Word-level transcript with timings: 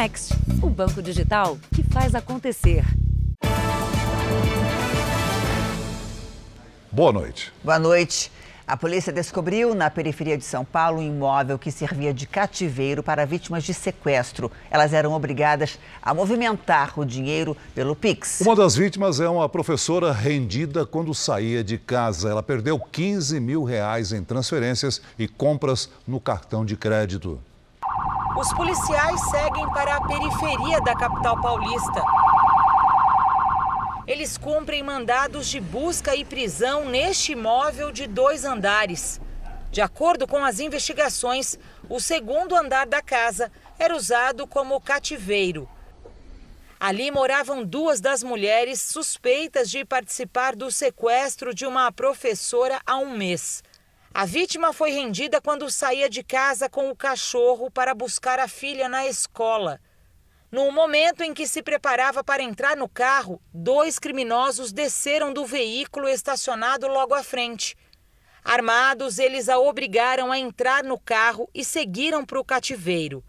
Next, 0.00 0.32
o 0.62 0.70
banco 0.70 1.02
digital 1.02 1.58
que 1.74 1.82
faz 1.82 2.14
acontecer. 2.14 2.86
Boa 6.90 7.12
noite. 7.12 7.52
Boa 7.62 7.78
noite. 7.78 8.32
A 8.66 8.78
polícia 8.78 9.12
descobriu 9.12 9.74
na 9.74 9.90
periferia 9.90 10.38
de 10.38 10.44
São 10.44 10.64
Paulo 10.64 11.00
um 11.00 11.02
imóvel 11.02 11.58
que 11.58 11.70
servia 11.70 12.14
de 12.14 12.26
cativeiro 12.26 13.02
para 13.02 13.26
vítimas 13.26 13.62
de 13.62 13.74
sequestro. 13.74 14.50
Elas 14.70 14.94
eram 14.94 15.12
obrigadas 15.12 15.78
a 16.00 16.14
movimentar 16.14 16.98
o 16.98 17.04
dinheiro 17.04 17.54
pelo 17.74 17.94
Pix. 17.94 18.40
Uma 18.40 18.56
das 18.56 18.74
vítimas 18.74 19.20
é 19.20 19.28
uma 19.28 19.50
professora 19.50 20.12
rendida 20.12 20.86
quando 20.86 21.14
saía 21.14 21.62
de 21.62 21.76
casa. 21.76 22.30
Ela 22.30 22.42
perdeu 22.42 22.80
15 22.80 23.38
mil 23.38 23.64
reais 23.64 24.14
em 24.14 24.24
transferências 24.24 25.02
e 25.18 25.28
compras 25.28 25.90
no 26.08 26.18
cartão 26.18 26.64
de 26.64 26.74
crédito. 26.74 27.38
Os 28.36 28.52
policiais 28.54 29.20
seguem 29.30 29.68
para 29.70 29.96
a 29.96 30.06
periferia 30.06 30.80
da 30.80 30.94
capital 30.94 31.40
paulista. 31.40 32.02
Eles 34.06 34.38
cumprem 34.38 34.82
mandados 34.82 35.48
de 35.48 35.60
busca 35.60 36.16
e 36.16 36.24
prisão 36.24 36.84
neste 36.84 37.32
imóvel 37.32 37.92
de 37.92 38.06
dois 38.06 38.44
andares. 38.44 39.20
De 39.70 39.80
acordo 39.80 40.26
com 40.26 40.44
as 40.44 40.58
investigações, 40.58 41.58
o 41.88 42.00
segundo 42.00 42.56
andar 42.56 42.86
da 42.86 43.00
casa 43.00 43.52
era 43.78 43.94
usado 43.94 44.46
como 44.46 44.80
cativeiro. 44.80 45.68
Ali 46.80 47.10
moravam 47.10 47.62
duas 47.62 48.00
das 48.00 48.22
mulheres 48.22 48.80
suspeitas 48.80 49.70
de 49.70 49.84
participar 49.84 50.56
do 50.56 50.70
sequestro 50.70 51.54
de 51.54 51.66
uma 51.66 51.92
professora 51.92 52.80
há 52.86 52.96
um 52.96 53.16
mês. 53.16 53.62
A 54.12 54.24
vítima 54.24 54.72
foi 54.72 54.90
rendida 54.90 55.40
quando 55.40 55.70
saía 55.70 56.10
de 56.10 56.24
casa 56.24 56.68
com 56.68 56.90
o 56.90 56.96
cachorro 56.96 57.70
para 57.70 57.94
buscar 57.94 58.40
a 58.40 58.48
filha 58.48 58.88
na 58.88 59.06
escola. 59.06 59.80
No 60.50 60.72
momento 60.72 61.22
em 61.22 61.32
que 61.32 61.46
se 61.46 61.62
preparava 61.62 62.24
para 62.24 62.42
entrar 62.42 62.76
no 62.76 62.88
carro, 62.88 63.40
dois 63.54 64.00
criminosos 64.00 64.72
desceram 64.72 65.32
do 65.32 65.46
veículo 65.46 66.08
estacionado 66.08 66.88
logo 66.88 67.14
à 67.14 67.22
frente. 67.22 67.76
Armados, 68.44 69.20
eles 69.20 69.48
a 69.48 69.60
obrigaram 69.60 70.32
a 70.32 70.38
entrar 70.38 70.82
no 70.82 70.98
carro 70.98 71.48
e 71.54 71.64
seguiram 71.64 72.24
para 72.24 72.40
o 72.40 72.44
cativeiro. 72.44 73.22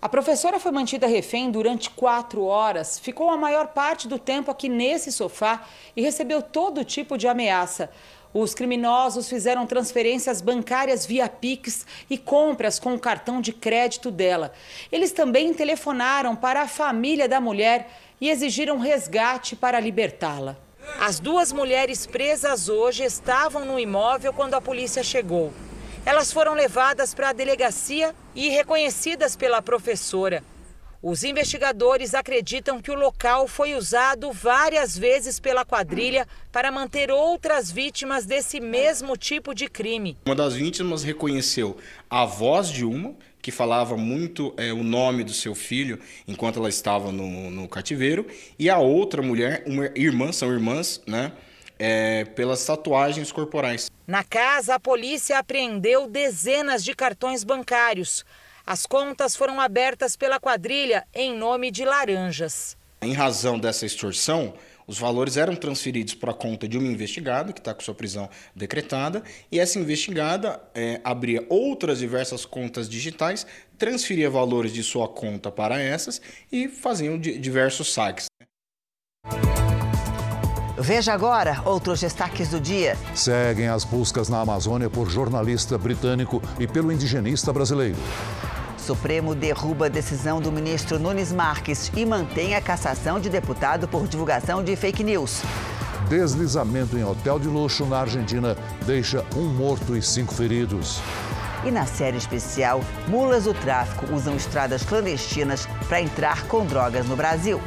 A 0.00 0.08
professora 0.08 0.58
foi 0.58 0.72
mantida 0.72 1.06
refém 1.06 1.50
durante 1.50 1.90
quatro 1.90 2.44
horas, 2.44 2.98
ficou 2.98 3.30
a 3.30 3.36
maior 3.36 3.68
parte 3.68 4.08
do 4.08 4.18
tempo 4.18 4.50
aqui 4.50 4.68
nesse 4.68 5.12
sofá 5.12 5.64
e 5.96 6.02
recebeu 6.02 6.42
todo 6.42 6.84
tipo 6.84 7.16
de 7.16 7.28
ameaça. 7.28 7.90
Os 8.34 8.54
criminosos 8.54 9.28
fizeram 9.28 9.66
transferências 9.66 10.40
bancárias 10.40 11.04
via 11.04 11.28
Pix 11.28 11.86
e 12.08 12.16
compras 12.16 12.78
com 12.78 12.94
o 12.94 12.98
cartão 12.98 13.40
de 13.40 13.52
crédito 13.52 14.10
dela. 14.10 14.52
Eles 14.90 15.12
também 15.12 15.52
telefonaram 15.52 16.34
para 16.34 16.62
a 16.62 16.68
família 16.68 17.28
da 17.28 17.40
mulher 17.40 17.90
e 18.20 18.30
exigiram 18.30 18.78
resgate 18.78 19.54
para 19.54 19.78
libertá-la. 19.78 20.56
As 20.98 21.20
duas 21.20 21.52
mulheres 21.52 22.06
presas 22.06 22.68
hoje 22.68 23.04
estavam 23.04 23.64
no 23.64 23.78
imóvel 23.78 24.32
quando 24.32 24.54
a 24.54 24.60
polícia 24.60 25.02
chegou. 25.02 25.52
Elas 26.04 26.32
foram 26.32 26.54
levadas 26.54 27.14
para 27.14 27.28
a 27.28 27.32
delegacia 27.32 28.14
e 28.34 28.48
reconhecidas 28.48 29.36
pela 29.36 29.60
professora. 29.60 30.42
Os 31.02 31.24
investigadores 31.24 32.14
acreditam 32.14 32.80
que 32.80 32.88
o 32.88 32.94
local 32.94 33.48
foi 33.48 33.74
usado 33.74 34.30
várias 34.30 34.96
vezes 34.96 35.40
pela 35.40 35.64
quadrilha 35.64 36.28
para 36.52 36.70
manter 36.70 37.10
outras 37.10 37.72
vítimas 37.72 38.24
desse 38.24 38.60
mesmo 38.60 39.16
tipo 39.16 39.52
de 39.52 39.68
crime. 39.68 40.16
Uma 40.24 40.36
das 40.36 40.54
vítimas 40.54 41.02
reconheceu 41.02 41.76
a 42.08 42.24
voz 42.24 42.68
de 42.68 42.84
uma, 42.84 43.16
que 43.40 43.50
falava 43.50 43.96
muito 43.96 44.54
é, 44.56 44.72
o 44.72 44.84
nome 44.84 45.24
do 45.24 45.32
seu 45.32 45.56
filho 45.56 45.98
enquanto 46.28 46.60
ela 46.60 46.68
estava 46.68 47.10
no, 47.10 47.50
no 47.50 47.66
cativeiro, 47.66 48.24
e 48.56 48.70
a 48.70 48.78
outra 48.78 49.20
mulher, 49.20 49.64
uma 49.66 49.86
irmã, 49.96 50.30
são 50.30 50.52
irmãs, 50.52 51.02
né? 51.04 51.32
É, 51.80 52.26
pelas 52.26 52.64
tatuagens 52.64 53.32
corporais. 53.32 53.90
Na 54.06 54.22
casa, 54.22 54.76
a 54.76 54.80
polícia 54.80 55.36
apreendeu 55.36 56.06
dezenas 56.06 56.84
de 56.84 56.94
cartões 56.94 57.42
bancários. 57.42 58.24
As 58.66 58.86
contas 58.86 59.34
foram 59.34 59.60
abertas 59.60 60.16
pela 60.16 60.38
quadrilha 60.38 61.04
em 61.14 61.36
nome 61.36 61.70
de 61.70 61.84
laranjas. 61.84 62.76
Em 63.00 63.12
razão 63.12 63.58
dessa 63.58 63.84
extorsão, 63.84 64.54
os 64.86 64.98
valores 64.98 65.36
eram 65.36 65.56
transferidos 65.56 66.14
para 66.14 66.30
a 66.30 66.34
conta 66.34 66.68
de 66.68 66.78
uma 66.78 66.86
investigada, 66.86 67.52
que 67.52 67.58
está 67.58 67.74
com 67.74 67.80
sua 67.80 67.94
prisão 67.94 68.28
decretada, 68.54 69.22
e 69.50 69.58
essa 69.58 69.78
investigada 69.78 70.62
é, 70.74 71.00
abria 71.02 71.44
outras 71.48 71.98
diversas 71.98 72.44
contas 72.44 72.88
digitais, 72.88 73.44
transferia 73.76 74.30
valores 74.30 74.72
de 74.72 74.82
sua 74.82 75.08
conta 75.08 75.50
para 75.50 75.80
essas 75.80 76.20
e 76.50 76.68
faziam 76.68 77.18
diversos 77.18 77.92
saques. 77.92 78.26
Veja 80.82 81.12
agora 81.12 81.62
outros 81.64 82.00
destaques 82.00 82.48
do 82.48 82.58
dia. 82.58 82.98
Seguem 83.14 83.68
as 83.68 83.84
buscas 83.84 84.28
na 84.28 84.40
Amazônia 84.40 84.90
por 84.90 85.08
jornalista 85.08 85.78
britânico 85.78 86.42
e 86.58 86.66
pelo 86.66 86.90
indigenista 86.90 87.52
brasileiro. 87.52 87.96
Supremo 88.76 89.32
derruba 89.32 89.86
a 89.86 89.88
decisão 89.88 90.40
do 90.40 90.50
ministro 90.50 90.98
Nunes 90.98 91.30
Marques 91.30 91.92
e 91.94 92.04
mantém 92.04 92.56
a 92.56 92.60
cassação 92.60 93.20
de 93.20 93.30
deputado 93.30 93.86
por 93.86 94.08
divulgação 94.08 94.64
de 94.64 94.74
fake 94.74 95.04
news. 95.04 95.42
Deslizamento 96.08 96.98
em 96.98 97.04
hotel 97.04 97.38
de 97.38 97.46
luxo 97.46 97.86
na 97.86 98.00
Argentina 98.00 98.56
deixa 98.84 99.24
um 99.36 99.44
morto 99.44 99.96
e 99.96 100.02
cinco 100.02 100.34
feridos. 100.34 101.00
E 101.64 101.70
na 101.70 101.86
série 101.86 102.16
especial, 102.16 102.80
mulas 103.06 103.44
do 103.44 103.54
tráfico 103.54 104.12
usam 104.12 104.34
estradas 104.34 104.82
clandestinas 104.82 105.68
para 105.88 106.02
entrar 106.02 106.42
com 106.48 106.66
drogas 106.66 107.06
no 107.06 107.14
Brasil. 107.14 107.60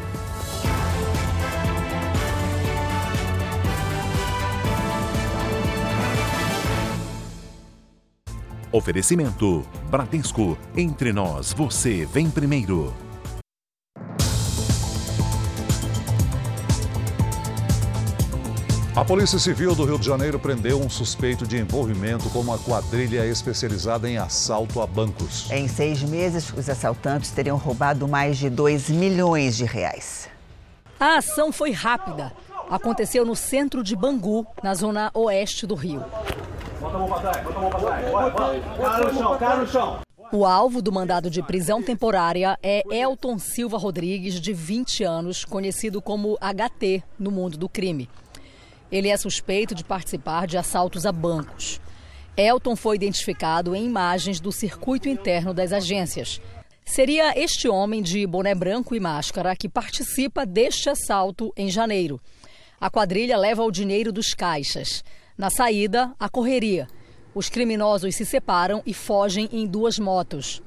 Oferecimento: 8.75 9.65
Bradesco. 9.89 10.57
Entre 10.75 11.13
nós, 11.13 11.53
você 11.53 12.05
vem 12.05 12.29
primeiro. 12.29 12.93
A 18.93 19.05
Polícia 19.05 19.39
Civil 19.39 19.73
do 19.75 19.85
Rio 19.85 19.97
de 19.97 20.05
Janeiro 20.05 20.37
prendeu 20.37 20.81
um 20.81 20.89
suspeito 20.89 21.47
de 21.47 21.57
envolvimento 21.57 22.29
com 22.29 22.39
uma 22.39 22.57
quadrilha 22.57 23.25
especializada 23.25 24.09
em 24.09 24.17
assalto 24.17 24.81
a 24.81 24.87
bancos. 24.87 25.49
Em 25.51 25.69
seis 25.69 26.03
meses, 26.03 26.51
os 26.51 26.69
assaltantes 26.69 27.31
teriam 27.31 27.55
roubado 27.55 28.09
mais 28.09 28.37
de 28.37 28.49
2 28.49 28.89
milhões 28.89 29.55
de 29.55 29.63
reais. 29.63 30.27
A 30.99 31.17
ação 31.19 31.53
foi 31.53 31.71
rápida. 31.71 32.33
Aconteceu 32.69 33.25
no 33.25 33.35
centro 33.35 33.83
de 33.83 33.95
Bangu, 33.95 34.45
na 34.63 34.73
zona 34.73 35.11
oeste 35.13 35.67
do 35.67 35.75
Rio. 35.75 36.03
Bota 36.79 36.95
a 36.95 36.99
mão 36.99 37.07
pra 37.07 37.19
trás, 37.19 37.43
bota 37.43 37.57
a 37.57 37.61
mão 37.61 37.69
pra 37.69 37.79
trás. 37.79 38.11
Vai, 38.11 38.31
vai. 38.31 38.61
Cara 38.77 39.11
no 39.11 39.13
chão, 39.17 39.37
cara 39.37 39.57
no 39.57 39.67
chão. 39.67 39.99
O 40.31 40.45
alvo 40.45 40.81
do 40.81 40.91
mandado 40.91 41.29
de 41.29 41.43
prisão 41.43 41.83
temporária 41.83 42.57
é 42.61 42.83
Elton 42.89 43.37
Silva 43.37 43.77
Rodrigues, 43.77 44.41
de 44.41 44.51
20 44.51 45.03
anos, 45.03 45.45
conhecido 45.45 46.01
como 46.01 46.37
HT 46.41 47.03
no 47.19 47.29
mundo 47.29 47.57
do 47.57 47.69
crime. 47.69 48.09
Ele 48.91 49.09
é 49.09 49.17
suspeito 49.17 49.75
de 49.75 49.83
participar 49.83 50.47
de 50.47 50.57
assaltos 50.57 51.05
a 51.05 51.11
bancos. 51.11 51.79
Elton 52.35 52.75
foi 52.75 52.95
identificado 52.95 53.75
em 53.75 53.85
imagens 53.85 54.39
do 54.39 54.51
circuito 54.51 55.07
interno 55.07 55.53
das 55.53 55.71
agências. 55.71 56.41
Seria 56.85 57.37
este 57.39 57.67
homem 57.67 58.01
de 58.01 58.27
boné 58.27 58.53
branco 58.53 58.95
e 58.95 58.99
máscara 58.99 59.55
que 59.55 59.69
participa 59.69 60.45
deste 60.45 60.89
assalto 60.89 61.53
em 61.55 61.69
janeiro. 61.69 62.19
A 62.85 62.89
quadrilha 62.91 63.35
leva 63.35 63.63
o 63.63 63.71
dinheiro 63.71 64.13
dos 64.13 64.35
caixas. 64.35 65.03
Na 65.35 65.49
saída, 65.49 66.13
a 66.19 66.29
correria. 66.29 66.87
Os 67.33 67.49
criminosos 67.49 68.13
se 68.13 68.23
separam 68.23 68.83
e 68.85 68.93
fogem 68.93 69.49
em 69.51 69.65
duas 69.65 69.97
motos. 69.97 70.61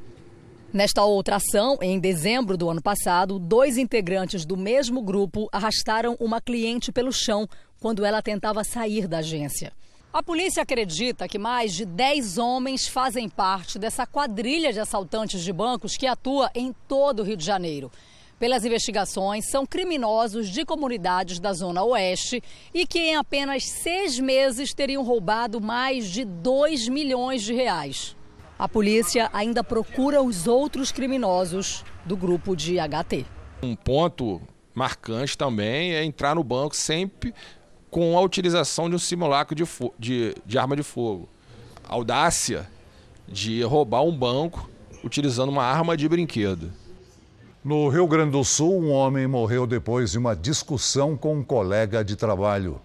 Nesta 0.73 1.05
outra 1.05 1.37
ação, 1.37 1.79
em 1.81 1.97
dezembro 1.97 2.57
do 2.57 2.69
ano 2.69 2.83
passado, 2.83 3.39
dois 3.39 3.79
integrantes 3.79 4.45
do 4.45 4.57
mesmo 4.57 5.01
grupo 5.01 5.49
arrastaram 5.53 6.17
uma 6.19 6.41
cliente 6.41 6.91
pelo 6.91 7.13
chão 7.13 7.49
quando 7.79 8.05
ela 8.05 8.21
tentava 8.21 8.65
sair 8.65 9.07
da 9.07 9.19
agência. 9.19 9.73
A 10.13 10.21
polícia 10.21 10.65
acredita 10.65 11.29
que 11.29 11.39
mais 11.39 11.73
de 11.73 11.85
10 11.85 12.37
homens 12.37 12.89
fazem 12.89 13.29
parte 13.29 13.79
dessa 13.79 14.05
quadrilha 14.05 14.73
de 14.73 14.81
assaltantes 14.81 15.41
de 15.41 15.53
bancos 15.53 15.97
que 15.97 16.09
atua 16.09 16.51
em 16.53 16.75
todo 16.89 17.21
o 17.21 17.23
Rio 17.23 17.37
de 17.37 17.45
Janeiro 17.45 17.93
pelas 18.39 18.65
investigações, 18.65 19.51
são 19.51 19.67
criminosos 19.67 20.49
de 20.49 20.65
comunidades 20.65 21.41
da 21.41 21.53
Zona 21.53 21.83
Oeste 21.83 22.43
e 22.73 22.87
que 22.87 22.99
em 22.99 23.17
apenas 23.17 23.65
seis 23.65 24.19
meses 24.19 24.73
teriam 24.73 25.03
roubado 25.03 25.61
mais 25.61 26.09
de 26.09 26.25
2 26.25 26.89
milhões 26.89 27.43
de 27.43 27.53
reais. 27.53 28.17
A 28.59 28.69
polícia 28.69 29.29
ainda 29.33 29.63
procura 29.63 30.23
os 30.23 30.47
outros 30.47 30.91
criminosos 30.91 31.85
do 32.05 32.17
grupo 32.17 32.57
de 32.57 32.77
HT. 32.77 33.27
Um 33.63 33.75
ponto 33.75 34.41
marcante 34.75 35.37
também 35.37 35.95
é 35.95 36.05
entrar 36.05 36.35
no 36.35 36.45
banco 36.45 36.75
sempre 36.75 37.35
com 37.91 38.17
a 38.17 38.21
utilização 38.21 38.89
de 38.89 38.97
um 38.97 38.99
simulacro 38.99 39.55
de, 39.55 39.65
de, 39.99 40.35
de 40.45 40.59
arma 40.59 40.77
de 40.77 40.83
fogo. 40.83 41.29
Audácia 41.89 42.69
de 43.27 43.63
roubar 43.63 44.03
um 44.03 44.17
banco 44.17 44.69
utilizando 45.03 45.51
uma 45.51 45.65
arma 45.65 45.97
de 45.97 46.09
brinquedo. 46.09 46.73
No 47.65 47.89
Rio 47.89 48.07
Grande 48.07 48.31
do 48.31 48.45
Sul, 48.45 48.81
um 48.81 48.93
homem 48.93 49.27
morreu 49.27 49.67
depois 49.67 50.13
de 50.13 50.19
uma 50.19 50.37
discussão 50.37 51.17
com 51.17 51.39
um 51.39 51.43
colega 51.43 52.05
de 52.05 52.15
trabalho. 52.15 52.81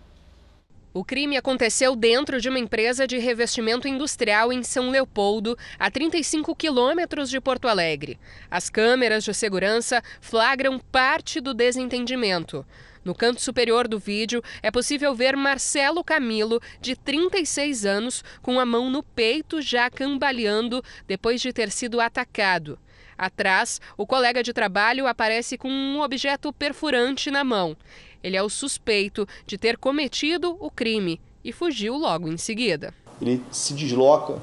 O 0.92 1.06
crime 1.06 1.38
aconteceu 1.38 1.96
dentro 1.96 2.42
de 2.42 2.50
uma 2.50 2.58
empresa 2.58 3.06
de 3.06 3.20
revestimento 3.20 3.88
industrial 3.88 4.52
em 4.52 4.64
São 4.64 4.90
Leopoldo, 4.90 5.56
a 5.78 5.92
35 5.92 6.56
quilômetros 6.56 7.30
de 7.30 7.40
Porto 7.40 7.68
Alegre. 7.68 8.20
As 8.50 8.68
câmeras 8.68 9.24
de 9.24 9.34
segurança 9.34 10.02
flagram 10.20 10.80
parte 10.80 11.40
do 11.40 11.54
desentendimento. 11.54 12.66
No 13.06 13.14
canto 13.14 13.42
superior 13.42 13.88
do 13.88 14.00
vídeo 14.00 14.42
é 14.62 14.72
possível 14.72 15.14
ver 15.14 15.36
Marcelo 15.36 16.04
Camilo, 16.04 16.60
de 16.82 16.96
36 16.96 17.86
anos, 17.86 18.24
com 18.42 18.60
a 18.60 18.66
mão 18.66 18.90
no 18.90 19.04
peito 19.04 19.62
já 19.62 19.90
cambaleando 19.90 20.84
depois 21.08 21.42
de 21.42 21.54
ter 21.54 21.70
sido 21.70 22.02
atacado. 22.02 22.80
Atrás, 23.18 23.80
o 23.98 24.06
colega 24.06 24.42
de 24.42 24.54
trabalho 24.54 25.08
aparece 25.08 25.58
com 25.58 25.70
um 25.70 26.02
objeto 26.02 26.52
perfurante 26.52 27.30
na 27.30 27.44
mão. 27.44 27.76
Ele 28.24 28.38
é 28.38 28.44
o 28.44 28.50
suspeito 28.50 29.28
de 29.46 29.58
ter 29.58 29.78
cometido 29.78 30.56
o 30.60 30.72
crime 30.72 31.20
e 31.44 31.52
fugiu 31.52 31.96
logo 31.96 32.30
em 32.30 32.38
seguida. 32.38 32.94
Ele 33.22 33.42
se 33.52 33.74
desloca 33.74 34.38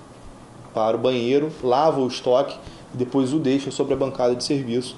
para 0.75 0.97
o 0.97 1.01
banheiro, 1.01 1.53
lava 1.63 2.01
o 2.01 2.07
estoque 2.07 2.59
e 2.95 2.97
depois 2.97 3.33
o 3.33 3.39
deixa 3.39 3.71
sobre 3.71 3.95
a 3.95 3.97
bancada 3.97 4.35
de 4.35 4.45
serviço 4.45 4.97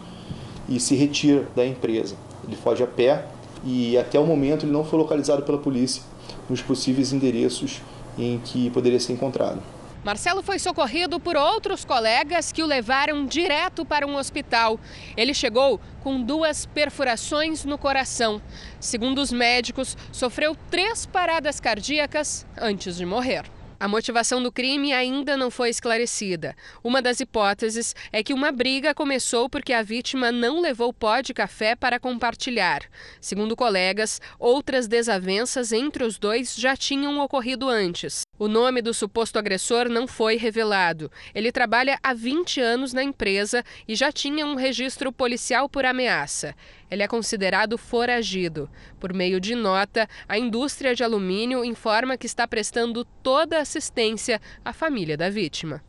e 0.68 0.78
se 0.80 0.94
retira 0.94 1.46
da 1.54 1.66
empresa. 1.66 2.16
Ele 2.46 2.56
foge 2.56 2.82
a 2.82 2.86
pé 2.86 3.26
e 3.64 3.96
até 3.96 4.18
o 4.18 4.26
momento 4.26 4.64
ele 4.64 4.72
não 4.72 4.84
foi 4.84 4.98
localizado 4.98 5.42
pela 5.42 5.58
polícia 5.58 6.02
nos 6.48 6.60
possíveis 6.60 7.12
endereços 7.12 7.80
em 8.18 8.38
que 8.38 8.68
poderia 8.70 9.00
ser 9.00 9.12
encontrado. 9.12 9.62
Marcelo 10.04 10.42
foi 10.42 10.58
socorrido 10.58 11.20
por 11.20 11.36
outros 11.36 11.84
colegas 11.84 12.50
que 12.50 12.62
o 12.62 12.66
levaram 12.66 13.24
direto 13.24 13.84
para 13.84 14.04
um 14.04 14.16
hospital. 14.16 14.80
Ele 15.16 15.32
chegou 15.32 15.80
com 16.02 16.20
duas 16.20 16.66
perfurações 16.66 17.64
no 17.64 17.78
coração. 17.78 18.42
Segundo 18.80 19.18
os 19.20 19.30
médicos, 19.30 19.96
sofreu 20.10 20.56
três 20.70 21.06
paradas 21.06 21.60
cardíacas 21.60 22.44
antes 22.58 22.96
de 22.96 23.06
morrer. 23.06 23.44
A 23.78 23.88
motivação 23.88 24.40
do 24.40 24.52
crime 24.52 24.92
ainda 24.92 25.36
não 25.36 25.50
foi 25.50 25.68
esclarecida. 25.68 26.54
Uma 26.84 27.02
das 27.02 27.18
hipóteses 27.18 27.96
é 28.12 28.22
que 28.22 28.32
uma 28.32 28.52
briga 28.52 28.94
começou 28.94 29.48
porque 29.48 29.72
a 29.72 29.82
vítima 29.82 30.30
não 30.30 30.60
levou 30.60 30.92
pó 30.92 31.20
de 31.20 31.34
café 31.34 31.74
para 31.74 31.98
compartilhar. 31.98 32.82
Segundo 33.20 33.56
colegas, 33.56 34.20
outras 34.38 34.86
desavenças 34.86 35.72
entre 35.72 36.04
os 36.04 36.16
dois 36.16 36.54
já 36.54 36.76
tinham 36.76 37.18
ocorrido 37.18 37.68
antes. 37.68 38.22
O 38.42 38.48
nome 38.48 38.82
do 38.82 38.92
suposto 38.92 39.38
agressor 39.38 39.88
não 39.88 40.04
foi 40.08 40.36
revelado. 40.36 41.08
Ele 41.32 41.52
trabalha 41.52 41.96
há 42.02 42.12
20 42.12 42.60
anos 42.60 42.92
na 42.92 43.00
empresa 43.00 43.62
e 43.86 43.94
já 43.94 44.10
tinha 44.10 44.44
um 44.44 44.56
registro 44.56 45.12
policial 45.12 45.68
por 45.68 45.84
ameaça 45.84 46.52
ele 46.90 47.02
é 47.02 47.08
considerado 47.08 47.78
foragido. 47.78 48.68
Por 49.00 49.14
meio 49.14 49.40
de 49.40 49.54
nota, 49.54 50.06
a 50.28 50.36
indústria 50.36 50.94
de 50.94 51.02
alumínio 51.02 51.64
informa 51.64 52.18
que 52.18 52.26
está 52.26 52.46
prestando 52.46 53.02
toda 53.22 53.58
assistência 53.58 54.38
à 54.62 54.74
família 54.74 55.16
da 55.16 55.30
vítima. 55.30 55.82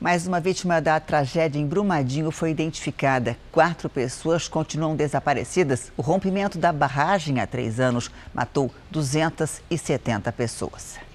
Mais 0.00 0.26
uma 0.26 0.40
vítima 0.40 0.80
da 0.80 0.98
tragédia 0.98 1.60
em 1.60 1.66
Brumadinho 1.66 2.32
foi 2.32 2.50
identificada. 2.50 3.36
Quatro 3.52 3.88
pessoas 3.88 4.48
continuam 4.48 4.96
desaparecidas. 4.96 5.92
O 5.96 6.02
rompimento 6.02 6.58
da 6.58 6.72
barragem 6.72 7.38
há 7.38 7.46
três 7.46 7.78
anos 7.78 8.10
matou 8.34 8.74
270 8.90 10.32
pessoas. 10.32 11.07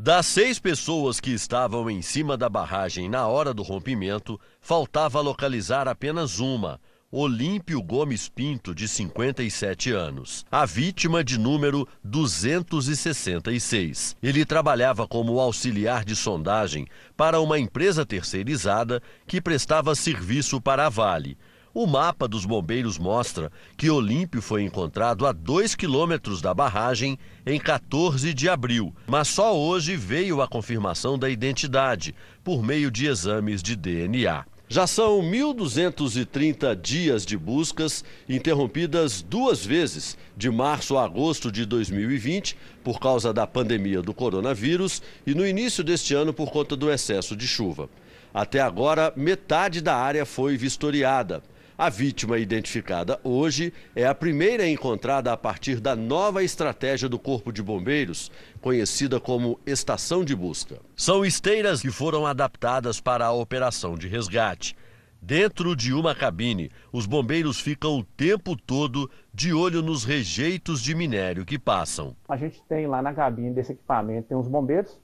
Das 0.00 0.26
seis 0.26 0.60
pessoas 0.60 1.18
que 1.18 1.32
estavam 1.32 1.90
em 1.90 2.00
cima 2.02 2.36
da 2.36 2.48
barragem 2.48 3.08
na 3.08 3.26
hora 3.26 3.52
do 3.52 3.64
rompimento, 3.64 4.38
faltava 4.60 5.20
localizar 5.20 5.88
apenas 5.88 6.38
uma, 6.38 6.80
Olímpio 7.10 7.82
Gomes 7.82 8.28
Pinto, 8.28 8.72
de 8.72 8.86
57 8.86 9.90
anos, 9.90 10.46
a 10.52 10.64
vítima 10.64 11.24
de 11.24 11.36
número 11.36 11.84
266. 12.04 14.14
Ele 14.22 14.44
trabalhava 14.44 15.08
como 15.08 15.40
auxiliar 15.40 16.04
de 16.04 16.14
sondagem 16.14 16.86
para 17.16 17.40
uma 17.40 17.58
empresa 17.58 18.06
terceirizada 18.06 19.02
que 19.26 19.40
prestava 19.40 19.96
serviço 19.96 20.60
para 20.60 20.86
a 20.86 20.88
Vale. 20.88 21.36
O 21.74 21.86
mapa 21.86 22.26
dos 22.26 22.46
bombeiros 22.46 22.98
mostra 22.98 23.52
que 23.76 23.90
Olímpio 23.90 24.40
foi 24.40 24.62
encontrado 24.62 25.26
a 25.26 25.32
2 25.32 25.74
quilômetros 25.74 26.40
da 26.40 26.54
barragem 26.54 27.18
em 27.46 27.60
14 27.60 28.32
de 28.32 28.48
abril, 28.48 28.94
mas 29.06 29.28
só 29.28 29.56
hoje 29.56 29.94
veio 29.94 30.40
a 30.40 30.48
confirmação 30.48 31.18
da 31.18 31.28
identidade 31.28 32.14
por 32.42 32.62
meio 32.62 32.90
de 32.90 33.06
exames 33.06 33.62
de 33.62 33.76
DNA. 33.76 34.44
Já 34.70 34.86
são 34.86 35.22
1.230 35.22 36.74
dias 36.76 37.24
de 37.24 37.38
buscas, 37.38 38.04
interrompidas 38.28 39.22
duas 39.22 39.64
vezes, 39.64 40.16
de 40.36 40.50
março 40.50 40.98
a 40.98 41.04
agosto 41.04 41.50
de 41.50 41.64
2020, 41.64 42.54
por 42.84 43.00
causa 43.00 43.32
da 43.32 43.46
pandemia 43.46 44.02
do 44.02 44.12
coronavírus, 44.12 45.02
e 45.26 45.34
no 45.34 45.46
início 45.46 45.82
deste 45.82 46.14
ano 46.14 46.34
por 46.34 46.50
conta 46.50 46.76
do 46.76 46.90
excesso 46.90 47.34
de 47.34 47.46
chuva. 47.46 47.88
Até 48.32 48.60
agora, 48.60 49.10
metade 49.16 49.80
da 49.80 49.96
área 49.96 50.26
foi 50.26 50.56
vistoriada. 50.58 51.42
A 51.78 51.88
vítima 51.88 52.36
identificada 52.38 53.20
hoje 53.22 53.72
é 53.94 54.04
a 54.04 54.12
primeira 54.12 54.68
encontrada 54.68 55.32
a 55.32 55.36
partir 55.36 55.78
da 55.78 55.94
nova 55.94 56.42
estratégia 56.42 57.08
do 57.08 57.20
Corpo 57.20 57.52
de 57.52 57.62
Bombeiros, 57.62 58.32
conhecida 58.60 59.20
como 59.20 59.60
Estação 59.64 60.24
de 60.24 60.34
Busca. 60.34 60.80
São 60.96 61.24
esteiras 61.24 61.80
que 61.80 61.92
foram 61.92 62.26
adaptadas 62.26 63.00
para 63.00 63.26
a 63.26 63.32
operação 63.32 63.96
de 63.96 64.08
resgate. 64.08 64.76
Dentro 65.22 65.76
de 65.76 65.94
uma 65.94 66.16
cabine, 66.16 66.68
os 66.92 67.06
bombeiros 67.06 67.60
ficam 67.60 67.96
o 67.96 68.02
tempo 68.02 68.56
todo 68.56 69.08
de 69.32 69.52
olho 69.52 69.80
nos 69.80 70.02
rejeitos 70.02 70.82
de 70.82 70.96
minério 70.96 71.46
que 71.46 71.60
passam. 71.60 72.16
A 72.28 72.36
gente 72.36 72.60
tem 72.68 72.88
lá 72.88 73.00
na 73.00 73.14
cabine 73.14 73.54
desse 73.54 73.70
equipamento, 73.70 74.26
tem 74.26 74.36
os 74.36 74.48
bombeiros, 74.48 74.98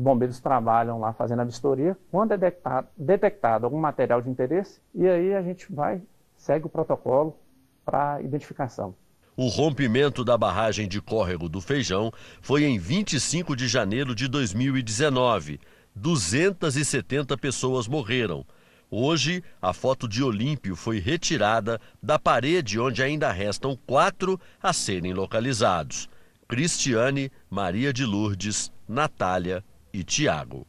os 0.00 0.02
bombeiros 0.02 0.40
trabalham 0.40 0.98
lá 0.98 1.12
fazendo 1.12 1.40
a 1.40 1.44
vistoria. 1.44 1.96
Quando 2.10 2.32
é 2.32 2.38
detectado, 2.38 2.88
detectado 2.96 3.66
algum 3.66 3.78
material 3.78 4.22
de 4.22 4.30
interesse, 4.30 4.80
e 4.94 5.06
aí 5.06 5.34
a 5.34 5.42
gente 5.42 5.70
vai, 5.70 6.00
segue 6.36 6.64
o 6.64 6.70
protocolo 6.70 7.36
para 7.84 8.20
identificação. 8.22 8.94
O 9.36 9.48
rompimento 9.48 10.24
da 10.24 10.38
barragem 10.38 10.88
de 10.88 11.02
córrego 11.02 11.48
do 11.48 11.60
Feijão 11.60 12.10
foi 12.40 12.64
em 12.64 12.78
25 12.78 13.54
de 13.54 13.68
janeiro 13.68 14.14
de 14.14 14.26
2019. 14.26 15.60
270 15.94 17.36
pessoas 17.36 17.86
morreram. 17.86 18.44
Hoje, 18.90 19.44
a 19.60 19.72
foto 19.72 20.08
de 20.08 20.22
Olímpio 20.22 20.74
foi 20.74 20.98
retirada 20.98 21.78
da 22.02 22.18
parede 22.18 22.80
onde 22.80 23.02
ainda 23.02 23.30
restam 23.30 23.78
quatro 23.86 24.40
a 24.62 24.72
serem 24.72 25.12
localizados: 25.12 26.08
Cristiane, 26.48 27.30
Maria 27.48 27.92
de 27.92 28.04
Lourdes, 28.04 28.72
Natália 28.88 29.62
e 29.92 30.04
Tiago. 30.04 30.66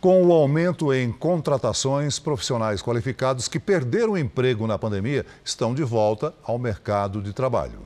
Com 0.00 0.24
o 0.24 0.32
aumento 0.32 0.94
em 0.94 1.10
contratações, 1.10 2.20
profissionais 2.20 2.80
qualificados 2.80 3.48
que 3.48 3.58
perderam 3.58 4.12
o 4.12 4.18
emprego 4.18 4.66
na 4.66 4.78
pandemia 4.78 5.26
estão 5.44 5.74
de 5.74 5.82
volta 5.82 6.32
ao 6.44 6.56
mercado 6.56 7.20
de 7.20 7.32
trabalho. 7.32 7.80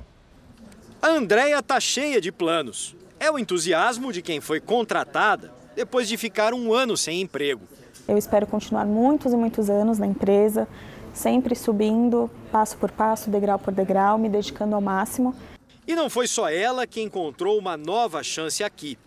A 1.01 1.09
Andréia 1.09 1.59
está 1.59 1.81
cheia 1.81 2.21
de 2.21 2.31
planos. 2.31 2.95
É 3.19 3.31
o 3.31 3.39
entusiasmo 3.39 4.13
de 4.13 4.21
quem 4.21 4.41
foi 4.41 4.61
contratada 4.61 5.53
depois 5.75 6.07
de 6.07 6.17
ficar 6.17 6.53
um 6.53 6.75
ano 6.75 6.97
sem 6.97 7.23
emprego. 7.23 7.63
Eu 8.07 8.19
espero 8.19 8.47
continuar 8.47 8.85
muitos 8.85 9.33
e 9.33 9.37
muitos 9.37 9.71
anos 9.71 9.99
na 9.99 10.07
empresa, 10.07 10.69
sempre 11.15 11.55
subindo, 11.55 12.31
passo 12.51 12.77
por 12.77 12.91
passo, 12.91 13.31
degrau 13.31 13.59
por 13.59 13.73
degrau, 13.73 14.19
me 14.19 14.29
dedicando 14.29 14.75
ao 14.75 14.81
máximo. 14.81 15.35
E 15.87 15.95
não 15.95 16.11
foi 16.11 16.27
só 16.27 16.49
ela 16.49 16.87
que 16.87 17.01
encontrou 17.01 17.59
uma 17.59 17.77
nova 17.77 18.23
chance 18.23 18.63
aqui. 18.63 18.99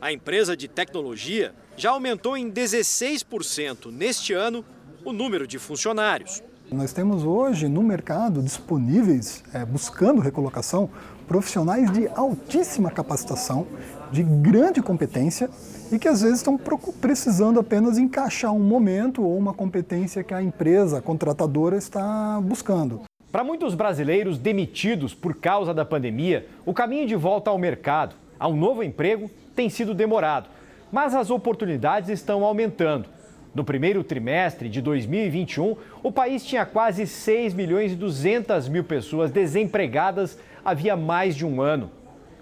A 0.00 0.10
empresa 0.10 0.56
de 0.56 0.66
tecnologia 0.66 1.52
já 1.76 1.90
aumentou 1.90 2.34
em 2.34 2.50
16% 2.50 3.92
neste 3.92 4.32
ano 4.32 4.64
o 5.04 5.12
número 5.12 5.46
de 5.46 5.58
funcionários. 5.58 6.42
Nós 6.72 6.90
temos 6.94 7.22
hoje 7.22 7.68
no 7.68 7.82
mercado 7.82 8.42
disponíveis, 8.42 9.44
é, 9.52 9.62
buscando 9.62 10.22
recolocação, 10.22 10.88
profissionais 11.28 11.92
de 11.92 12.08
altíssima 12.08 12.90
capacitação, 12.90 13.66
de 14.10 14.22
grande 14.22 14.80
competência 14.80 15.50
e 15.92 15.98
que 15.98 16.08
às 16.08 16.22
vezes 16.22 16.38
estão 16.38 16.58
precisando 16.98 17.60
apenas 17.60 17.98
encaixar 17.98 18.54
um 18.54 18.58
momento 18.58 19.22
ou 19.22 19.36
uma 19.36 19.52
competência 19.52 20.24
que 20.24 20.32
a 20.32 20.42
empresa 20.42 20.98
a 20.98 21.02
contratadora 21.02 21.76
está 21.76 22.40
buscando. 22.40 23.02
Para 23.30 23.44
muitos 23.44 23.74
brasileiros 23.74 24.38
demitidos 24.38 25.12
por 25.12 25.34
causa 25.34 25.74
da 25.74 25.84
pandemia, 25.84 26.46
o 26.64 26.72
caminho 26.72 27.06
de 27.06 27.16
volta 27.16 27.50
ao 27.50 27.58
mercado, 27.58 28.14
a 28.38 28.48
um 28.48 28.56
novo 28.56 28.82
emprego, 28.82 29.30
tem 29.54 29.68
sido 29.68 29.94
demorado, 29.94 30.48
mas 30.90 31.14
as 31.14 31.30
oportunidades 31.30 32.08
estão 32.08 32.44
aumentando. 32.44 33.08
No 33.54 33.64
primeiro 33.64 34.04
trimestre 34.04 34.68
de 34.68 34.80
2021, 34.80 35.76
o 36.02 36.12
país 36.12 36.44
tinha 36.44 36.64
quase 36.64 37.06
6 37.06 37.52
milhões 37.52 37.92
e 37.92 37.96
200 37.96 38.68
mil 38.68 38.84
pessoas 38.84 39.30
desempregadas 39.30 40.38
havia 40.64 40.96
mais 40.96 41.34
de 41.34 41.44
um 41.44 41.60
ano. 41.60 41.90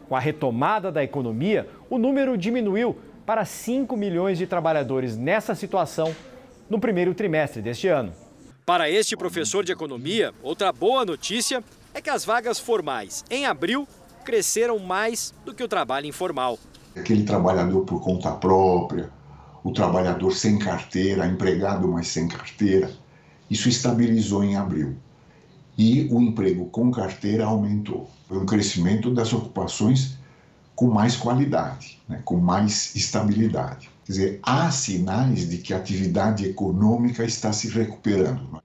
Com 0.06 0.14
a 0.14 0.20
retomada 0.20 0.92
da 0.92 1.02
economia, 1.02 1.66
o 1.88 1.98
número 1.98 2.36
diminuiu 2.36 2.96
para 3.24 3.44
5 3.44 3.96
milhões 3.96 4.38
de 4.38 4.46
trabalhadores 4.46 5.16
nessa 5.16 5.54
situação 5.54 6.14
no 6.68 6.78
primeiro 6.78 7.14
trimestre 7.14 7.62
deste 7.62 7.88
ano. 7.88 8.12
Para 8.66 8.90
este 8.90 9.16
professor 9.16 9.64
de 9.64 9.72
economia, 9.72 10.32
outra 10.42 10.70
boa 10.72 11.04
notícia 11.04 11.64
é 11.94 12.02
que 12.02 12.10
as 12.10 12.22
vagas 12.22 12.58
formais 12.58 13.24
em 13.30 13.46
abril 13.46 13.88
cresceram 14.24 14.78
mais 14.78 15.32
do 15.44 15.54
que 15.54 15.62
o 15.62 15.68
trabalho 15.68 16.06
informal. 16.06 16.58
Aquele 16.98 17.22
trabalhador 17.22 17.84
por 17.84 18.00
conta 18.00 18.32
própria, 18.32 19.10
o 19.62 19.72
trabalhador 19.72 20.32
sem 20.32 20.58
carteira, 20.58 21.26
empregado 21.26 21.88
mas 21.88 22.08
sem 22.08 22.28
carteira, 22.28 22.90
isso 23.50 23.68
estabilizou 23.68 24.44
em 24.44 24.56
abril. 24.56 24.96
E 25.76 26.08
o 26.10 26.20
emprego 26.20 26.66
com 26.66 26.90
carteira 26.90 27.46
aumentou. 27.46 28.10
Foi 28.26 28.38
um 28.38 28.46
crescimento 28.46 29.12
das 29.14 29.32
ocupações 29.32 30.18
com 30.74 30.88
mais 30.88 31.16
qualidade, 31.16 32.00
né, 32.08 32.20
com 32.24 32.36
mais 32.36 32.94
estabilidade. 32.94 33.90
Quer 34.04 34.12
dizer, 34.12 34.40
há 34.42 34.70
sinais 34.70 35.48
de 35.48 35.58
que 35.58 35.74
a 35.74 35.76
atividade 35.76 36.46
econômica 36.46 37.24
está 37.24 37.52
se 37.52 37.68
recuperando. 37.68 38.62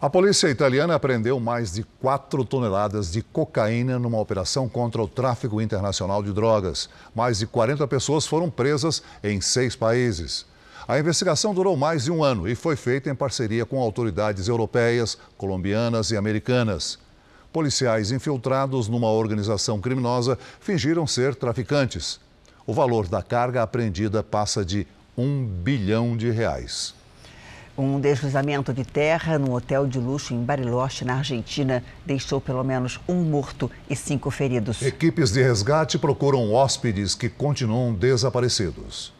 A 0.00 0.10
polícia 0.10 0.48
italiana 0.48 0.94
apreendeu 0.94 1.40
mais 1.40 1.72
de 1.72 1.82
4 2.00 2.44
toneladas 2.44 3.10
de 3.10 3.22
cocaína 3.22 3.98
numa 3.98 4.20
operação 4.20 4.68
contra 4.68 5.00
o 5.00 5.08
tráfico 5.08 5.62
internacional 5.62 6.22
de 6.22 6.32
drogas. 6.32 6.90
Mais 7.14 7.38
de 7.38 7.46
40 7.46 7.86
pessoas 7.86 8.26
foram 8.26 8.50
presas 8.50 9.02
em 9.22 9.40
seis 9.40 9.74
países. 9.74 10.44
A 10.86 10.98
investigação 10.98 11.54
durou 11.54 11.76
mais 11.76 12.04
de 12.04 12.10
um 12.10 12.22
ano 12.22 12.46
e 12.46 12.54
foi 12.54 12.76
feita 12.76 13.08
em 13.08 13.14
parceria 13.14 13.64
com 13.64 13.80
autoridades 13.80 14.48
europeias, 14.48 15.16
colombianas 15.38 16.10
e 16.10 16.16
americanas. 16.16 16.98
Policiais 17.50 18.10
infiltrados 18.10 18.88
numa 18.88 19.10
organização 19.10 19.80
criminosa 19.80 20.36
fingiram 20.60 21.06
ser 21.06 21.34
traficantes. 21.34 22.20
O 22.66 22.74
valor 22.74 23.06
da 23.06 23.22
carga 23.22 23.62
apreendida 23.62 24.22
passa 24.22 24.64
de 24.64 24.86
um 25.16 25.46
bilhão 25.46 26.16
de 26.16 26.30
reais. 26.30 26.94
Um 27.76 27.98
deslizamento 27.98 28.72
de 28.72 28.84
terra 28.84 29.36
num 29.36 29.52
hotel 29.52 29.84
de 29.84 29.98
luxo 29.98 30.32
em 30.32 30.44
Bariloche, 30.44 31.04
na 31.04 31.16
Argentina, 31.16 31.82
deixou 32.06 32.40
pelo 32.40 32.62
menos 32.62 33.00
um 33.08 33.24
morto 33.24 33.68
e 33.90 33.96
cinco 33.96 34.30
feridos. 34.30 34.80
Equipes 34.80 35.32
de 35.32 35.42
resgate 35.42 35.98
procuram 35.98 36.52
hóspedes 36.52 37.16
que 37.16 37.28
continuam 37.28 37.92
desaparecidos. 37.92 39.12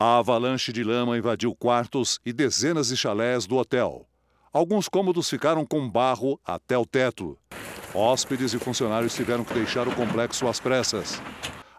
A 0.00 0.18
avalanche 0.18 0.72
de 0.72 0.82
lama 0.82 1.18
invadiu 1.18 1.54
quartos 1.54 2.18
e 2.24 2.32
dezenas 2.32 2.88
de 2.88 2.96
chalés 2.96 3.44
do 3.44 3.56
hotel. 3.56 4.06
Alguns 4.50 4.88
cômodos 4.88 5.28
ficaram 5.28 5.66
com 5.66 5.88
barro 5.88 6.40
até 6.44 6.78
o 6.78 6.86
teto. 6.86 7.36
Hóspedes 7.92 8.54
e 8.54 8.58
funcionários 8.58 9.14
tiveram 9.14 9.44
que 9.44 9.52
deixar 9.52 9.86
o 9.86 9.94
complexo 9.94 10.48
às 10.48 10.58
pressas. 10.58 11.20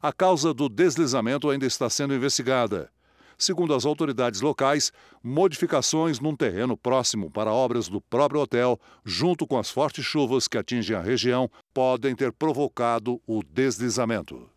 A 0.01 0.13
causa 0.13 0.53
do 0.53 0.69
deslizamento 0.69 1.49
ainda 1.49 1.65
está 1.65 1.89
sendo 1.89 2.13
investigada. 2.13 2.91
Segundo 3.37 3.73
as 3.73 3.85
autoridades 3.85 4.41
locais, 4.41 4.91
modificações 5.23 6.19
num 6.19 6.35
terreno 6.35 6.77
próximo 6.77 7.29
para 7.29 7.51
obras 7.51 7.87
do 7.87 7.99
próprio 7.99 8.41
hotel, 8.41 8.79
junto 9.03 9.45
com 9.45 9.57
as 9.57 9.69
fortes 9.69 10.05
chuvas 10.05 10.47
que 10.47 10.57
atingem 10.57 10.95
a 10.95 11.01
região, 11.01 11.49
podem 11.73 12.15
ter 12.15 12.31
provocado 12.31 13.21
o 13.27 13.43
deslizamento. 13.43 14.49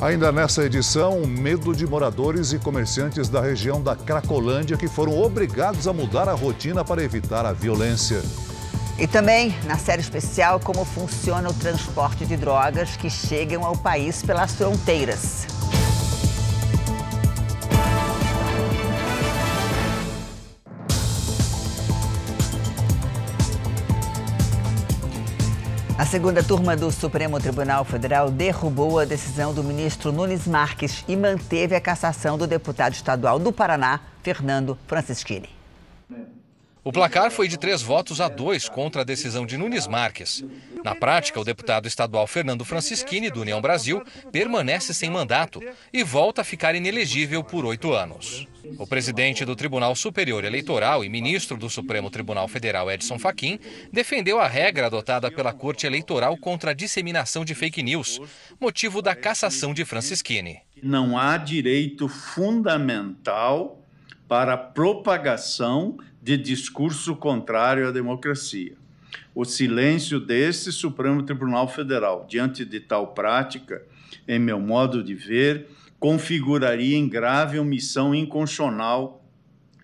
Ainda 0.00 0.32
nessa 0.32 0.64
edição, 0.64 1.20
o 1.20 1.26
medo 1.26 1.74
de 1.74 1.86
moradores 1.86 2.52
e 2.52 2.58
comerciantes 2.58 3.28
da 3.28 3.42
região 3.42 3.82
da 3.82 3.94
Cracolândia 3.94 4.76
que 4.76 4.88
foram 4.88 5.20
obrigados 5.20 5.86
a 5.86 5.92
mudar 5.92 6.26
a 6.28 6.32
rotina 6.32 6.82
para 6.82 7.04
evitar 7.04 7.44
a 7.44 7.52
violência. 7.52 8.22
E 8.98 9.06
também, 9.06 9.54
na 9.64 9.76
série 9.76 10.00
especial, 10.00 10.58
como 10.58 10.84
funciona 10.84 11.48
o 11.48 11.54
transporte 11.54 12.26
de 12.26 12.36
drogas 12.36 12.96
que 12.96 13.08
chegam 13.10 13.64
ao 13.64 13.76
país 13.76 14.22
pelas 14.22 14.54
fronteiras. 14.54 15.46
A 26.00 26.06
segunda 26.06 26.42
turma 26.42 26.74
do 26.74 26.90
Supremo 26.90 27.38
Tribunal 27.38 27.84
Federal 27.84 28.30
derrubou 28.30 28.98
a 28.98 29.04
decisão 29.04 29.52
do 29.52 29.62
ministro 29.62 30.10
Nunes 30.10 30.46
Marques 30.46 31.04
e 31.06 31.14
manteve 31.14 31.74
a 31.74 31.80
cassação 31.80 32.38
do 32.38 32.46
deputado 32.46 32.94
estadual 32.94 33.38
do 33.38 33.52
Paraná, 33.52 34.00
Fernando 34.22 34.78
Francischini. 34.86 35.50
O 36.82 36.90
placar 36.90 37.30
foi 37.30 37.46
de 37.46 37.58
três 37.58 37.82
votos 37.82 38.20
a 38.20 38.28
dois 38.28 38.68
contra 38.68 39.02
a 39.02 39.04
decisão 39.04 39.44
de 39.44 39.58
Nunes 39.58 39.86
Marques. 39.86 40.42
Na 40.82 40.94
prática, 40.94 41.38
o 41.38 41.44
deputado 41.44 41.86
estadual 41.86 42.26
Fernando 42.26 42.64
Francischini, 42.64 43.30
do 43.30 43.42
União 43.42 43.60
Brasil, 43.60 44.02
permanece 44.32 44.94
sem 44.94 45.10
mandato 45.10 45.60
e 45.92 46.02
volta 46.02 46.40
a 46.40 46.44
ficar 46.44 46.74
inelegível 46.74 47.44
por 47.44 47.66
oito 47.66 47.92
anos. 47.92 48.46
O 48.78 48.86
presidente 48.86 49.44
do 49.44 49.54
Tribunal 49.54 49.94
Superior 49.94 50.42
Eleitoral 50.42 51.04
e 51.04 51.08
ministro 51.08 51.58
do 51.58 51.68
Supremo 51.68 52.08
Tribunal 52.08 52.48
Federal, 52.48 52.90
Edson 52.90 53.18
Fachin, 53.18 53.58
defendeu 53.92 54.40
a 54.40 54.48
regra 54.48 54.86
adotada 54.86 55.30
pela 55.30 55.52
Corte 55.52 55.86
Eleitoral 55.86 56.36
contra 56.38 56.70
a 56.70 56.74
disseminação 56.74 57.44
de 57.44 57.54
fake 57.54 57.82
news, 57.82 58.20
motivo 58.58 59.02
da 59.02 59.14
cassação 59.14 59.74
de 59.74 59.84
Francischini. 59.84 60.60
Não 60.82 61.18
há 61.18 61.36
direito 61.36 62.08
fundamental 62.08 63.79
para 64.30 64.56
propagação 64.56 65.98
de 66.22 66.36
discurso 66.36 67.16
contrário 67.16 67.88
à 67.88 67.90
democracia. 67.90 68.74
O 69.34 69.44
silêncio 69.44 70.20
desse 70.20 70.70
Supremo 70.70 71.24
Tribunal 71.24 71.66
Federal 71.66 72.24
diante 72.28 72.64
de 72.64 72.78
tal 72.78 73.08
prática, 73.08 73.82
em 74.28 74.38
meu 74.38 74.60
modo 74.60 75.02
de 75.02 75.16
ver, 75.16 75.66
configuraria 75.98 76.96
em 76.96 77.08
grave 77.08 77.58
omissão 77.58 78.14
inconstitucional 78.14 79.20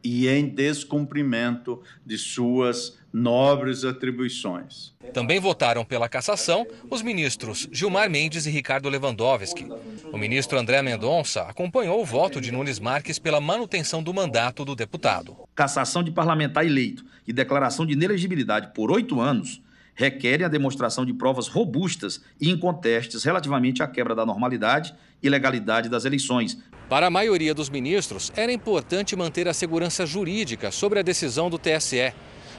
e 0.04 0.28
em 0.28 0.48
descumprimento 0.48 1.82
de 2.04 2.16
suas 2.16 2.95
nobres 3.12 3.84
atribuições. 3.84 4.94
Também 5.12 5.40
votaram 5.40 5.84
pela 5.84 6.08
cassação 6.08 6.66
os 6.90 7.02
ministros 7.02 7.68
Gilmar 7.72 8.10
Mendes 8.10 8.46
e 8.46 8.50
Ricardo 8.50 8.88
Lewandowski. 8.88 9.66
O 10.12 10.18
ministro 10.18 10.58
André 10.58 10.82
Mendonça 10.82 11.42
acompanhou 11.42 12.00
o 12.00 12.04
voto 12.04 12.40
de 12.40 12.52
Nunes 12.52 12.78
Marques 12.78 13.18
pela 13.18 13.40
manutenção 13.40 14.02
do 14.02 14.12
mandato 14.12 14.64
do 14.64 14.76
deputado. 14.76 15.36
Cassação 15.54 16.02
de 16.02 16.10
parlamentar 16.10 16.66
eleito 16.66 17.04
e 17.26 17.32
declaração 17.32 17.86
de 17.86 17.94
inelegibilidade 17.94 18.72
por 18.74 18.90
oito 18.90 19.20
anos 19.20 19.62
requerem 19.94 20.44
a 20.44 20.48
demonstração 20.48 21.06
de 21.06 21.14
provas 21.14 21.48
robustas 21.48 22.20
e 22.38 22.50
incontestes 22.50 23.24
relativamente 23.24 23.82
à 23.82 23.88
quebra 23.88 24.14
da 24.14 24.26
normalidade 24.26 24.94
e 25.22 25.28
legalidade 25.28 25.88
das 25.88 26.04
eleições. 26.04 26.58
Para 26.88 27.06
a 27.06 27.10
maioria 27.10 27.52
dos 27.52 27.68
ministros, 27.68 28.30
era 28.36 28.52
importante 28.52 29.16
manter 29.16 29.48
a 29.48 29.54
segurança 29.54 30.06
jurídica 30.06 30.70
sobre 30.70 31.00
a 31.00 31.02
decisão 31.02 31.50
do 31.50 31.58
TSE. 31.58 32.12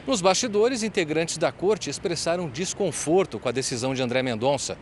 Nos 0.07 0.21
bastidores, 0.21 0.83
integrantes 0.83 1.37
da 1.37 1.51
corte 1.51 1.89
expressaram 1.89 2.47
desconforto 2.49 3.37
com 3.37 3.49
a 3.49 3.51
decisão 3.51 3.93
de 3.93 4.01
André 4.01 4.23
Mendonça. 4.23 4.77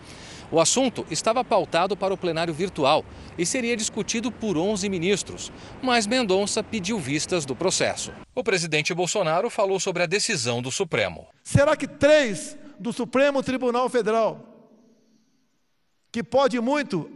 O 0.52 0.60
assunto 0.60 1.04
estava 1.10 1.44
pautado 1.44 1.98
para 1.98 2.14
o 2.14 2.18
plenário 2.18 2.54
virtual 2.54 3.04
e 3.36 3.44
seria 3.44 3.76
discutido 3.76 4.32
por 4.32 4.56
11 4.56 4.88
ministros, 4.88 5.52
mas 5.82 6.06
Mendonça 6.06 6.62
pediu 6.62 7.00
vistas 7.00 7.44
do 7.44 7.56
processo. 7.56 8.14
O 8.36 8.44
presidente 8.44 8.94
Bolsonaro 8.94 9.50
falou 9.50 9.80
sobre 9.80 10.04
a 10.04 10.06
decisão 10.06 10.62
do 10.62 10.70
Supremo. 10.70 11.26
Será 11.44 11.76
que 11.76 11.88
três 11.88 12.56
do 12.80 12.94
Supremo 12.94 13.42
Tribunal 13.42 13.90
Federal, 13.90 14.40
que 16.12 16.22
pode 16.22 16.60
muito, 16.60 17.10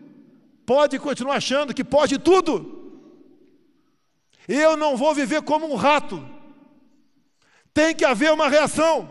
pode 0.65 0.97
continuar 0.97 1.35
achando 1.35 1.75
que 1.75 1.83
pode 1.83 2.17
tudo? 2.17 3.05
Eu 4.47 4.75
não 4.75 4.97
vou 4.97 5.13
viver 5.13 5.43
como 5.43 5.71
um 5.71 5.75
rato 5.75 6.38
tem 7.79 7.95
que 7.95 8.03
haver 8.03 8.33
uma 8.33 8.49
reação. 8.49 9.07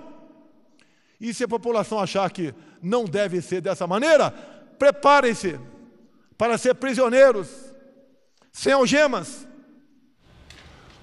E 1.18 1.32
se 1.32 1.44
a 1.44 1.48
população 1.48 1.98
achar 1.98 2.30
que 2.30 2.54
não 2.82 3.06
deve 3.06 3.40
ser 3.40 3.62
dessa 3.62 3.86
maneira, 3.86 4.30
preparem-se 4.78 5.58
para 6.36 6.58
ser 6.58 6.74
prisioneiros, 6.74 7.48
sem 8.52 8.74
algemas. 8.74 9.48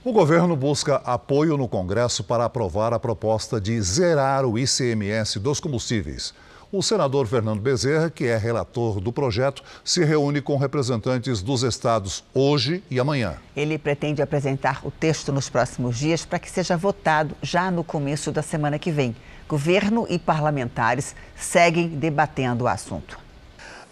O 0.03 0.13
governo 0.13 0.55
busca 0.55 0.97
apoio 0.97 1.57
no 1.57 1.67
Congresso 1.67 2.23
para 2.23 2.45
aprovar 2.45 2.93
a 2.93 2.99
proposta 2.99 3.59
de 3.59 3.81
zerar 3.81 4.45
o 4.45 4.59
ICMS 4.59 5.39
dos 5.39 5.59
combustíveis. 5.59 6.35
O 6.77 6.83
senador 6.83 7.25
Fernando 7.25 7.61
Bezerra, 7.61 8.09
que 8.09 8.25
é 8.25 8.35
relator 8.35 8.99
do 8.99 9.13
projeto, 9.13 9.63
se 9.81 10.03
reúne 10.03 10.41
com 10.41 10.57
representantes 10.57 11.41
dos 11.41 11.63
estados 11.63 12.21
hoje 12.33 12.83
e 12.91 12.99
amanhã. 12.99 13.37
Ele 13.55 13.77
pretende 13.77 14.21
apresentar 14.21 14.85
o 14.85 14.91
texto 14.91 15.31
nos 15.31 15.47
próximos 15.47 15.97
dias 15.97 16.25
para 16.25 16.37
que 16.37 16.51
seja 16.51 16.75
votado 16.75 17.33
já 17.41 17.71
no 17.71 17.81
começo 17.81 18.29
da 18.29 18.41
semana 18.41 18.77
que 18.77 18.91
vem. 18.91 19.15
Governo 19.47 20.05
e 20.09 20.19
parlamentares 20.19 21.15
seguem 21.33 21.87
debatendo 21.87 22.65
o 22.65 22.67
assunto. 22.67 23.24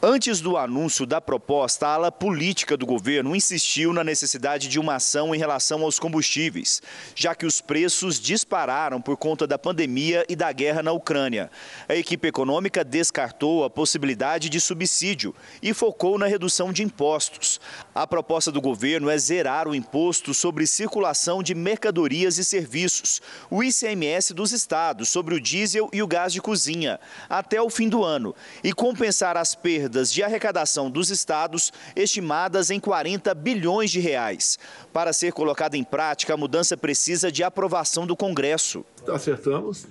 Antes 0.06 0.42
do 0.42 0.58
anúncio 0.58 1.06
da 1.06 1.22
proposta, 1.22 1.88
a 1.88 1.94
ala 1.94 2.12
política 2.12 2.76
do 2.76 2.86
governo 2.86 3.34
insistiu 3.34 3.94
na 3.94 4.04
necessidade 4.04 4.68
de 4.68 4.78
uma 4.78 4.96
ação 4.96 5.34
em 5.34 5.38
relação 5.38 5.82
aos 5.82 5.98
combustíveis, 5.98 6.82
já 7.16 7.34
que 7.34 7.46
os 7.46 7.62
preços 7.62 8.20
dispararam 8.20 9.02
por 9.02 9.16
conta 9.16 9.48
da 9.48 9.58
pandemia 9.58 10.26
e 10.28 10.36
da 10.36 10.52
guerra 10.52 10.84
na 10.84 10.92
Ucrânia. 10.92 11.50
A 11.88 11.96
equipe 11.96 12.28
econômica 12.28 12.84
descartou 12.84 13.64
a 13.64 13.70
possibilidade 13.70 14.50
de 14.50 14.60
subsídio 14.60 15.34
e 15.62 15.74
focou 15.74 16.20
na 16.20 16.28
redução 16.28 16.74
de 16.74 16.84
impostos. 16.84 17.62
A 17.96 18.06
proposta 18.06 18.52
do 18.52 18.60
governo 18.60 19.10
é 19.10 19.18
zerar 19.18 19.70
o 19.70 19.76
imposto 19.76 20.34
sobre 20.34 20.68
circulação 20.68 21.42
de 21.42 21.56
mercadorias 21.56 22.38
e 22.38 22.44
serviços, 22.44 23.22
o 23.50 23.64
ICMS 23.64 24.34
dos 24.34 24.52
estados 24.52 25.08
sobre 25.08 25.34
o 25.34 25.40
diesel 25.40 25.90
e 25.94 26.04
o 26.04 26.08
gás 26.08 26.34
de 26.34 26.42
cozinha, 26.42 27.00
até 27.30 27.62
o 27.62 27.70
fim 27.70 27.88
do 27.88 28.04
ano, 28.04 28.36
e 28.62 28.74
compensar 28.74 29.38
as 29.38 29.56
perdas 29.56 29.93
perdas 29.94 30.12
de 30.12 30.24
arrecadação 30.24 30.90
dos 30.90 31.12
estados 31.12 31.72
estimadas 31.96 32.72
em 32.72 32.80
40 32.80 33.34
bilhões 33.36 33.92
de 33.92 34.00
reais. 34.00 34.58
Para 34.92 35.14
ser 35.14 35.32
colocada 35.32 35.78
em 35.78 35.84
prática, 35.84 36.34
a 36.34 36.38
mudança 36.38 36.76
precisa 36.76 37.32
de 37.32 37.44
aprovação 37.44 38.08
do 38.08 38.16
Congresso. 38.16 38.84
Acertamos. 39.08 39.86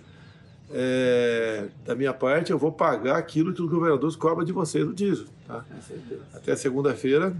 É, 0.75 1.67
da 1.85 1.95
minha 1.95 2.13
parte, 2.13 2.51
eu 2.51 2.59
vou 2.59 2.73
pagar 2.73 3.17
aquilo 3.17 3.53
que 3.53 3.63
os 3.63 3.71
governadores 3.71 4.17
cobram 4.17 4.45
de 4.45 4.53
vocês 4.53 4.85
no 4.85 4.93
diesel. 4.93 5.27
Tá? 5.47 5.65
Até 6.35 6.57
segunda-feira, 6.57 7.37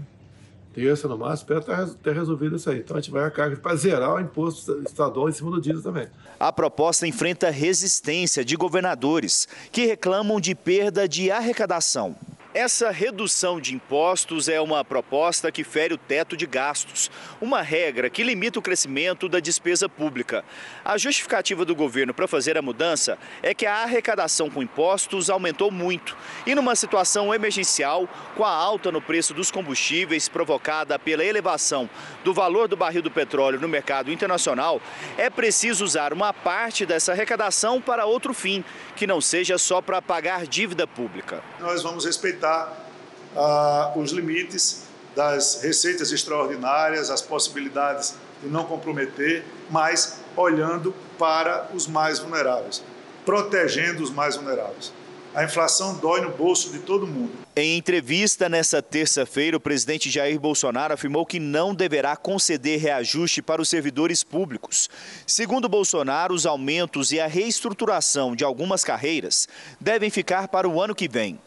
terça 0.73 1.07
no 1.07 1.17
máximo, 1.17 1.57
espero 1.57 1.95
ter 1.95 2.13
resolvido 2.13 2.55
isso 2.55 2.69
aí. 2.69 2.79
Então 2.79 2.95
a 2.95 3.01
gente 3.01 3.11
vai 3.11 3.25
a 3.25 3.31
carga 3.31 3.57
para 3.57 3.75
zerar 3.75 4.15
o 4.15 4.19
imposto 4.19 4.81
estadual 4.85 5.27
em 5.27 5.33
cima 5.33 5.51
do 5.51 5.59
diesel 5.59 5.81
também. 5.81 6.07
A 6.39 6.53
proposta 6.53 7.07
enfrenta 7.07 7.49
resistência 7.49 8.45
de 8.45 8.55
governadores 8.55 9.47
que 9.71 9.85
reclamam 9.85 10.39
de 10.39 10.53
perda 10.53 11.09
de 11.09 11.31
arrecadação. 11.31 12.15
Essa 12.53 12.91
redução 12.91 13.59
de 13.59 13.73
impostos 13.73 14.47
é 14.47 14.61
uma 14.61 14.85
proposta 14.85 15.51
que 15.51 15.63
fere 15.63 15.95
o 15.95 15.97
teto 15.97 16.37
de 16.37 16.45
gastos, 16.45 17.09
uma 17.41 17.63
regra 17.63 18.11
que 18.11 18.21
limita 18.21 18.59
o 18.59 18.61
crescimento 18.61 19.27
da 19.27 19.39
despesa 19.39 19.89
pública. 19.89 20.45
A 20.85 20.95
justificativa 20.95 21.65
do 21.65 21.75
governo 21.75 22.13
para 22.13 22.27
fazer 22.27 22.55
a 22.55 22.61
mudança 22.61 23.17
é 23.41 23.55
que 23.55 23.65
a 23.65 23.77
arrecadação 23.77 24.51
com 24.51 24.61
impostos 24.61 25.31
aumentou 25.31 25.71
muito 25.71 26.15
e, 26.45 26.53
numa 26.53 26.75
situação 26.75 27.33
emergencial, 27.33 28.07
com 28.35 28.45
a 28.45 28.51
alta 28.51 28.91
no 28.91 29.01
preço 29.01 29.33
dos 29.33 29.49
combustíveis 29.49 30.29
provocada 30.29 30.99
pela 30.99 31.25
elevação 31.25 31.89
do 32.23 32.35
valor 32.35 32.67
do 32.67 32.77
barril 32.77 33.01
do 33.01 33.09
petróleo 33.09 33.59
no 33.59 33.67
mercado 33.67 34.11
internacional, 34.11 34.79
é 35.17 35.27
preciso 35.27 35.83
usar 35.83 36.13
uma 36.13 36.31
parte 36.31 36.85
dessa 36.85 37.13
arrecadação 37.13 37.81
para 37.81 38.05
outro 38.05 38.31
fim, 38.31 38.63
que 38.95 39.07
não 39.07 39.19
seja 39.19 39.57
só 39.57 39.81
para 39.81 40.03
pagar 40.03 40.45
dívida 40.45 40.85
pública. 40.85 41.43
Nós 41.59 41.81
vamos 41.81 42.05
respeitar 42.05 42.42
ah, 42.47 43.93
os 43.95 44.11
limites 44.11 44.83
das 45.15 45.61
receitas 45.61 46.11
extraordinárias, 46.11 47.09
as 47.09 47.21
possibilidades 47.21 48.15
de 48.41 48.49
não 48.49 48.65
comprometer, 48.65 49.45
mas 49.69 50.19
olhando 50.35 50.93
para 51.17 51.69
os 51.73 51.87
mais 51.87 52.19
vulneráveis, 52.19 52.83
protegendo 53.25 54.03
os 54.03 54.09
mais 54.09 54.35
vulneráveis. 54.35 54.91
A 55.35 55.43
inflação 55.43 55.95
dói 55.95 56.21
no 56.21 56.29
bolso 56.29 56.71
de 56.71 56.79
todo 56.79 57.07
mundo. 57.07 57.31
Em 57.55 57.75
entrevista 57.75 58.47
nesta 58.47 58.83
terça-feira, 58.83 59.57
o 59.57 59.59
presidente 59.59 60.09
Jair 60.09 60.39
Bolsonaro 60.39 60.93
afirmou 60.93 61.25
que 61.25 61.39
não 61.39 61.73
deverá 61.73 62.15
conceder 62.15 62.79
reajuste 62.79 63.41
para 63.41 63.59
os 63.59 63.67
servidores 63.67 64.23
públicos. 64.23 64.89
Segundo 65.25 65.67
Bolsonaro, 65.67 66.35
os 66.35 66.45
aumentos 66.45 67.11
e 67.11 67.19
a 67.19 67.25
reestruturação 67.25 68.35
de 68.35 68.43
algumas 68.43 68.83
carreiras 68.83 69.47
devem 69.79 70.11
ficar 70.11 70.47
para 70.49 70.69
o 70.69 70.79
ano 70.79 70.93
que 70.93 71.07
vem. 71.07 71.39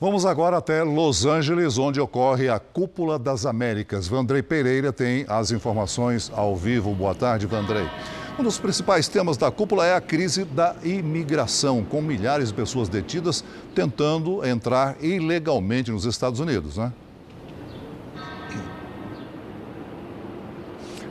Vamos 0.00 0.26
agora 0.26 0.56
até 0.56 0.82
Los 0.82 1.24
Angeles, 1.24 1.78
onde 1.78 2.00
ocorre 2.00 2.48
a 2.48 2.58
Cúpula 2.58 3.16
das 3.16 3.46
Américas. 3.46 4.08
Vandrei 4.08 4.42
Pereira 4.42 4.92
tem 4.92 5.24
as 5.28 5.52
informações 5.52 6.32
ao 6.34 6.56
vivo. 6.56 6.92
Boa 6.92 7.14
tarde, 7.14 7.46
Vandrei. 7.46 7.88
Um 8.36 8.42
dos 8.42 8.58
principais 8.58 9.06
temas 9.06 9.36
da 9.36 9.52
cúpula 9.52 9.86
é 9.86 9.94
a 9.94 10.00
crise 10.00 10.44
da 10.44 10.74
imigração, 10.82 11.84
com 11.84 12.02
milhares 12.02 12.48
de 12.48 12.54
pessoas 12.54 12.88
detidas 12.88 13.44
tentando 13.72 14.44
entrar 14.44 14.96
ilegalmente 15.00 15.92
nos 15.92 16.04
Estados 16.04 16.40
Unidos, 16.40 16.76
né? 16.76 16.92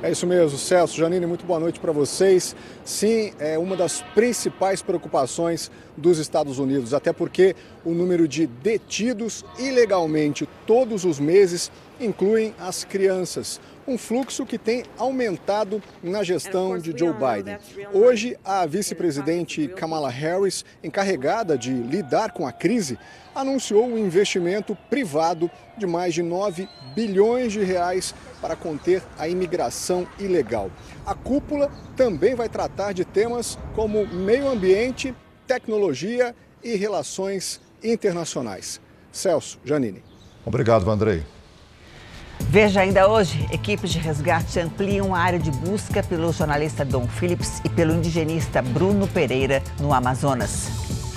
É 0.04 0.12
isso 0.12 0.28
mesmo, 0.28 0.58
Celso. 0.58 0.98
Janine, 0.98 1.26
muito 1.26 1.46
boa 1.46 1.62
noite 1.62 1.80
para 1.80 1.94
vocês. 1.94 2.54
Sim, 2.84 3.32
é 3.40 3.58
uma 3.58 3.74
das 3.78 4.02
principais 4.14 4.82
preocupações 4.82 5.72
dos 5.96 6.18
Estados 6.18 6.60
Unidos, 6.60 6.94
até 6.94 7.14
porque 7.14 7.56
o 7.86 7.92
número 7.92 8.28
de 8.28 8.46
detidos 8.46 9.46
ilegalmente 9.58 10.46
todos 10.68 11.06
os 11.06 11.22
meses 11.22 11.72
incluem 12.02 12.54
as 12.60 12.84
crianças. 12.84 13.62
Um 13.86 13.98
fluxo 13.98 14.46
que 14.46 14.58
tem 14.58 14.86
aumentado 14.98 15.84
na 16.02 16.24
gestão 16.24 16.78
de 16.78 16.98
Joe 16.98 17.14
Biden. 17.14 17.58
Hoje, 17.92 18.38
a 18.44 18.66
vice-presidente 18.66 19.68
Kamala 19.68 20.10
Harris, 20.10 20.64
encarregada 20.82 21.58
de 21.58 21.74
lidar 21.74 22.32
com 22.32 22.48
a 22.48 22.52
crise, 22.52 22.98
anunciou 23.36 23.86
um 23.86 23.98
investimento 23.98 24.78
privado 24.90 25.52
de 25.78 25.86
mais 25.86 26.14
de 26.14 26.24
9 26.24 26.68
bilhões 26.96 27.52
de 27.52 27.62
reais 27.62 28.16
para 28.40 28.56
conter 28.56 29.04
a 29.18 29.28
imigração 29.28 30.08
ilegal. 30.18 30.72
A 31.06 31.14
cúpula 31.14 31.70
também 31.98 32.36
vai 32.36 32.48
tratar 32.48 32.94
de 32.94 33.04
temas 33.04 33.58
como 33.76 34.08
meio 34.08 34.48
ambiente, 34.48 35.14
tecnologia 35.46 36.34
e 36.64 36.76
relações 36.76 37.60
internacionais. 37.84 38.80
Celso, 39.12 39.60
Janine. 39.66 40.02
Obrigado, 40.46 40.86
Vandrei. 40.86 41.24
Veja 42.50 42.82
ainda 42.82 43.08
hoje, 43.08 43.48
equipes 43.52 43.92
de 43.92 44.00
resgate 44.00 44.60
ampliam 44.60 45.14
a 45.14 45.20
área 45.20 45.40
de 45.40 45.50
busca 45.50 46.04
pelo 46.04 46.32
jornalista 46.32 46.86
Dom 46.86 47.08
Phillips 47.08 47.62
e 47.64 47.70
pelo 47.70 47.94
indigenista 47.94 48.62
Bruno 48.62 49.08
Pereira 49.08 49.64
no 49.80 49.94
Amazonas. 49.94 50.68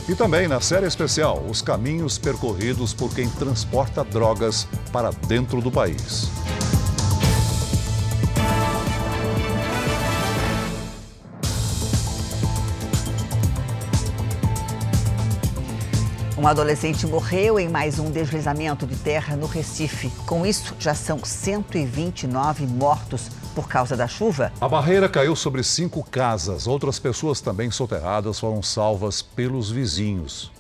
E 0.09 0.15
também 0.15 0.47
na 0.47 0.61
série 0.61 0.87
especial, 0.87 1.45
os 1.49 1.61
caminhos 1.61 2.17
percorridos 2.17 2.95
por 2.95 3.13
quem 3.15 3.29
transporta 3.29 4.05
drogas 4.05 4.67
para 4.93 5.11
dentro 5.27 5.61
do 5.61 5.71
país. 5.71 6.31
Um 16.47 16.49
adolescente 16.49 17.05
morreu 17.09 17.59
em 17.59 17.69
mais 17.69 17.99
um 17.99 18.09
deslizamento 18.09 18.87
de 18.87 18.95
terra 18.95 19.35
no 19.35 19.47
Recife. 19.47 20.13
Com 20.25 20.47
isso, 20.47 20.77
já 20.79 20.95
são 20.95 21.19
129 21.25 22.69
mortos 22.69 23.29
por 23.53 23.67
causa 23.67 23.97
da 23.97 24.07
chuva? 24.07 24.53
A 24.61 24.69
barreira 24.69 25.09
caiu 25.09 25.35
sobre 25.35 25.65
cinco 25.65 26.05
casas. 26.09 26.69
Outras 26.69 27.01
pessoas 27.01 27.41
também 27.41 27.69
soterradas 27.73 28.39
foram 28.39 28.63
salvas 28.63 29.21
pelos 29.23 29.73
vizinhos. 29.73 30.53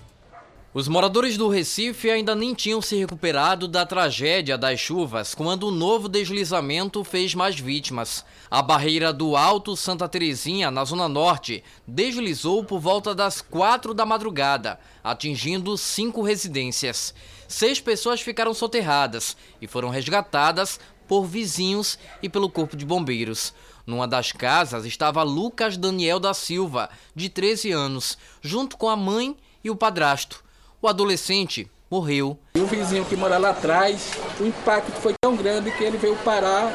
Os 0.76 0.88
moradores 0.88 1.38
do 1.38 1.48
Recife 1.48 2.10
ainda 2.10 2.34
nem 2.34 2.52
tinham 2.52 2.82
se 2.82 2.96
recuperado 2.96 3.66
da 3.66 3.86
tragédia 3.86 4.58
das 4.58 4.78
chuvas 4.78 5.34
quando 5.34 5.68
o 5.68 5.70
novo 5.70 6.06
deslizamento 6.06 7.02
fez 7.02 7.34
mais 7.34 7.58
vítimas. 7.58 8.22
A 8.50 8.60
barreira 8.60 9.10
do 9.10 9.38
Alto 9.38 9.74
Santa 9.74 10.06
Terezinha, 10.06 10.70
na 10.70 10.84
Zona 10.84 11.08
Norte, 11.08 11.64
deslizou 11.88 12.62
por 12.62 12.78
volta 12.78 13.14
das 13.14 13.40
quatro 13.40 13.94
da 13.94 14.04
madrugada, 14.04 14.78
atingindo 15.02 15.78
cinco 15.78 16.20
residências. 16.20 17.14
Seis 17.48 17.80
pessoas 17.80 18.20
ficaram 18.20 18.52
soterradas 18.52 19.34
e 19.62 19.66
foram 19.66 19.88
resgatadas 19.88 20.78
por 21.08 21.24
vizinhos 21.24 21.98
e 22.22 22.28
pelo 22.28 22.50
Corpo 22.50 22.76
de 22.76 22.84
Bombeiros. 22.84 23.54
Numa 23.86 24.06
das 24.06 24.30
casas 24.30 24.84
estava 24.84 25.22
Lucas 25.22 25.78
Daniel 25.78 26.20
da 26.20 26.34
Silva, 26.34 26.90
de 27.14 27.30
13 27.30 27.72
anos, 27.72 28.18
junto 28.42 28.76
com 28.76 28.90
a 28.90 28.96
mãe 28.96 29.34
e 29.64 29.70
o 29.70 29.74
padrasto. 29.74 30.44
O 30.86 30.88
adolescente 30.88 31.68
morreu. 31.90 32.38
E 32.54 32.60
o 32.60 32.66
vizinho 32.66 33.04
que 33.04 33.16
mora 33.16 33.38
lá 33.38 33.50
atrás, 33.50 34.12
o 34.38 34.44
impacto 34.44 34.92
foi 35.00 35.14
tão 35.20 35.34
grande 35.34 35.72
que 35.72 35.82
ele 35.82 35.98
veio 35.98 36.14
parar 36.18 36.72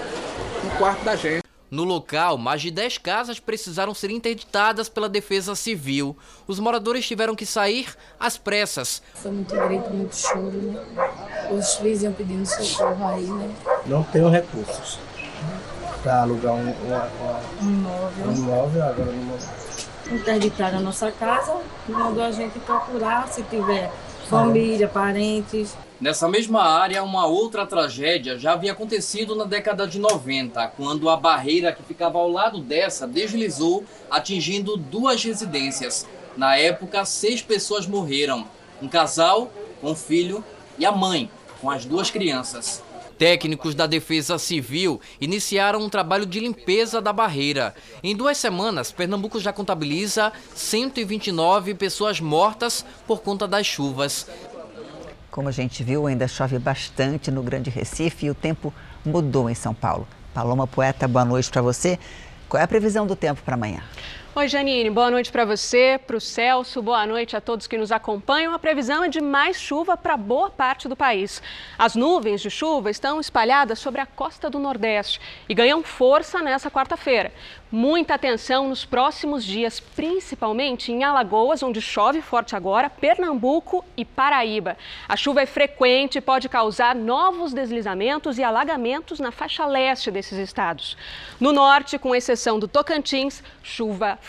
no 0.62 0.70
quarto 0.72 1.02
da 1.06 1.16
gente. 1.16 1.42
No 1.70 1.86
local, 1.86 2.38
mais 2.38 2.62
de 2.62 2.72
10 2.72 2.98
casas 2.98 3.40
precisaram 3.40 3.94
ser 3.94 4.12
interditadas 4.12 4.90
pela 4.90 5.08
Defesa 5.08 5.56
Civil. 5.56 6.18
Os 6.46 6.60
moradores 6.60 7.08
tiveram 7.08 7.34
que 7.34 7.46
sair 7.46 7.88
às 8.20 8.38
pressas. 8.38 9.02
Foi 9.14 9.32
muito 9.32 9.56
grito, 9.56 9.90
muito 9.92 10.14
choro, 10.14 10.52
né? 10.52 10.84
Os 11.50 11.76
vizinhos 11.76 12.18
pedindo 12.18 12.46
socorro 12.46 13.08
aí, 13.08 13.24
né? 13.24 13.56
Não 13.86 14.04
tenho 14.04 14.28
recursos 14.28 15.00
para 16.04 16.24
alugar 16.24 16.54
um, 16.54 16.70
uma, 16.70 17.06
uma, 17.06 17.40
um 17.62 17.70
imóvel. 17.70 18.26
Um 18.28 18.34
imóvel 18.34 18.84
agora 18.84 19.10
no 19.10 19.38
Interditaram 20.12 20.80
a 20.80 20.82
nossa 20.82 21.12
casa 21.12 21.56
mandou 21.88 22.24
a 22.24 22.32
gente 22.32 22.60
procurar 22.60 23.28
se 23.30 23.44
tiver 23.44 23.92
família, 24.30 24.88
parentes. 24.88 25.76
Nessa 26.00 26.28
mesma 26.28 26.64
área, 26.64 27.04
uma 27.04 27.28
outra 27.28 27.66
tragédia 27.66 28.38
já 28.38 28.54
havia 28.54 28.72
acontecido 28.72 29.36
na 29.36 29.46
década 29.46 29.88
de 29.88 30.00
90, 30.00 30.68
quando 30.76 31.10
a 31.10 31.16
barreira 31.16 31.72
que 31.72 31.84
ficava 31.84 32.18
ao 32.18 32.30
lado 32.30 32.60
dessa 32.60 33.08
deslizou, 33.08 33.84
atingindo 34.10 34.76
duas 34.76 35.24
residências. 35.24 36.08
Na 36.36 36.56
época, 36.56 37.06
seis 37.06 37.42
pessoas 37.42 37.86
morreram: 37.86 38.46
um 38.82 38.88
casal 38.88 39.52
o 39.82 39.96
filho 39.96 40.44
e 40.78 40.86
a 40.86 40.92
mãe, 40.92 41.30
com 41.60 41.70
as 41.70 41.86
duas 41.86 42.12
crianças. 42.12 42.84
Técnicos 43.22 43.76
da 43.76 43.86
Defesa 43.86 44.40
Civil 44.40 45.00
iniciaram 45.22 45.80
um 45.80 45.90
trabalho 45.90 46.26
de 46.26 46.40
limpeza 46.40 47.00
da 47.00 47.14
barreira. 47.14 47.76
Em 48.04 48.16
duas 48.16 48.36
semanas, 48.36 48.92
Pernambuco 48.92 49.40
já 49.40 49.54
contabiliza 49.54 50.34
129 50.56 51.76
pessoas 51.76 52.20
mortas 52.20 52.84
por 53.06 53.22
conta 53.22 53.48
das 53.48 53.68
chuvas. 53.68 54.28
Como 55.30 55.48
a 55.48 55.52
gente 55.52 55.84
viu, 55.84 56.08
ainda 56.08 56.28
chove 56.28 56.58
bastante 56.58 57.30
no 57.30 57.44
Grande 57.44 57.70
Recife 57.70 58.26
e 58.26 58.32
o 58.32 58.34
tempo 58.34 58.74
mudou 59.06 59.48
em 59.48 59.54
São 59.54 59.76
Paulo. 59.76 60.08
Paloma 60.34 60.66
Poeta, 60.66 61.08
boa 61.08 61.24
noite 61.24 61.52
para 61.52 61.62
você. 61.62 62.00
Qual 62.50 62.60
é 62.60 62.64
a 62.64 62.68
previsão 62.68 63.06
do 63.06 63.16
tempo 63.16 63.44
para 63.46 63.54
amanhã? 63.54 63.84
Oi, 64.34 64.48
Janine, 64.48 64.90
boa 64.90 65.12
noite 65.12 65.30
para 65.30 65.44
você, 65.44 66.00
para 66.08 66.16
o 66.16 66.22
Celso, 66.22 66.82
boa 66.82 67.06
noite 67.06 67.36
a 67.36 67.42
todos 67.42 67.68
que 67.68 67.78
nos 67.78 67.92
acompanham. 67.92 68.54
A 68.54 68.60
previsão 68.60 69.04
é 69.04 69.10
de 69.10 69.20
mais 69.20 69.60
chuva 69.60 69.98
para 69.98 70.16
boa 70.16 70.50
parte 70.50 70.88
do 70.88 70.96
país. 70.96 71.44
As 71.78 71.98
nuvens 71.98 72.40
de 72.40 72.50
chuva 72.50 72.90
estão 72.90 73.20
espalhadas 73.20 73.78
sobre 73.78 74.00
a 74.00 74.06
costa 74.06 74.50
do 74.50 74.58
Nordeste 74.58 75.20
e 75.50 75.54
ganham 75.54 75.84
força 75.84 76.42
nessa 76.42 76.72
quarta-feira. 76.72 77.34
Muita 77.74 78.16
atenção 78.16 78.68
nos 78.68 78.84
próximos 78.84 79.46
dias, 79.46 79.80
principalmente 79.80 80.92
em 80.92 81.06
Alagoas, 81.06 81.64
onde 81.64 81.82
chove 81.82 82.22
forte 82.22 82.54
agora, 82.54 82.90
Pernambuco 82.90 83.86
e 83.96 84.04
Paraíba. 84.04 84.76
A 85.08 85.16
chuva 85.16 85.42
é 85.42 85.46
frequente 85.46 86.18
e 86.18 86.22
pode 86.22 86.50
causar 86.50 86.94
novos 86.94 87.54
deslizamentos 87.54 88.38
e 88.38 88.44
alagamentos 88.44 89.22
na 89.22 89.32
faixa 89.32 89.66
leste 89.66 90.12
desses 90.12 90.38
estados. 90.38 90.98
No 91.40 91.54
norte, 91.54 91.98
com 91.98 92.14
exceção 92.14 92.60
do 92.60 92.68
Tocantins, 92.68 93.42
chuva 93.64 94.20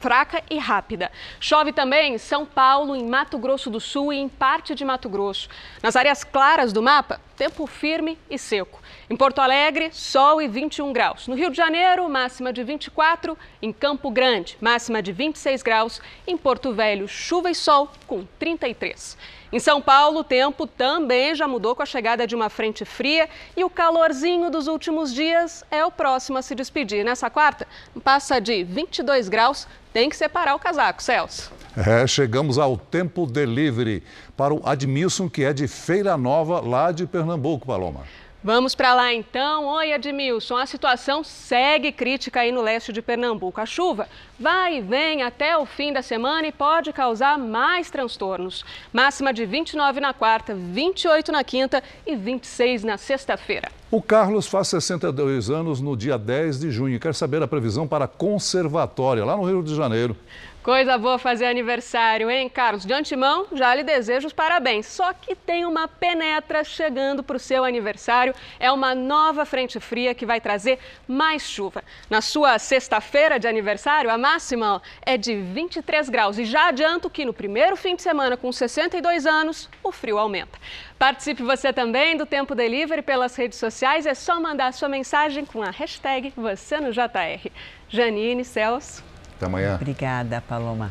fraca 0.00 0.42
e 0.50 0.58
rápida. 0.58 1.12
Chove 1.38 1.72
também 1.72 2.14
em 2.14 2.18
São 2.18 2.44
Paulo, 2.44 2.96
em 2.96 3.06
Mato 3.06 3.38
Grosso 3.38 3.70
do 3.70 3.78
Sul 3.78 4.12
e 4.12 4.18
em 4.18 4.28
parte 4.28 4.74
de 4.74 4.84
Mato 4.84 5.08
Grosso. 5.08 5.48
Nas 5.80 5.94
áreas 5.94 6.24
claras 6.24 6.72
do 6.72 6.82
mapa, 6.82 7.20
tempo 7.36 7.66
firme 7.66 8.18
e 8.30 8.38
seco. 8.38 8.80
Em 9.08 9.16
Porto 9.16 9.40
Alegre, 9.40 9.90
sol 9.92 10.40
e 10.40 10.48
21 10.48 10.92
graus. 10.92 11.28
No 11.28 11.34
Rio 11.34 11.50
de 11.50 11.56
Janeiro, 11.56 12.08
máxima 12.08 12.52
de 12.52 12.64
24. 12.64 13.36
Em 13.60 13.72
Campo 13.72 14.10
Grande, 14.10 14.56
máxima 14.60 15.02
de 15.02 15.12
26 15.12 15.62
graus. 15.62 16.00
Em 16.26 16.36
Porto 16.36 16.72
Velho, 16.72 17.06
chuva 17.06 17.50
e 17.50 17.54
sol 17.54 17.90
com 18.06 18.24
33. 18.38 19.16
Em 19.52 19.60
São 19.60 19.80
Paulo, 19.80 20.20
o 20.20 20.24
tempo 20.24 20.66
também 20.66 21.34
já 21.34 21.46
mudou 21.46 21.76
com 21.76 21.82
a 21.82 21.86
chegada 21.86 22.26
de 22.26 22.34
uma 22.34 22.50
frente 22.50 22.84
fria 22.84 23.28
e 23.56 23.62
o 23.62 23.70
calorzinho 23.70 24.50
dos 24.50 24.66
últimos 24.66 25.14
dias 25.14 25.64
é 25.70 25.84
o 25.84 25.90
próximo 25.90 26.38
a 26.38 26.42
se 26.42 26.54
despedir. 26.54 27.04
Nessa 27.04 27.30
quarta, 27.30 27.66
passa 28.02 28.40
de 28.40 28.64
22 28.64 29.28
graus, 29.28 29.68
tem 29.96 30.10
que 30.10 30.16
separar 30.16 30.54
o 30.54 30.58
casaco, 30.58 31.02
Celso. 31.02 31.50
É, 31.74 32.06
chegamos 32.06 32.58
ao 32.58 32.76
tempo 32.76 33.24
delivery 33.24 34.02
para 34.36 34.52
o 34.52 34.60
Admilson, 34.62 35.26
que 35.26 35.42
é 35.42 35.54
de 35.54 35.66
Feira 35.66 36.18
Nova, 36.18 36.60
lá 36.60 36.92
de 36.92 37.06
Pernambuco, 37.06 37.66
Paloma. 37.66 38.02
Vamos 38.46 38.76
para 38.76 38.94
lá 38.94 39.12
então. 39.12 39.66
Oi, 39.66 39.90
Edmilson. 39.92 40.56
A 40.56 40.66
situação 40.66 41.24
segue 41.24 41.90
crítica 41.90 42.42
aí 42.42 42.52
no 42.52 42.62
leste 42.62 42.92
de 42.92 43.02
Pernambuco. 43.02 43.60
A 43.60 43.66
chuva 43.66 44.06
vai 44.38 44.76
e 44.76 44.80
vem 44.80 45.24
até 45.24 45.58
o 45.58 45.66
fim 45.66 45.92
da 45.92 46.00
semana 46.00 46.46
e 46.46 46.52
pode 46.52 46.92
causar 46.92 47.36
mais 47.36 47.90
transtornos. 47.90 48.64
Máxima 48.92 49.34
de 49.34 49.44
29 49.44 49.98
na 49.98 50.14
quarta, 50.14 50.54
28 50.54 51.32
na 51.32 51.42
quinta 51.42 51.82
e 52.06 52.14
26 52.14 52.84
na 52.84 52.96
sexta-feira. 52.96 53.68
O 53.90 54.00
Carlos 54.00 54.46
faz 54.46 54.68
62 54.68 55.50
anos 55.50 55.80
no 55.80 55.96
dia 55.96 56.16
10 56.16 56.60
de 56.60 56.70
junho 56.70 57.00
quer 57.00 57.16
saber 57.16 57.42
a 57.42 57.48
previsão 57.48 57.88
para 57.88 58.04
a 58.04 58.08
conservatória, 58.08 59.24
lá 59.24 59.36
no 59.36 59.42
Rio 59.42 59.60
de 59.60 59.74
Janeiro. 59.74 60.16
Coisa 60.66 60.98
boa 60.98 61.16
fazer 61.16 61.46
aniversário, 61.46 62.28
hein, 62.28 62.48
Carlos? 62.48 62.84
De 62.84 62.92
antemão, 62.92 63.46
já 63.52 63.72
lhe 63.72 63.84
desejo 63.84 64.26
os 64.26 64.32
parabéns. 64.32 64.86
Só 64.86 65.12
que 65.12 65.36
tem 65.36 65.64
uma 65.64 65.86
penetra 65.86 66.64
chegando 66.64 67.22
para 67.22 67.36
o 67.36 67.38
seu 67.38 67.64
aniversário. 67.64 68.34
É 68.58 68.72
uma 68.72 68.92
nova 68.92 69.44
frente 69.44 69.78
fria 69.78 70.12
que 70.12 70.26
vai 70.26 70.40
trazer 70.40 70.80
mais 71.06 71.42
chuva. 71.42 71.84
Na 72.10 72.20
sua 72.20 72.58
sexta-feira 72.58 73.38
de 73.38 73.46
aniversário, 73.46 74.10
a 74.10 74.18
máxima 74.18 74.82
é 75.02 75.16
de 75.16 75.36
23 75.36 76.08
graus. 76.08 76.36
E 76.36 76.44
já 76.44 76.66
adianto 76.66 77.08
que 77.08 77.24
no 77.24 77.32
primeiro 77.32 77.76
fim 77.76 77.94
de 77.94 78.02
semana, 78.02 78.36
com 78.36 78.50
62 78.50 79.24
anos, 79.24 79.70
o 79.84 79.92
frio 79.92 80.18
aumenta. 80.18 80.58
Participe 80.98 81.44
você 81.44 81.72
também 81.72 82.16
do 82.16 82.26
Tempo 82.26 82.56
Delivery 82.56 83.02
pelas 83.02 83.36
redes 83.36 83.60
sociais. 83.60 84.04
É 84.04 84.14
só 84.14 84.40
mandar 84.40 84.72
sua 84.72 84.88
mensagem 84.88 85.44
com 85.44 85.62
a 85.62 85.70
hashtag 85.70 86.32
você 86.36 86.80
no 86.80 86.90
JR. 86.90 87.52
Janine, 87.88 88.44
Celso. 88.44 89.05
Até 89.36 89.46
amanhã. 89.46 89.76
Obrigada, 89.76 90.40
Paloma. 90.40 90.90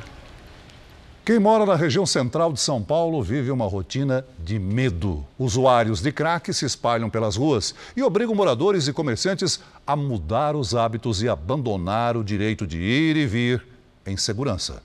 Quem 1.25 1.39
mora 1.39 1.65
na 1.65 1.75
região 1.75 2.05
central 2.05 2.53
de 2.53 2.59
São 2.59 2.83
Paulo 2.83 3.23
vive 3.23 3.49
uma 3.49 3.65
rotina 3.65 4.23
de 4.37 4.59
medo. 4.59 5.25
Usuários 5.39 5.99
de 5.99 6.11
crack 6.11 6.53
se 6.53 6.65
espalham 6.65 7.09
pelas 7.09 7.35
ruas 7.35 7.73
e 7.97 8.03
obrigam 8.03 8.35
moradores 8.35 8.87
e 8.87 8.93
comerciantes 8.93 9.59
a 9.87 9.95
mudar 9.95 10.55
os 10.55 10.75
hábitos 10.75 11.23
e 11.23 11.27
abandonar 11.27 12.15
o 12.15 12.23
direito 12.23 12.67
de 12.67 12.77
ir 12.77 13.17
e 13.17 13.25
vir 13.25 13.65
em 14.05 14.15
segurança. 14.15 14.83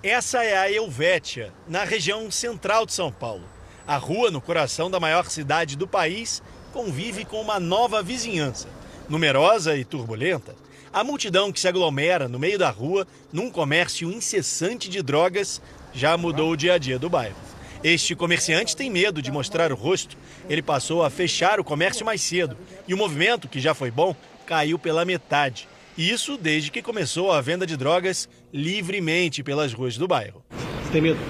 Essa 0.00 0.44
é 0.44 0.56
a 0.56 0.70
Helvétia, 0.70 1.52
na 1.66 1.82
região 1.82 2.30
central 2.30 2.86
de 2.86 2.92
São 2.92 3.10
Paulo. 3.10 3.44
A 3.84 3.96
rua, 3.96 4.30
no 4.30 4.40
coração 4.40 4.88
da 4.88 5.00
maior 5.00 5.26
cidade 5.26 5.76
do 5.76 5.88
país, 5.88 6.40
convive 6.72 7.24
com 7.24 7.40
uma 7.40 7.58
nova 7.58 8.00
vizinhança. 8.00 8.68
Numerosa 9.08 9.76
e 9.76 9.84
turbulenta, 9.84 10.54
a 10.92 11.04
multidão 11.04 11.52
que 11.52 11.60
se 11.60 11.68
aglomera 11.68 12.28
no 12.28 12.38
meio 12.38 12.58
da 12.58 12.70
rua, 12.70 13.06
num 13.32 13.50
comércio 13.50 14.10
incessante 14.10 14.88
de 14.88 15.02
drogas, 15.02 15.62
já 15.92 16.16
mudou 16.16 16.50
o 16.50 16.56
dia 16.56 16.74
a 16.74 16.78
dia 16.78 16.98
do 16.98 17.08
bairro. 17.08 17.36
Este 17.82 18.14
comerciante 18.14 18.76
tem 18.76 18.90
medo 18.90 19.22
de 19.22 19.30
mostrar 19.30 19.72
o 19.72 19.76
rosto. 19.76 20.16
Ele 20.48 20.60
passou 20.60 21.02
a 21.02 21.08
fechar 21.08 21.58
o 21.58 21.64
comércio 21.64 22.04
mais 22.04 22.20
cedo 22.20 22.56
e 22.86 22.92
o 22.92 22.96
movimento, 22.96 23.48
que 23.48 23.60
já 23.60 23.72
foi 23.72 23.90
bom, 23.90 24.14
caiu 24.44 24.78
pela 24.78 25.04
metade. 25.04 25.68
Isso 25.96 26.36
desde 26.36 26.70
que 26.70 26.82
começou 26.82 27.32
a 27.32 27.40
venda 27.40 27.66
de 27.66 27.76
drogas 27.76 28.28
livremente 28.52 29.42
pelas 29.42 29.72
ruas 29.72 29.96
do 29.96 30.06
bairro. 30.06 30.42
Você 30.82 30.92
tem 30.92 31.00
medo? 31.00 31.20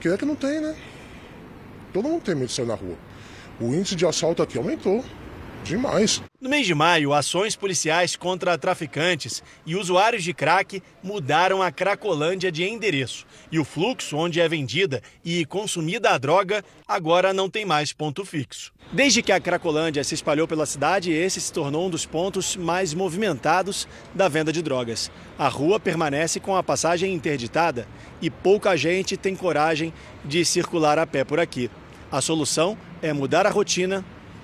Que 0.00 0.08
é 0.08 0.16
que 0.16 0.24
não 0.24 0.34
tem, 0.34 0.60
né? 0.60 0.76
Todo 1.92 2.08
mundo 2.08 2.22
tem 2.22 2.34
medo 2.34 2.46
de 2.46 2.52
sair 2.52 2.66
na 2.66 2.74
rua. 2.74 2.96
O 3.60 3.66
índice 3.74 3.94
de 3.94 4.06
assalto 4.06 4.42
aqui 4.42 4.56
aumentou. 4.58 5.04
Demais. 5.64 6.22
No 6.40 6.48
mês 6.48 6.66
de 6.66 6.74
maio, 6.74 7.12
ações 7.12 7.54
policiais 7.54 8.16
contra 8.16 8.56
traficantes 8.56 9.42
e 9.66 9.76
usuários 9.76 10.24
de 10.24 10.32
crack 10.32 10.82
mudaram 11.02 11.62
a 11.62 11.70
Cracolândia 11.70 12.50
de 12.50 12.64
endereço. 12.64 13.26
E 13.52 13.58
o 13.58 13.64
fluxo 13.64 14.16
onde 14.16 14.40
é 14.40 14.48
vendida 14.48 15.02
e 15.24 15.44
consumida 15.44 16.10
a 16.10 16.18
droga 16.18 16.64
agora 16.86 17.32
não 17.32 17.50
tem 17.50 17.64
mais 17.64 17.92
ponto 17.92 18.24
fixo. 18.24 18.72
Desde 18.90 19.22
que 19.22 19.32
a 19.32 19.40
Cracolândia 19.40 20.02
se 20.02 20.14
espalhou 20.14 20.48
pela 20.48 20.64
cidade, 20.64 21.12
esse 21.12 21.40
se 21.40 21.52
tornou 21.52 21.86
um 21.86 21.90
dos 21.90 22.06
pontos 22.06 22.56
mais 22.56 22.94
movimentados 22.94 23.86
da 24.14 24.28
venda 24.28 24.50
de 24.50 24.62
drogas. 24.62 25.10
A 25.38 25.48
rua 25.48 25.78
permanece 25.78 26.40
com 26.40 26.56
a 26.56 26.62
passagem 26.62 27.12
interditada 27.12 27.86
e 28.22 28.30
pouca 28.30 28.76
gente 28.76 29.16
tem 29.16 29.36
coragem 29.36 29.92
de 30.24 30.44
circular 30.44 30.98
a 30.98 31.06
pé 31.06 31.24
por 31.24 31.38
aqui. 31.38 31.70
A 32.10 32.22
solução 32.22 32.78
é 33.02 33.12
mudar 33.12 33.46
a 33.46 33.50
rotina 33.50 34.02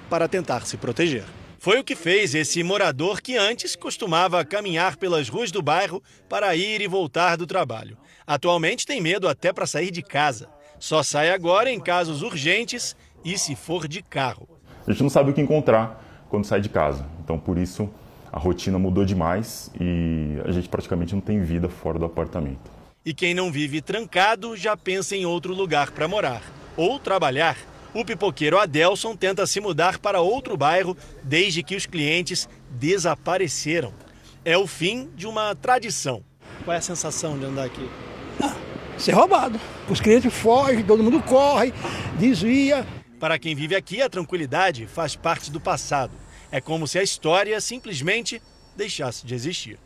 para 0.09 0.29
tentar 0.29 0.67
se 0.67 0.77
proteger. 0.77 1.25
Foi 1.59 1.79
o 1.79 1.85
que 1.85 1.97
fez 1.97 2.35
esse 2.35 2.63
morador 2.63 3.23
que 3.23 3.37
antes 3.37 3.75
costumava 3.75 4.45
caminhar 4.45 4.97
pelas 4.97 5.29
ruas 5.29 5.51
do 5.51 5.63
bairro 5.63 6.03
para 6.29 6.55
ir 6.55 6.81
e 6.83 6.87
voltar 6.87 7.37
do 7.37 7.47
trabalho. 7.47 7.97
Atualmente 8.27 8.87
tem 8.87 9.01
medo 9.01 9.29
até 9.29 9.53
para 9.53 9.67
sair 9.67 9.91
de 9.91 10.03
casa. 10.03 10.49
Só 10.79 11.03
sai 11.03 11.31
agora 11.31 11.71
em 11.71 11.81
casos 11.81 12.21
urgentes 12.21 12.95
e 13.25 13.39
se 13.39 13.57
for 13.57 13.89
de 13.89 14.03
carro. 14.03 14.47
A 14.87 14.91
gente 14.91 15.03
não 15.03 15.09
sabe 15.09 15.31
o 15.31 15.33
que 15.33 15.41
encontrar 15.41 16.27
quando 16.29 16.45
sai 16.45 16.61
de 16.61 16.69
casa. 16.69 17.07
Então, 17.23 17.39
por 17.39 17.57
isso, 17.57 17.89
a 18.31 18.39
rotina 18.39 18.79
mudou 18.79 19.05
demais 19.05 19.71
e 19.81 20.37
a 20.45 20.53
gente 20.53 20.69
praticamente 20.69 21.15
não 21.15 21.23
tem 21.23 21.43
vida 21.43 21.69
fora 21.69 21.99
do 21.99 22.05
apartamento. 22.05 22.71
E 23.07 23.15
quem 23.15 23.33
não 23.33 23.51
vive 23.53 23.81
trancado 23.81 24.57
já 24.57 24.77
pensa 24.77 25.17
em 25.17 25.25
outro 25.25 25.55
lugar 25.55 25.93
para 25.93 26.09
morar 26.09 26.43
ou 26.77 26.99
trabalhar. 26.99 27.57
O 27.95 28.05
pipoqueiro 28.05 28.59
Adelson 28.59 29.15
tenta 29.15 29.47
se 29.47 29.61
mudar 29.61 30.01
para 30.01 30.21
outro 30.21 30.57
bairro 30.57 30.97
desde 31.23 31.63
que 31.63 31.77
os 31.77 31.87
clientes 31.87 32.49
desapareceram. 32.69 33.95
É 34.45 34.59
o 34.59 34.67
fim 34.67 35.09
de 35.15 35.29
uma 35.29 35.55
tradição. 35.55 36.25
Qual 36.65 36.75
é 36.75 36.79
a 36.79 36.83
sensação 36.83 37.39
de 37.39 37.45
andar 37.45 37.67
aqui? 37.67 37.89
Ah, 38.43 38.57
ser 38.99 39.13
roubado. 39.13 39.61
Os 39.89 40.01
clientes 40.01 40.35
fogem, 40.35 40.85
todo 40.85 41.05
mundo 41.05 41.23
corre, 41.23 41.73
desvia. 42.19 42.85
Para 43.21 43.39
quem 43.39 43.55
vive 43.55 43.77
aqui, 43.77 44.03
a 44.03 44.11
tranquilidade 44.11 44.89
faz 44.89 45.15
parte 45.15 45.49
do 45.49 45.61
passado. 45.61 46.13
É 46.51 46.61
como 46.61 46.89
se 46.89 46.99
a 46.99 47.03
história 47.03 47.61
simplesmente 47.61 48.43
deixasse 48.77 49.25
de 49.25 49.37
existir. 49.37 49.79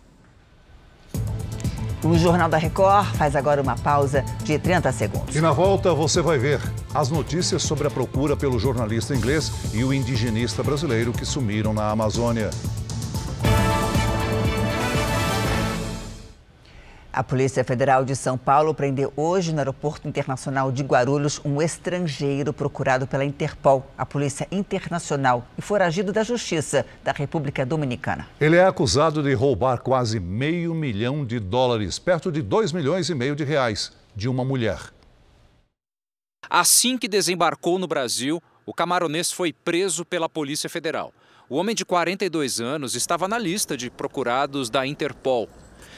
O 2.05 2.17
Jornal 2.17 2.49
da 2.49 2.57
Record 2.57 3.07
faz 3.17 3.35
agora 3.35 3.61
uma 3.61 3.75
pausa 3.75 4.25
de 4.45 4.57
30 4.57 4.93
segundos. 4.93 5.35
E 5.35 5.41
na 5.41 5.51
volta 5.51 5.93
você 5.93 6.23
vai 6.23 6.39
ver 6.39 6.61
as 6.95 7.11
notícias 7.11 7.63
sobre 7.63 7.89
a 7.89 7.91
procura 7.91 8.37
pelo 8.37 8.57
jornalista 8.57 9.17
inglês 9.17 9.51
e 9.75 9.83
o 9.83 9.93
indigenista 9.93 10.63
brasileiro 10.63 11.13
que 11.13 11.25
sumiram 11.25 11.75
na 11.75 11.91
Amazônia. 11.91 12.51
A 17.19 17.25
Polícia 17.25 17.65
Federal 17.65 18.05
de 18.05 18.15
São 18.15 18.39
Paulo 18.39 18.73
prendeu 18.73 19.13
hoje 19.17 19.53
no 19.53 19.59
Aeroporto 19.59 20.07
Internacional 20.07 20.71
de 20.71 20.85
Guarulhos 20.85 21.41
um 21.45 21.61
estrangeiro 21.61 22.53
procurado 22.53 23.09
pela 23.09 23.25
Interpol, 23.25 23.85
a 23.99 24.07
Polícia 24.07 24.47
Internacional, 24.53 25.45
e 25.59 25.61
foragido 25.61 26.13
da 26.13 26.23
Justiça 26.23 26.87
da 27.03 27.11
República 27.11 27.67
Dominicana. 27.67 28.29
Ele 28.41 28.55
é 28.55 28.65
acusado 28.65 29.21
de 29.21 29.35
roubar 29.35 29.81
quase 29.81 30.21
meio 30.21 30.73
milhão 30.73 31.27
de 31.27 31.41
dólares, 31.41 31.99
perto 31.99 32.31
de 32.31 32.41
dois 32.41 32.71
milhões 32.71 33.11
e 33.11 33.17
meio 33.17 33.35
de 33.35 33.43
reais, 33.43 33.91
de 34.15 34.29
uma 34.29 34.45
mulher. 34.45 34.79
Assim 36.49 36.97
que 36.97 37.09
desembarcou 37.09 37.81
no 37.81 37.89
Brasil, 37.89 38.41
o 38.65 38.73
camaronês 38.73 39.33
foi 39.33 39.53
preso 39.53 40.05
pela 40.05 40.29
Polícia 40.29 40.71
Federal. 40.71 41.13
O 41.51 41.57
homem 41.57 41.75
de 41.75 41.85
42 41.85 42.61
anos 42.61 42.95
estava 42.95 43.27
na 43.27 43.41
lista 43.41 43.77
de 43.77 43.91
procurados 43.91 44.71
da 44.71 44.87
Interpol. 44.87 45.49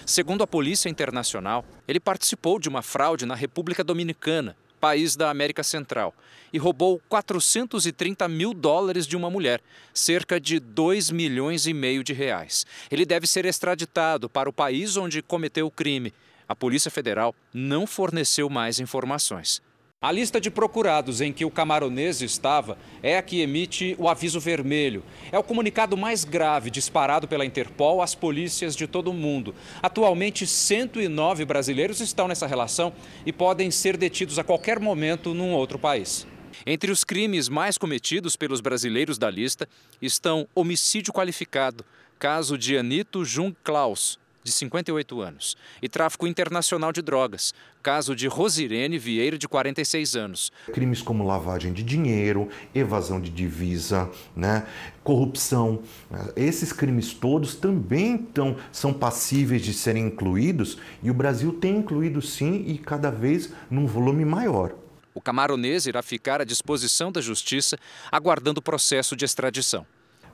Segundo 0.06 0.42
a 0.42 0.46
Polícia 0.46 0.88
Internacional, 0.88 1.64
ele 1.86 2.00
participou 2.00 2.58
de 2.58 2.68
uma 2.68 2.82
fraude 2.82 3.26
na 3.26 3.34
República 3.34 3.84
Dominicana, 3.84 4.56
país 4.80 5.14
da 5.14 5.30
América 5.30 5.62
Central, 5.62 6.14
e 6.52 6.58
roubou 6.58 7.00
430 7.08 8.26
mil 8.28 8.54
dólares 8.54 9.06
de 9.06 9.16
uma 9.16 9.30
mulher, 9.30 9.60
cerca 9.92 10.40
de 10.40 10.58
2 10.58 11.10
milhões 11.10 11.66
e 11.66 11.74
meio 11.74 12.02
de 12.02 12.12
reais. 12.12 12.66
Ele 12.90 13.04
deve 13.04 13.26
ser 13.26 13.44
extraditado 13.44 14.28
para 14.28 14.48
o 14.48 14.52
país 14.52 14.96
onde 14.96 15.22
cometeu 15.22 15.66
o 15.66 15.70
crime. 15.70 16.12
A 16.48 16.56
Polícia 16.56 16.90
Federal 16.90 17.34
não 17.54 17.86
forneceu 17.86 18.48
mais 18.48 18.80
informações. 18.80 19.62
A 20.02 20.10
lista 20.10 20.40
de 20.40 20.50
procurados 20.50 21.20
em 21.20 21.30
que 21.30 21.44
o 21.44 21.50
camaronês 21.50 22.22
estava 22.22 22.78
é 23.02 23.18
a 23.18 23.22
que 23.22 23.42
emite 23.42 23.94
o 23.98 24.08
aviso 24.08 24.40
vermelho. 24.40 25.04
É 25.30 25.38
o 25.38 25.42
comunicado 25.42 25.94
mais 25.94 26.24
grave 26.24 26.70
disparado 26.70 27.28
pela 27.28 27.44
Interpol 27.44 28.00
às 28.00 28.14
polícias 28.14 28.74
de 28.74 28.86
todo 28.86 29.10
o 29.10 29.12
mundo. 29.12 29.54
Atualmente, 29.82 30.46
109 30.46 31.44
brasileiros 31.44 32.00
estão 32.00 32.26
nessa 32.26 32.46
relação 32.46 32.94
e 33.26 33.32
podem 33.32 33.70
ser 33.70 33.98
detidos 33.98 34.38
a 34.38 34.42
qualquer 34.42 34.80
momento 34.80 35.34
num 35.34 35.52
outro 35.52 35.78
país. 35.78 36.26
Entre 36.64 36.90
os 36.90 37.04
crimes 37.04 37.50
mais 37.50 37.76
cometidos 37.76 38.36
pelos 38.36 38.62
brasileiros 38.62 39.18
da 39.18 39.28
lista 39.28 39.68
estão 40.00 40.48
homicídio 40.54 41.12
qualificado, 41.12 41.84
caso 42.18 42.56
de 42.56 42.74
Anito 42.74 43.22
Jung 43.22 43.54
Klaus, 43.62 44.18
de 44.42 44.52
58 44.52 45.20
anos, 45.20 45.56
e 45.82 45.88
tráfico 45.88 46.26
internacional 46.26 46.92
de 46.92 47.02
drogas, 47.02 47.52
caso 47.82 48.14
de 48.14 48.26
Rosirene 48.26 48.98
Vieira, 48.98 49.38
de 49.38 49.48
46 49.48 50.16
anos. 50.16 50.52
Crimes 50.72 51.02
como 51.02 51.26
lavagem 51.26 51.72
de 51.72 51.82
dinheiro, 51.82 52.48
evasão 52.74 53.20
de 53.20 53.30
divisa, 53.30 54.10
né, 54.34 54.66
corrupção, 55.02 55.82
né, 56.10 56.32
esses 56.36 56.72
crimes 56.72 57.12
todos 57.12 57.54
também 57.54 58.16
tão, 58.18 58.56
são 58.72 58.92
passíveis 58.92 59.62
de 59.62 59.74
serem 59.74 60.06
incluídos 60.06 60.78
e 61.02 61.10
o 61.10 61.14
Brasil 61.14 61.52
tem 61.52 61.76
incluído 61.76 62.22
sim 62.22 62.64
e 62.66 62.78
cada 62.78 63.10
vez 63.10 63.52
num 63.70 63.86
volume 63.86 64.24
maior. 64.24 64.74
O 65.12 65.20
camaronês 65.20 65.86
irá 65.86 66.02
ficar 66.02 66.40
à 66.40 66.44
disposição 66.44 67.10
da 67.10 67.20
Justiça, 67.20 67.76
aguardando 68.12 68.60
o 68.60 68.62
processo 68.62 69.16
de 69.16 69.24
extradição. 69.24 69.84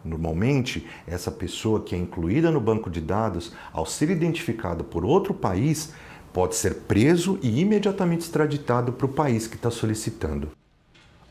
Normalmente, 0.06 0.86
essa 1.06 1.30
pessoa 1.30 1.82
que 1.82 1.94
é 1.94 1.98
incluída 1.98 2.50
no 2.50 2.60
banco 2.60 2.88
de 2.88 3.00
dados, 3.00 3.52
ao 3.72 3.84
ser 3.84 4.08
identificada 4.08 4.84
por 4.84 5.04
outro 5.04 5.34
país, 5.34 5.92
pode 6.32 6.54
ser 6.54 6.74
preso 6.82 7.38
e 7.42 7.60
imediatamente 7.60 8.20
extraditado 8.20 8.92
para 8.92 9.06
o 9.06 9.08
país 9.08 9.46
que 9.46 9.56
está 9.56 9.70
solicitando. 9.70 10.50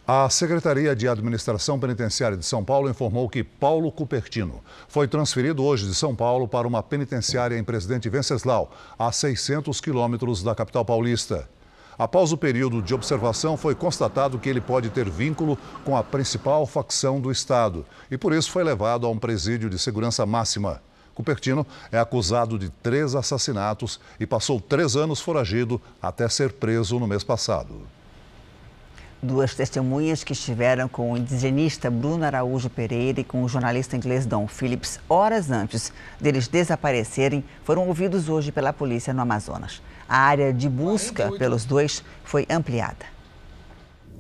A 0.07 0.29
Secretaria 0.29 0.95
de 0.95 1.07
Administração 1.07 1.79
Penitenciária 1.79 2.37
de 2.37 2.45
São 2.45 2.63
Paulo 2.63 2.89
informou 2.89 3.27
que 3.27 3.43
Paulo 3.43 3.91
Cupertino 3.91 4.61
foi 4.87 5.07
transferido 5.07 5.63
hoje 5.63 5.87
de 5.87 5.95
São 5.95 6.15
Paulo 6.15 6.47
para 6.47 6.67
uma 6.67 6.83
penitenciária 6.83 7.57
em 7.57 7.63
Presidente 7.63 8.07
Venceslau, 8.07 8.71
a 8.99 9.11
600 9.11 9.81
quilômetros 9.81 10.43
da 10.43 10.53
capital 10.53 10.85
paulista. 10.85 11.49
Após 11.97 12.31
o 12.31 12.37
período 12.37 12.81
de 12.81 12.93
observação, 12.93 13.55
foi 13.55 13.73
constatado 13.73 14.37
que 14.37 14.49
ele 14.49 14.59
pode 14.59 14.89
ter 14.89 15.09
vínculo 15.09 15.57
com 15.83 15.95
a 15.95 16.03
principal 16.03 16.65
facção 16.65 17.21
do 17.21 17.31
Estado 17.31 17.85
e, 18.11 18.17
por 18.17 18.33
isso, 18.33 18.51
foi 18.51 18.63
levado 18.63 19.07
a 19.07 19.09
um 19.09 19.17
presídio 19.17 19.69
de 19.69 19.79
segurança 19.79 20.25
máxima. 20.25 20.81
Cupertino 21.13 21.65
é 21.91 21.97
acusado 21.97 22.59
de 22.59 22.69
três 22.69 23.15
assassinatos 23.15 23.99
e 24.19 24.25
passou 24.25 24.59
três 24.59 24.97
anos 24.97 25.21
foragido 25.21 25.81
até 26.01 26.27
ser 26.27 26.51
preso 26.51 26.99
no 26.99 27.07
mês 27.07 27.23
passado. 27.23 27.94
Duas 29.25 29.55
testemunhas 29.55 30.23
que 30.23 30.33
estiveram 30.33 30.87
com 30.87 31.11
o 31.11 31.17
indigenista 31.17 31.89
Bruno 31.89 32.23
Araújo 32.23 32.69
Pereira 32.69 33.21
e 33.21 33.23
com 33.23 33.41
o 33.41 33.49
jornalista 33.49 33.97
inglês 33.97 34.23
Don 34.23 34.47
Phillips 34.47 34.99
horas 35.09 35.49
antes 35.49 35.91
deles 36.21 36.47
desaparecerem 36.47 37.43
foram 37.63 37.87
ouvidos 37.87 38.29
hoje 38.29 38.51
pela 38.51 38.71
polícia 38.71 39.15
no 39.15 39.23
Amazonas. 39.23 39.81
A 40.07 40.19
área 40.19 40.53
de 40.53 40.69
busca 40.69 41.31
pelos 41.39 41.65
dois 41.65 42.03
foi 42.23 42.45
ampliada. 42.47 43.14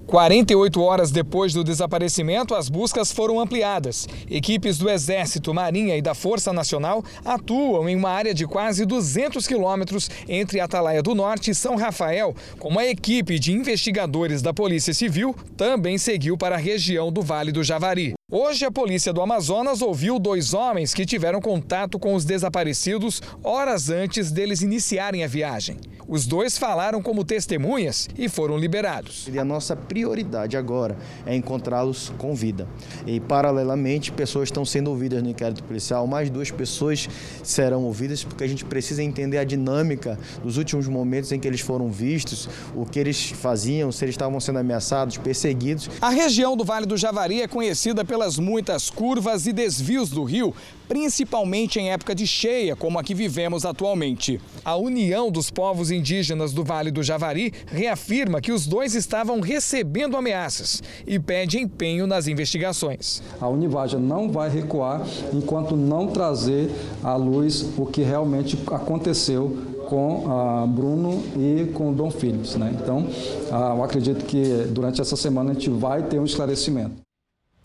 48 0.07 0.81
horas 0.81 1.11
depois 1.11 1.53
do 1.53 1.63
desaparecimento, 1.63 2.55
as 2.55 2.69
buscas 2.69 3.11
foram 3.11 3.39
ampliadas. 3.39 4.07
Equipes 4.29 4.77
do 4.77 4.89
Exército, 4.89 5.53
Marinha 5.53 5.97
e 5.97 6.01
da 6.01 6.13
Força 6.13 6.53
Nacional 6.53 7.03
atuam 7.23 7.87
em 7.89 7.95
uma 7.95 8.09
área 8.09 8.33
de 8.33 8.45
quase 8.47 8.85
200 8.85 9.45
quilômetros 9.45 10.09
entre 10.27 10.59
Atalaia 10.59 11.03
do 11.03 11.13
Norte 11.13 11.51
e 11.51 11.55
São 11.55 11.75
Rafael, 11.75 12.35
com 12.59 12.69
uma 12.69 12.85
equipe 12.85 13.37
de 13.37 13.51
investigadores 13.51 14.41
da 14.41 14.53
Polícia 14.53 14.93
Civil 14.93 15.35
também 15.55 15.97
seguiu 15.97 16.37
para 16.37 16.55
a 16.55 16.59
região 16.59 17.11
do 17.11 17.21
Vale 17.21 17.51
do 17.51 17.63
Javari. 17.63 18.14
Hoje, 18.31 18.65
a 18.65 18.71
polícia 18.71 19.13
do 19.13 19.21
Amazonas 19.21 19.83
ouviu 19.83 20.17
dois 20.17 20.55
homens 20.55 20.95
que 20.95 21.05
tiveram 21.05 21.39
contato 21.39 21.99
com 21.99 22.15
os 22.15 22.25
desaparecidos 22.25 23.21
horas 23.43 23.91
antes 23.91 24.31
deles 24.31 24.63
iniciarem 24.63 25.23
a 25.23 25.27
viagem. 25.27 25.77
Os 26.07 26.25
dois 26.25 26.57
falaram 26.57 27.01
como 27.01 27.23
testemunhas 27.23 28.07
e 28.17 28.29
foram 28.29 28.57
liberados. 28.57 29.27
E 29.31 29.39
a 29.39 29.45
nossa 29.45 29.75
prioridade 29.75 30.55
agora 30.55 30.95
é 31.25 31.35
encontrá-los 31.35 32.13
com 32.17 32.33
vida. 32.35 32.67
E, 33.07 33.19
paralelamente, 33.19 34.11
pessoas 34.11 34.49
estão 34.49 34.63
sendo 34.63 34.89
ouvidas 34.91 35.21
no 35.21 35.29
inquérito 35.29 35.63
policial. 35.63 36.05
Mais 36.05 36.29
duas 36.29 36.51
pessoas 36.51 37.09
serão 37.43 37.83
ouvidas 37.83 38.23
porque 38.23 38.43
a 38.43 38.47
gente 38.47 38.65
precisa 38.65 39.01
entender 39.01 39.37
a 39.39 39.43
dinâmica 39.43 40.17
dos 40.43 40.57
últimos 40.57 40.87
momentos 40.87 41.31
em 41.31 41.39
que 41.39 41.47
eles 41.47 41.61
foram 41.61 41.89
vistos, 41.89 42.47
o 42.75 42.85
que 42.85 42.99
eles 42.99 43.31
faziam, 43.31 43.91
se 43.91 44.05
eles 44.05 44.13
estavam 44.13 44.39
sendo 44.39 44.59
ameaçados, 44.59 45.17
perseguidos. 45.17 45.89
A 46.01 46.09
região 46.09 46.55
do 46.55 46.63
Vale 46.63 46.85
do 46.85 46.97
Javari 46.97 47.41
é 47.41 47.47
conhecida 47.47 48.05
pela 48.05 48.14
pelas 48.15 48.39
muitas 48.39 48.89
curvas 48.89 49.45
e 49.45 49.51
desvios 49.51 50.09
do 50.09 50.23
rio, 50.23 50.55
principalmente 50.87 51.81
em 51.81 51.91
época 51.91 52.15
de 52.15 52.25
cheia, 52.25 52.73
como 52.73 52.97
a 52.97 53.03
que 53.03 53.13
vivemos 53.13 53.65
atualmente. 53.65 54.39
A 54.63 54.77
União 54.77 55.29
dos 55.29 55.51
Povos 55.51 55.91
Indígenas 55.91 56.53
do 56.53 56.63
Vale 56.63 56.91
do 56.91 57.03
Javari 57.03 57.51
reafirma 57.67 58.39
que 58.39 58.53
os 58.53 58.65
dois 58.65 58.95
estavam 58.95 59.41
recebendo 59.41 60.15
ameaças 60.15 60.81
e 61.05 61.19
pede 61.19 61.59
empenho 61.59 62.07
nas 62.07 62.25
investigações. 62.25 63.21
A 63.41 63.49
Univaja 63.49 63.99
não 63.99 64.31
vai 64.31 64.49
recuar 64.49 65.05
enquanto 65.33 65.75
não 65.75 66.07
trazer 66.07 66.71
à 67.03 67.17
luz 67.17 67.65
o 67.77 67.85
que 67.85 68.01
realmente 68.01 68.57
aconteceu 68.67 69.75
com 69.89 70.31
a 70.31 70.65
Bruno 70.65 71.21
e 71.35 71.65
com 71.73 71.91
Dom 71.93 72.09
Phillips. 72.09 72.55
Né? 72.55 72.73
Então, 72.81 73.07
eu 73.51 73.83
acredito 73.83 74.23
que 74.23 74.65
durante 74.69 75.01
essa 75.01 75.17
semana 75.17 75.51
a 75.51 75.53
gente 75.53 75.69
vai 75.69 76.01
ter 76.01 76.17
um 76.17 76.25
esclarecimento. 76.25 77.04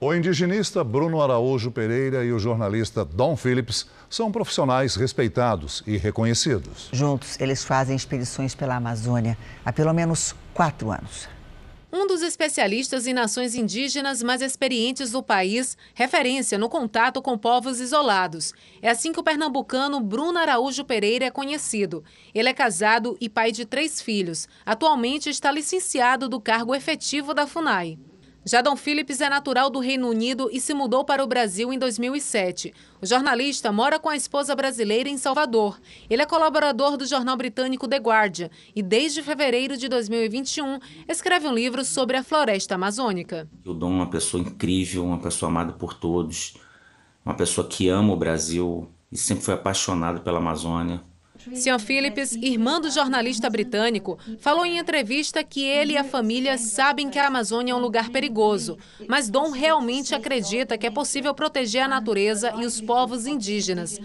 O 0.03 0.15
indigenista 0.15 0.83
Bruno 0.83 1.21
Araújo 1.21 1.71
Pereira 1.71 2.25
e 2.25 2.33
o 2.33 2.39
jornalista 2.39 3.05
Dom 3.05 3.37
Phillips 3.37 3.87
são 4.09 4.33
profissionais 4.33 4.97
respeitados 4.97 5.83
e 5.87 5.99
reconhecidos. 5.99 6.89
Juntos, 6.91 7.39
eles 7.39 7.63
fazem 7.63 7.95
expedições 7.95 8.55
pela 8.55 8.77
Amazônia 8.77 9.37
há 9.63 9.71
pelo 9.71 9.93
menos 9.93 10.35
quatro 10.55 10.91
anos. 10.91 11.29
Um 11.93 12.07
dos 12.07 12.23
especialistas 12.23 13.07
em 13.07 13.13
nações 13.13 13.55
indígenas 13.55 14.23
mais 14.23 14.41
experientes 14.41 15.11
do 15.11 15.23
país, 15.23 15.77
referência 15.93 16.57
no 16.57 16.71
contato 16.71 17.21
com 17.21 17.37
povos 17.37 17.79
isolados. 17.79 18.55
É 18.81 18.89
assim 18.89 19.13
que 19.13 19.21
o 19.21 19.25
pernambucano 19.25 20.01
Bruno 20.01 20.39
Araújo 20.39 20.83
Pereira 20.83 21.27
é 21.27 21.31
conhecido. 21.31 22.03
Ele 22.35 22.49
é 22.49 22.55
casado 22.55 23.19
e 23.21 23.29
pai 23.29 23.53
de 23.53 23.67
três 23.67 24.01
filhos. 24.01 24.49
Atualmente 24.65 25.29
está 25.29 25.53
licenciado 25.53 26.27
do 26.27 26.41
cargo 26.41 26.75
efetivo 26.75 27.35
da 27.35 27.47
FUNAI. 27.47 27.99
Jadon 28.43 28.75
Phillips 28.75 29.21
é 29.21 29.29
natural 29.29 29.69
do 29.69 29.81
Reino 29.81 30.09
Unido 30.09 30.49
e 30.51 30.59
se 30.59 30.73
mudou 30.73 31.05
para 31.05 31.23
o 31.23 31.27
Brasil 31.27 31.71
em 31.73 31.79
2007. 31.79 32.73
O 33.01 33.05
jornalista 33.07 33.71
mora 33.71 33.99
com 33.99 34.09
a 34.09 34.17
esposa 34.17 34.57
brasileira 34.57 35.11
em 35.11 35.19
Salvador. 35.19 35.79
Ele 36.09 36.23
é 36.23 36.27
colaborador 36.27 36.97
do 36.97 37.05
jornal 37.05 37.37
britânico 37.37 37.87
The 37.87 37.99
Guardian 37.99 38.49
e, 38.75 38.83
desde 38.83 39.23
fevereiro 39.23 39.77
de 39.77 39.89
2021, 39.89 40.79
escreve 41.07 41.47
um 41.47 41.53
livro 41.53 41.85
sobre 41.85 42.17
a 42.17 42.25
floresta 42.25 42.77
amazônica. 42.77 43.47
O 43.65 43.75
Dom 43.75 43.91
é 43.91 43.97
uma 43.97 44.11
pessoa 44.11 44.43
incrível, 44.43 45.05
uma 45.05 45.19
pessoa 45.19 45.51
amada 45.51 45.75
por 45.75 45.93
todos, 45.93 46.55
uma 47.23 47.35
pessoa 47.35 47.69
que 47.69 47.91
ama 47.91 48.15
o 48.15 48.17
Brasil 48.17 48.89
e 49.13 49.19
sempre 49.19 49.45
foi 49.45 49.53
apaixonado 49.53 50.23
pela 50.23 50.39
Amazônia. 50.39 51.03
Sean 51.55 51.79
Phillips, 51.79 52.33
irmã 52.37 52.81
do 52.81 52.91
jornalista 52.91 53.49
britânico, 53.49 54.19
falou 54.39 54.65
em 54.65 54.79
entrevista 54.79 55.43
que 55.43 55.65
ele 55.65 55.95
e 55.95 55.97
a 55.97 56.05
família 56.05 56.59
sabem 56.59 57.09
que 57.09 57.19
a 57.19 57.27
Amazônia 57.27 57.73
é 57.73 57.75
um 57.75 57.81
lugar 57.81 58.11
perigoso, 58.11 58.79
mas 59.09 59.31
Dom 59.31 59.51
realmente 59.51 60.15
acredita 60.15 60.77
que 60.77 60.87
é 60.87 60.91
possível 60.91 61.35
proteger 61.35 61.83
a 61.83 61.89
natureza 61.89 62.53
e 62.59 62.67
os 62.67 62.81
povos 62.81 63.27
indígenas. 63.27 63.99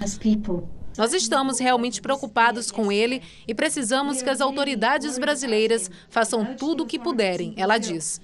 Nós 0.97 1.13
estamos 1.13 1.59
realmente 1.59 2.01
preocupados 2.01 2.71
com 2.71 2.91
ele 2.91 3.21
e 3.47 3.53
precisamos 3.53 4.21
que 4.21 4.29
as 4.29 4.39
autoridades 4.39 5.17
brasileiras 5.19 5.91
façam 6.09 6.55
tudo 6.55 6.83
o 6.83 6.85
que 6.85 6.97
puderem, 6.97 7.53
ela 7.57 7.77
diz. 7.77 8.21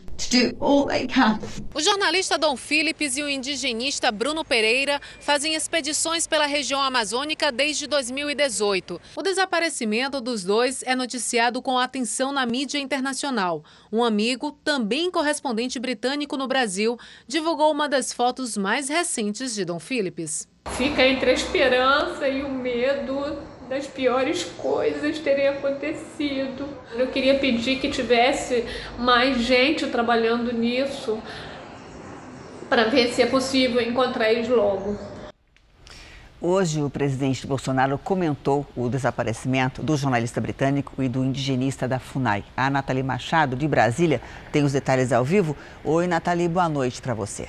O 1.73 1.81
jornalista 1.81 2.37
Dom 2.37 2.55
Phillips 2.55 3.17
e 3.17 3.23
o 3.23 3.29
indigenista 3.29 4.11
Bruno 4.11 4.45
Pereira 4.45 5.01
fazem 5.19 5.55
expedições 5.55 6.27
pela 6.27 6.45
região 6.45 6.79
amazônica 6.81 7.51
desde 7.51 7.87
2018. 7.87 9.01
O 9.15 9.21
desaparecimento 9.23 10.21
dos 10.21 10.43
dois 10.43 10.83
é 10.83 10.95
noticiado 10.95 11.61
com 11.61 11.77
atenção 11.77 12.31
na 12.31 12.45
mídia 12.45 12.77
internacional. 12.77 13.63
Um 13.91 14.03
amigo, 14.03 14.51
também 14.63 15.09
correspondente 15.09 15.79
britânico 15.79 16.37
no 16.37 16.47
Brasil, 16.47 16.97
divulgou 17.27 17.71
uma 17.71 17.89
das 17.89 18.13
fotos 18.13 18.55
mais 18.55 18.89
recentes 18.89 19.55
de 19.55 19.65
Dom 19.65 19.79
Phillips. 19.79 20.50
Fica 20.69 21.05
entre 21.05 21.31
a 21.31 21.33
esperança 21.33 22.27
e 22.27 22.43
o 22.43 22.49
medo 22.49 23.37
das 23.69 23.87
piores 23.87 24.43
coisas 24.43 25.19
terem 25.19 25.47
acontecido. 25.47 26.67
Eu 26.93 27.07
queria 27.07 27.39
pedir 27.39 27.79
que 27.79 27.89
tivesse 27.89 28.65
mais 28.97 29.41
gente 29.41 29.87
trabalhando 29.87 30.51
nisso 30.51 31.21
para 32.69 32.85
ver 32.85 33.09
se 33.09 33.21
é 33.21 33.25
possível 33.25 33.81
encontrar 33.81 34.31
eles 34.31 34.47
logo. 34.47 34.97
Hoje, 36.41 36.81
o 36.81 36.89
presidente 36.89 37.45
Bolsonaro 37.45 37.99
comentou 37.99 38.65
o 38.75 38.89
desaparecimento 38.89 39.83
do 39.83 39.95
jornalista 39.95 40.41
britânico 40.41 41.03
e 41.03 41.07
do 41.07 41.23
indigenista 41.23 41.87
da 41.87 41.99
FUNAI. 41.99 42.43
A 42.57 42.67
Nathalie 42.69 43.03
Machado, 43.03 43.55
de 43.55 43.67
Brasília, 43.67 44.19
tem 44.51 44.63
os 44.63 44.73
detalhes 44.73 45.11
ao 45.11 45.23
vivo. 45.23 45.55
Oi, 45.83 46.07
Nathalie, 46.07 46.47
boa 46.47 46.67
noite 46.67 46.99
para 46.99 47.13
você. 47.13 47.47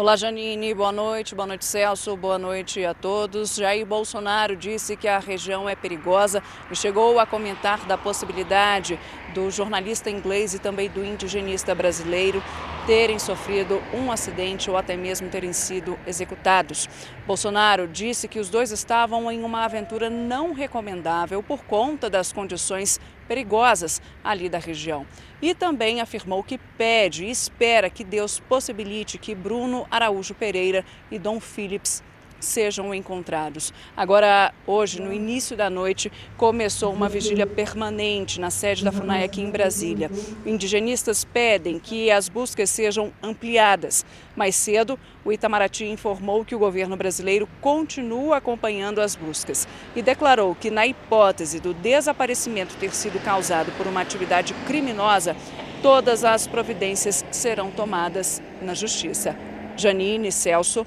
Olá, 0.00 0.16
Janine. 0.16 0.72
Boa 0.72 0.90
noite. 0.90 1.34
Boa 1.34 1.46
noite, 1.46 1.62
Celso. 1.62 2.16
Boa 2.16 2.38
noite 2.38 2.82
a 2.82 2.94
todos. 2.94 3.56
Jair 3.56 3.84
Bolsonaro 3.84 4.56
disse 4.56 4.96
que 4.96 5.06
a 5.06 5.18
região 5.18 5.68
é 5.68 5.76
perigosa 5.76 6.42
e 6.70 6.74
chegou 6.74 7.20
a 7.20 7.26
comentar 7.26 7.84
da 7.84 7.98
possibilidade 7.98 8.98
do 9.34 9.50
jornalista 9.50 10.08
inglês 10.08 10.54
e 10.54 10.58
também 10.58 10.88
do 10.88 11.04
indigenista 11.04 11.74
brasileiro 11.74 12.42
terem 12.86 13.18
sofrido 13.18 13.82
um 13.92 14.10
acidente 14.10 14.70
ou 14.70 14.78
até 14.78 14.96
mesmo 14.96 15.28
terem 15.28 15.52
sido 15.52 15.98
executados. 16.06 16.88
Bolsonaro 17.26 17.86
disse 17.86 18.26
que 18.26 18.40
os 18.40 18.48
dois 18.48 18.72
estavam 18.72 19.30
em 19.30 19.44
uma 19.44 19.66
aventura 19.66 20.08
não 20.08 20.54
recomendável 20.54 21.42
por 21.42 21.62
conta 21.64 22.08
das 22.08 22.32
condições 22.32 22.98
perigosas 23.30 24.02
ali 24.24 24.48
da 24.48 24.58
região. 24.58 25.06
E 25.40 25.54
também 25.54 26.00
afirmou 26.00 26.42
que 26.42 26.58
pede 26.58 27.26
e 27.26 27.30
espera 27.30 27.88
que 27.88 28.02
Deus 28.02 28.40
possibilite 28.40 29.18
que 29.18 29.36
Bruno 29.36 29.86
Araújo 29.88 30.34
Pereira 30.34 30.84
e 31.12 31.16
Dom 31.16 31.38
Phillips 31.38 32.02
sejam 32.40 32.94
encontrados. 32.94 33.72
Agora, 33.96 34.52
hoje, 34.66 35.00
no 35.00 35.12
início 35.12 35.56
da 35.56 35.70
noite, 35.70 36.10
começou 36.36 36.92
uma 36.92 37.08
vigília 37.08 37.46
permanente 37.46 38.40
na 38.40 38.50
sede 38.50 38.84
da 38.84 38.90
FUNAI 38.90 39.24
aqui 39.24 39.40
em 39.40 39.50
Brasília. 39.50 40.10
Indigenistas 40.44 41.24
pedem 41.24 41.78
que 41.78 42.10
as 42.10 42.28
buscas 42.28 42.70
sejam 42.70 43.12
ampliadas. 43.22 44.04
Mais 44.34 44.56
cedo, 44.56 44.98
o 45.24 45.32
Itamaraty 45.32 45.84
informou 45.84 46.44
que 46.44 46.54
o 46.54 46.58
governo 46.58 46.96
brasileiro 46.96 47.48
continua 47.60 48.38
acompanhando 48.38 49.00
as 49.00 49.14
buscas 49.14 49.68
e 49.94 50.02
declarou 50.02 50.54
que, 50.54 50.70
na 50.70 50.86
hipótese 50.86 51.60
do 51.60 51.74
desaparecimento 51.74 52.76
ter 52.76 52.94
sido 52.94 53.22
causado 53.22 53.70
por 53.76 53.86
uma 53.86 54.00
atividade 54.00 54.54
criminosa, 54.66 55.36
todas 55.82 56.24
as 56.24 56.46
providências 56.46 57.24
serão 57.30 57.70
tomadas 57.70 58.42
na 58.62 58.74
Justiça. 58.74 59.36
Janine 59.76 60.30
Celso, 60.30 60.86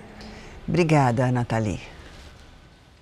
Obrigada, 0.68 1.32
Nathalie. 1.32 1.80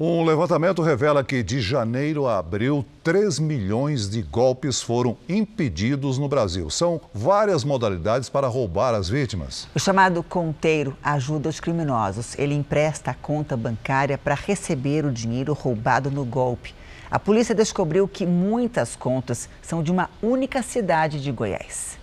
Um 0.04 0.26
levantamento 0.26 0.82
revela 0.82 1.24
que 1.24 1.44
de 1.44 1.62
janeiro 1.62 2.26
a 2.26 2.40
abril, 2.40 2.84
3 3.04 3.38
milhões 3.38 4.10
de 4.10 4.24
golpes 4.24 4.82
foram 4.82 5.16
impedidos 5.30 6.18
no 6.18 6.28
Brasil. 6.28 6.72
São 6.72 7.00
várias 7.14 7.64
modalidades 7.64 8.28
para 8.28 8.48
roubar 8.48 8.96
as 8.96 9.08
vítimas. 9.08 9.68
O 9.76 9.80
chamado 9.80 10.24
conteiro 10.24 10.98
ajuda 11.04 11.50
os 11.50 11.60
criminosos. 11.60 12.36
Ele 12.40 12.56
empresta 12.56 13.12
a 13.12 13.14
conta 13.14 13.56
bancária 13.56 14.18
para 14.18 14.34
receber 14.34 15.06
o 15.06 15.12
dinheiro 15.12 15.54
roubado 15.54 16.10
no 16.10 16.26
golpe. 16.26 16.74
A 17.12 17.20
polícia 17.20 17.54
descobriu 17.54 18.08
que 18.08 18.26
muitas 18.26 18.96
contas 18.96 19.48
são 19.62 19.84
de 19.84 19.92
uma 19.92 20.10
única 20.20 20.64
cidade 20.64 21.22
de 21.22 21.32
Goiás. 21.32 22.01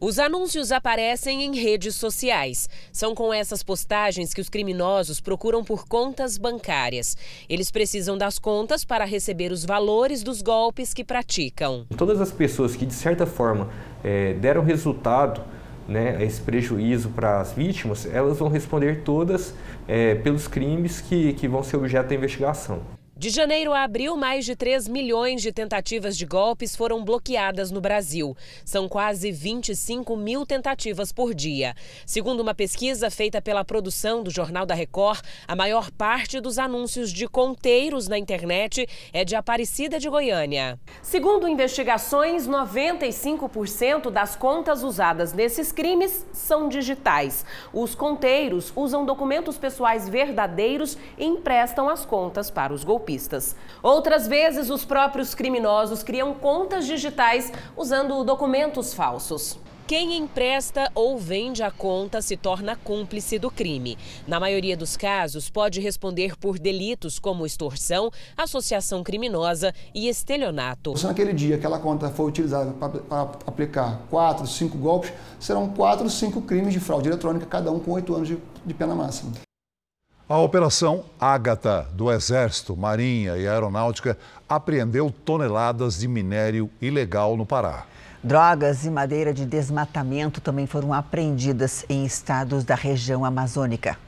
Os 0.00 0.20
anúncios 0.20 0.70
aparecem 0.70 1.42
em 1.42 1.56
redes 1.56 1.96
sociais. 1.96 2.68
São 2.92 3.16
com 3.16 3.34
essas 3.34 3.64
postagens 3.64 4.32
que 4.32 4.40
os 4.40 4.48
criminosos 4.48 5.20
procuram 5.20 5.64
por 5.64 5.88
contas 5.88 6.38
bancárias. 6.38 7.16
Eles 7.48 7.68
precisam 7.68 8.16
das 8.16 8.38
contas 8.38 8.84
para 8.84 9.04
receber 9.04 9.50
os 9.50 9.64
valores 9.64 10.22
dos 10.22 10.40
golpes 10.40 10.94
que 10.94 11.02
praticam. 11.02 11.84
Todas 11.96 12.20
as 12.20 12.30
pessoas 12.30 12.76
que, 12.76 12.86
de 12.86 12.94
certa 12.94 13.26
forma, 13.26 13.70
é, 14.04 14.34
deram 14.34 14.62
resultado 14.62 15.42
né, 15.88 16.22
esse 16.22 16.40
prejuízo 16.42 17.08
para 17.08 17.40
as 17.40 17.52
vítimas, 17.52 18.06
elas 18.06 18.38
vão 18.38 18.48
responder 18.48 19.02
todas 19.02 19.52
é, 19.88 20.14
pelos 20.14 20.46
crimes 20.46 21.00
que, 21.00 21.32
que 21.32 21.48
vão 21.48 21.64
ser 21.64 21.76
objeto 21.76 22.08
da 22.10 22.14
investigação. 22.14 22.97
De 23.18 23.30
janeiro 23.30 23.72
a 23.72 23.82
abril, 23.82 24.16
mais 24.16 24.44
de 24.44 24.54
3 24.54 24.86
milhões 24.86 25.42
de 25.42 25.50
tentativas 25.50 26.16
de 26.16 26.24
golpes 26.24 26.76
foram 26.76 27.04
bloqueadas 27.04 27.68
no 27.72 27.80
Brasil. 27.80 28.36
São 28.64 28.88
quase 28.88 29.32
25 29.32 30.16
mil 30.16 30.46
tentativas 30.46 31.10
por 31.10 31.34
dia. 31.34 31.74
Segundo 32.06 32.38
uma 32.38 32.54
pesquisa 32.54 33.10
feita 33.10 33.42
pela 33.42 33.64
produção 33.64 34.22
do 34.22 34.30
Jornal 34.30 34.64
da 34.64 34.72
Record, 34.72 35.20
a 35.48 35.56
maior 35.56 35.90
parte 35.90 36.38
dos 36.38 36.60
anúncios 36.60 37.12
de 37.12 37.26
conteiros 37.26 38.06
na 38.06 38.16
internet 38.16 38.86
é 39.12 39.24
de 39.24 39.34
Aparecida 39.34 39.98
de 39.98 40.08
Goiânia. 40.08 40.78
Segundo 41.02 41.48
investigações, 41.48 42.46
95% 42.46 44.10
das 44.12 44.36
contas 44.36 44.84
usadas 44.84 45.32
nesses 45.32 45.72
crimes 45.72 46.24
são 46.32 46.68
digitais. 46.68 47.44
Os 47.72 47.96
conteiros 47.96 48.72
usam 48.76 49.04
documentos 49.04 49.58
pessoais 49.58 50.08
verdadeiros 50.08 50.96
e 51.18 51.24
emprestam 51.24 51.88
as 51.88 52.06
contas 52.06 52.48
para 52.48 52.72
os 52.72 52.84
golpistas 52.84 53.07
golpistas. 53.08 53.56
Outras 53.82 54.26
vezes, 54.28 54.68
os 54.68 54.84
próprios 54.84 55.34
criminosos 55.34 56.02
criam 56.02 56.34
contas 56.34 56.86
digitais 56.86 57.50
usando 57.76 58.22
documentos 58.22 58.92
falsos. 58.92 59.58
Quem 59.86 60.18
empresta 60.18 60.90
ou 60.94 61.16
vende 61.16 61.62
a 61.62 61.70
conta 61.70 62.20
se 62.20 62.36
torna 62.36 62.76
cúmplice 62.76 63.38
do 63.38 63.50
crime. 63.50 63.96
Na 64.26 64.38
maioria 64.38 64.76
dos 64.76 64.98
casos, 64.98 65.48
pode 65.48 65.80
responder 65.80 66.36
por 66.36 66.58
delitos 66.58 67.18
como 67.18 67.46
extorsão, 67.46 68.10
associação 68.36 69.02
criminosa 69.02 69.72
e 69.94 70.06
estelionato. 70.06 70.94
Se 70.94 71.06
naquele 71.06 71.32
dia 71.32 71.56
aquela 71.56 71.78
conta 71.78 72.10
foi 72.10 72.26
utilizada 72.26 72.70
para 72.72 73.22
aplicar 73.46 74.02
quatro, 74.10 74.46
cinco 74.46 74.76
golpes, 74.76 75.10
serão 75.40 75.70
quatro, 75.70 76.10
cinco 76.10 76.42
crimes 76.42 76.74
de 76.74 76.80
fraude 76.80 77.08
eletrônica, 77.08 77.46
cada 77.46 77.72
um 77.72 77.80
com 77.80 77.92
oito 77.92 78.14
anos 78.14 78.28
de, 78.28 78.36
de 78.66 78.74
pena 78.74 78.94
máxima. 78.94 79.47
A 80.30 80.36
Operação 80.36 81.06
Ágata 81.18 81.88
do 81.94 82.12
Exército, 82.12 82.76
Marinha 82.76 83.38
e 83.38 83.48
Aeronáutica 83.48 84.18
apreendeu 84.46 85.10
toneladas 85.10 86.00
de 86.00 86.06
minério 86.06 86.70
ilegal 86.82 87.34
no 87.34 87.46
Pará. 87.46 87.86
Drogas 88.22 88.84
e 88.84 88.90
madeira 88.90 89.32
de 89.32 89.46
desmatamento 89.46 90.38
também 90.38 90.66
foram 90.66 90.92
apreendidas 90.92 91.86
em 91.88 92.04
estados 92.04 92.62
da 92.62 92.74
região 92.74 93.24
amazônica. 93.24 93.98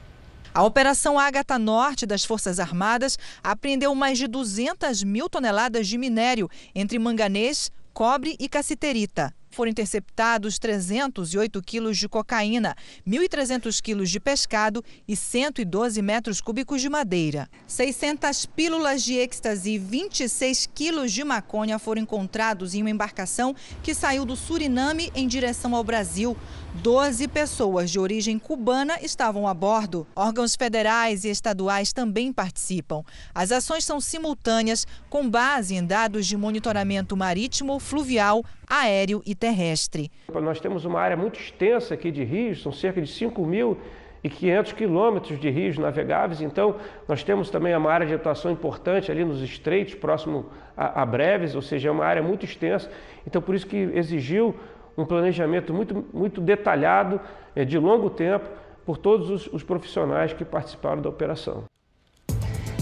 A 0.53 0.61
Operação 0.61 1.17
Ágata 1.17 1.57
Norte 1.57 2.05
das 2.05 2.23
Forças 2.23 2.59
Armadas 2.59 3.17
apreendeu 3.43 3.95
mais 3.95 4.19
de 4.19 4.27
200 4.27 5.03
mil 5.03 5.27
toneladas 5.27 5.87
de 5.87 5.97
minério, 5.97 6.47
entre 6.75 6.99
manganês, 6.99 7.71
cobre 7.95 8.35
e 8.39 8.47
cassiterita 8.47 9.33
foram 9.51 9.71
interceptados 9.71 10.57
308 10.57 11.61
quilos 11.61 11.97
de 11.97 12.07
cocaína, 12.07 12.75
1.300 13.07 13.81
quilos 13.81 14.09
de 14.09 14.19
pescado 14.19 14.83
e 15.07 15.15
112 15.15 16.01
metros 16.01 16.41
cúbicos 16.41 16.81
de 16.81 16.89
madeira. 16.89 17.49
600 17.67 18.45
pílulas 18.47 19.03
de 19.03 19.15
êxtase 19.15 19.71
e 19.71 19.77
26 19.77 20.69
quilos 20.73 21.11
de 21.11 21.23
maconha 21.23 21.77
foram 21.77 22.01
encontrados 22.01 22.73
em 22.73 22.81
uma 22.81 22.89
embarcação 22.89 23.55
que 23.83 23.93
saiu 23.93 24.25
do 24.25 24.35
Suriname 24.35 25.11
em 25.13 25.27
direção 25.27 25.75
ao 25.75 25.83
Brasil. 25.83 26.35
Doze 26.75 27.27
pessoas 27.27 27.91
de 27.91 27.99
origem 27.99 28.39
cubana 28.39 28.97
estavam 29.01 29.45
a 29.45 29.53
bordo. 29.53 30.07
Órgãos 30.15 30.55
federais 30.55 31.25
e 31.25 31.29
estaduais 31.29 31.91
também 31.91 32.31
participam. 32.31 33.03
As 33.35 33.51
ações 33.51 33.83
são 33.83 33.99
simultâneas, 33.99 34.87
com 35.09 35.29
base 35.29 35.75
em 35.75 35.85
dados 35.85 36.25
de 36.25 36.37
monitoramento 36.37 37.17
marítimo, 37.17 37.77
fluvial, 37.77 38.41
aéreo 38.67 39.21
e 39.25 39.35
terrestre. 39.35 40.09
Nós 40.33 40.61
temos 40.61 40.85
uma 40.85 40.99
área 41.01 41.17
muito 41.17 41.37
extensa 41.37 41.93
aqui 41.93 42.09
de 42.09 42.23
rios, 42.23 42.63
são 42.63 42.71
cerca 42.71 43.01
de 43.01 43.11
5 43.11 43.45
mil 43.45 43.77
e 44.23 44.29
500 44.29 44.73
quilômetros 44.73 45.39
de 45.39 45.49
rios 45.49 45.77
navegáveis, 45.77 46.41
então 46.41 46.75
nós 47.07 47.23
temos 47.23 47.49
também 47.49 47.75
uma 47.75 47.91
área 47.91 48.05
de 48.05 48.13
atuação 48.13 48.51
importante 48.51 49.11
ali 49.11 49.25
nos 49.25 49.41
estreitos, 49.41 49.95
próximo 49.95 50.45
a, 50.77 51.01
a 51.01 51.05
breves, 51.05 51.55
ou 51.55 51.61
seja, 51.61 51.89
é 51.89 51.91
uma 51.91 52.05
área 52.05 52.21
muito 52.21 52.45
extensa, 52.45 52.89
então 53.25 53.41
por 53.41 53.55
isso 53.55 53.65
que 53.65 53.75
exigiu 53.75 54.55
um 55.01 55.05
planejamento 55.05 55.73
muito, 55.73 56.05
muito 56.13 56.39
detalhado, 56.39 57.19
é, 57.55 57.65
de 57.65 57.77
longo 57.77 58.09
tempo, 58.09 58.47
por 58.85 58.97
todos 58.97 59.29
os, 59.29 59.47
os 59.47 59.63
profissionais 59.63 60.33
que 60.33 60.45
participaram 60.45 61.01
da 61.01 61.09
operação. 61.09 61.63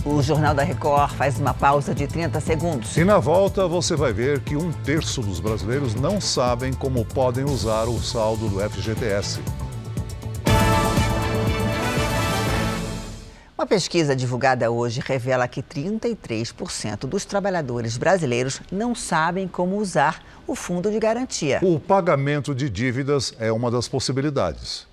O 0.06 0.22
Jornal 0.22 0.54
da 0.54 0.64
Record 0.64 1.12
faz 1.12 1.40
uma 1.40 1.54
pausa 1.54 1.94
de 1.94 2.08
30 2.08 2.40
segundos. 2.40 2.96
E 2.96 3.04
na 3.04 3.20
volta 3.20 3.68
você 3.68 3.96
vai 3.96 4.14
ver 4.14 4.40
que 4.40 4.56
um 4.56 4.72
terço 4.72 5.22
dos 5.22 5.40
brasileiros 5.40 5.94
não 5.94 6.22
sabem 6.22 6.72
como 6.72 7.04
podem 7.04 7.44
usar 7.44 7.84
o 7.84 8.00
saldo 8.00 8.48
do 8.48 8.60
FGTS. 8.62 9.42
Pesquisa 13.70 14.16
divulgada 14.16 14.72
hoje 14.72 15.00
revela 15.00 15.48
que 15.48 15.62
33% 15.62 17.02
dos 17.06 17.24
trabalhadores 17.24 17.98
brasileiros 17.98 18.60
não 18.72 18.96
sabem 18.96 19.48
como 19.48 19.78
usar 19.78 20.26
o 20.48 20.56
fundo 20.56 20.90
de 20.90 21.00
garantia. 21.00 21.60
O 21.62 21.80
pagamento 21.80 22.56
de 22.56 22.68
dívidas 22.68 23.32
é 23.40 23.52
uma 23.52 23.70
das 23.70 23.88
possibilidades. 23.88 24.88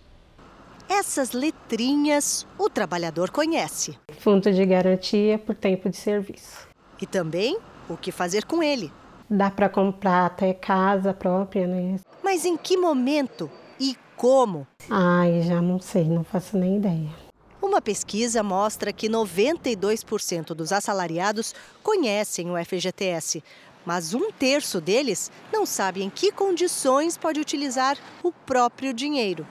Essas 0.91 1.33
letrinhas 1.33 2.47
o 2.59 2.69
trabalhador 2.69 3.31
conhece. 3.31 3.99
Fundo 4.19 4.53
de 4.53 4.67
garantia 4.67 5.39
por 5.39 5.55
tempo 5.55 5.89
de 5.89 5.97
serviço. 5.97 6.69
E 7.01 7.07
também 7.07 7.59
o 7.89 7.97
que 7.97 8.13
fazer 8.13 8.45
com 8.45 8.63
ele. 8.63 8.93
Dá 9.29 9.51
para 9.51 9.71
comprar 9.71 10.27
até 10.27 10.53
casa 10.53 11.15
própria, 11.15 11.67
né? 11.67 11.99
Mas 12.23 12.45
em 12.45 12.59
que 12.59 12.77
momento 12.77 13.51
e 13.81 13.97
como? 14.17 14.67
Ai, 14.91 15.41
já 15.43 15.63
não 15.63 15.81
sei, 15.81 16.05
não 16.05 16.23
faço 16.23 16.59
nem 16.59 16.77
ideia. 16.77 17.26
Uma 17.67 17.83
pesquisa 17.83 18.45
mostra 18.45 18.93
que 18.93 19.09
92% 19.09 20.55
dos 20.55 20.71
assalariados 20.71 21.53
conhecem 21.83 22.49
o 22.49 22.65
FGTS, 22.65 23.43
mas 23.85 24.15
um 24.15 24.31
terço 24.31 24.81
deles 24.81 25.33
não 25.53 25.67
sabe 25.67 26.01
em 26.01 26.09
que 26.09 26.31
condições 26.31 27.19
pode 27.19 27.41
utilizar 27.41 27.99
o 28.23 28.31
próprio 28.31 28.95
dinheiro. 28.95 29.45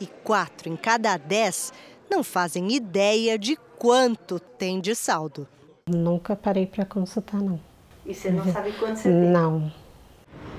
E 0.00 0.06
quatro 0.06 0.70
em 0.70 0.76
cada 0.76 1.14
dez 1.18 1.70
não 2.10 2.24
fazem 2.24 2.72
ideia 2.72 3.38
de 3.38 3.54
quanto 3.78 4.40
tem 4.40 4.80
de 4.80 4.94
saldo. 4.94 5.46
Nunca 5.86 6.34
parei 6.34 6.64
para 6.64 6.86
consultar, 6.86 7.38
não. 7.38 7.60
E 8.06 8.14
você 8.14 8.30
não 8.30 8.50
sabe 8.50 8.72
quanto 8.78 8.96
você 8.96 9.10
tem? 9.10 9.12
Não. 9.12 9.70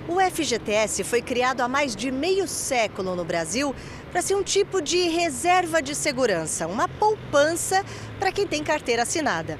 O 0.09 0.19
FGTS 0.19 1.03
foi 1.03 1.21
criado 1.21 1.61
há 1.61 1.67
mais 1.67 1.95
de 1.95 2.09
meio 2.09 2.47
século 2.47 3.15
no 3.15 3.23
Brasil 3.23 3.75
para 4.11 4.23
ser 4.23 4.33
um 4.33 4.41
tipo 4.41 4.81
de 4.81 5.07
reserva 5.07 5.83
de 5.83 5.93
segurança, 5.93 6.65
uma 6.65 6.87
poupança 6.87 7.85
para 8.19 8.31
quem 8.31 8.47
tem 8.47 8.63
carteira 8.63 9.03
assinada. 9.03 9.59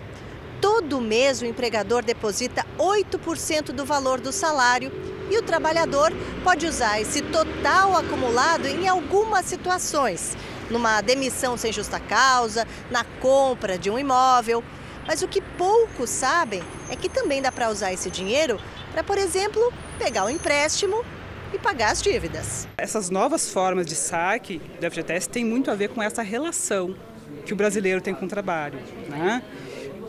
Todo 0.60 1.00
mês 1.00 1.40
o 1.40 1.46
empregador 1.46 2.04
deposita 2.04 2.66
8% 2.80 3.66
do 3.66 3.86
valor 3.86 4.20
do 4.20 4.32
salário 4.32 4.92
e 5.30 5.38
o 5.38 5.44
trabalhador 5.44 6.12
pode 6.44 6.66
usar 6.66 7.00
esse 7.00 7.22
total 7.22 7.96
acumulado 7.96 8.66
em 8.66 8.88
algumas 8.88 9.46
situações, 9.46 10.36
numa 10.68 11.00
demissão 11.00 11.58
sem 11.58 11.72
justa 11.72 12.00
causa, 12.00 12.68
na 12.90 13.04
compra 13.04 13.78
de 13.78 13.92
um 13.92 14.00
imóvel. 14.00 14.64
Mas 15.10 15.24
o 15.24 15.28
que 15.28 15.42
poucos 15.42 16.08
sabem 16.08 16.62
é 16.88 16.96
que 16.96 17.10
também 17.10 17.42
dá 17.42 17.52
para 17.52 17.72
usar 17.72 17.92
esse 17.92 18.12
dinheiro 18.12 18.60
para, 18.92 19.04
por 19.04 19.18
exemplo, 19.18 19.74
pegar 19.98 20.24
um 20.24 20.30
empréstimo 20.30 21.04
e 21.52 21.58
pagar 21.58 21.94
as 21.94 22.00
dívidas. 22.00 22.68
Essas 22.78 23.10
novas 23.10 23.52
formas 23.52 23.88
de 23.88 23.96
saque 23.96 24.62
do 24.80 24.92
FGTS 24.92 25.28
têm 25.28 25.44
muito 25.44 25.72
a 25.72 25.74
ver 25.74 25.90
com 25.90 26.04
essa 26.04 26.22
relação 26.22 26.96
que 27.44 27.52
o 27.52 27.56
brasileiro 27.56 28.02
tem 28.02 28.14
com 28.14 28.26
o 28.26 28.28
trabalho. 28.28 28.78
Né? 29.08 29.42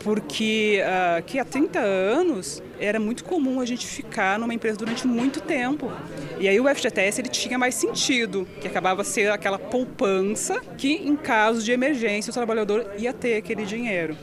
Porque 0.03 0.83
uh, 0.83 1.23
que 1.23 1.39
há 1.39 1.45
30 1.45 1.79
anos 1.79 2.61
era 2.79 2.99
muito 2.99 3.23
comum 3.23 3.59
a 3.59 3.65
gente 3.65 3.87
ficar 3.87 4.37
numa 4.37 4.53
empresa 4.53 4.77
durante 4.77 5.07
muito 5.07 5.41
tempo. 5.41 5.91
E 6.39 6.47
aí 6.47 6.59
o 6.59 6.75
FGTS 6.75 7.21
ele 7.21 7.29
tinha 7.29 7.57
mais 7.57 7.73
sentido, 7.73 8.47
que 8.61 8.67
acabava 8.67 9.03
ser 9.03 9.31
aquela 9.31 9.57
poupança 9.57 10.61
que 10.77 10.93
em 10.93 11.15
caso 11.15 11.63
de 11.63 11.71
emergência 11.71 12.29
o 12.29 12.33
trabalhador 12.35 12.85
ia 12.99 13.11
ter 13.11 13.37
aquele 13.37 13.65
dinheiro. 13.65 14.15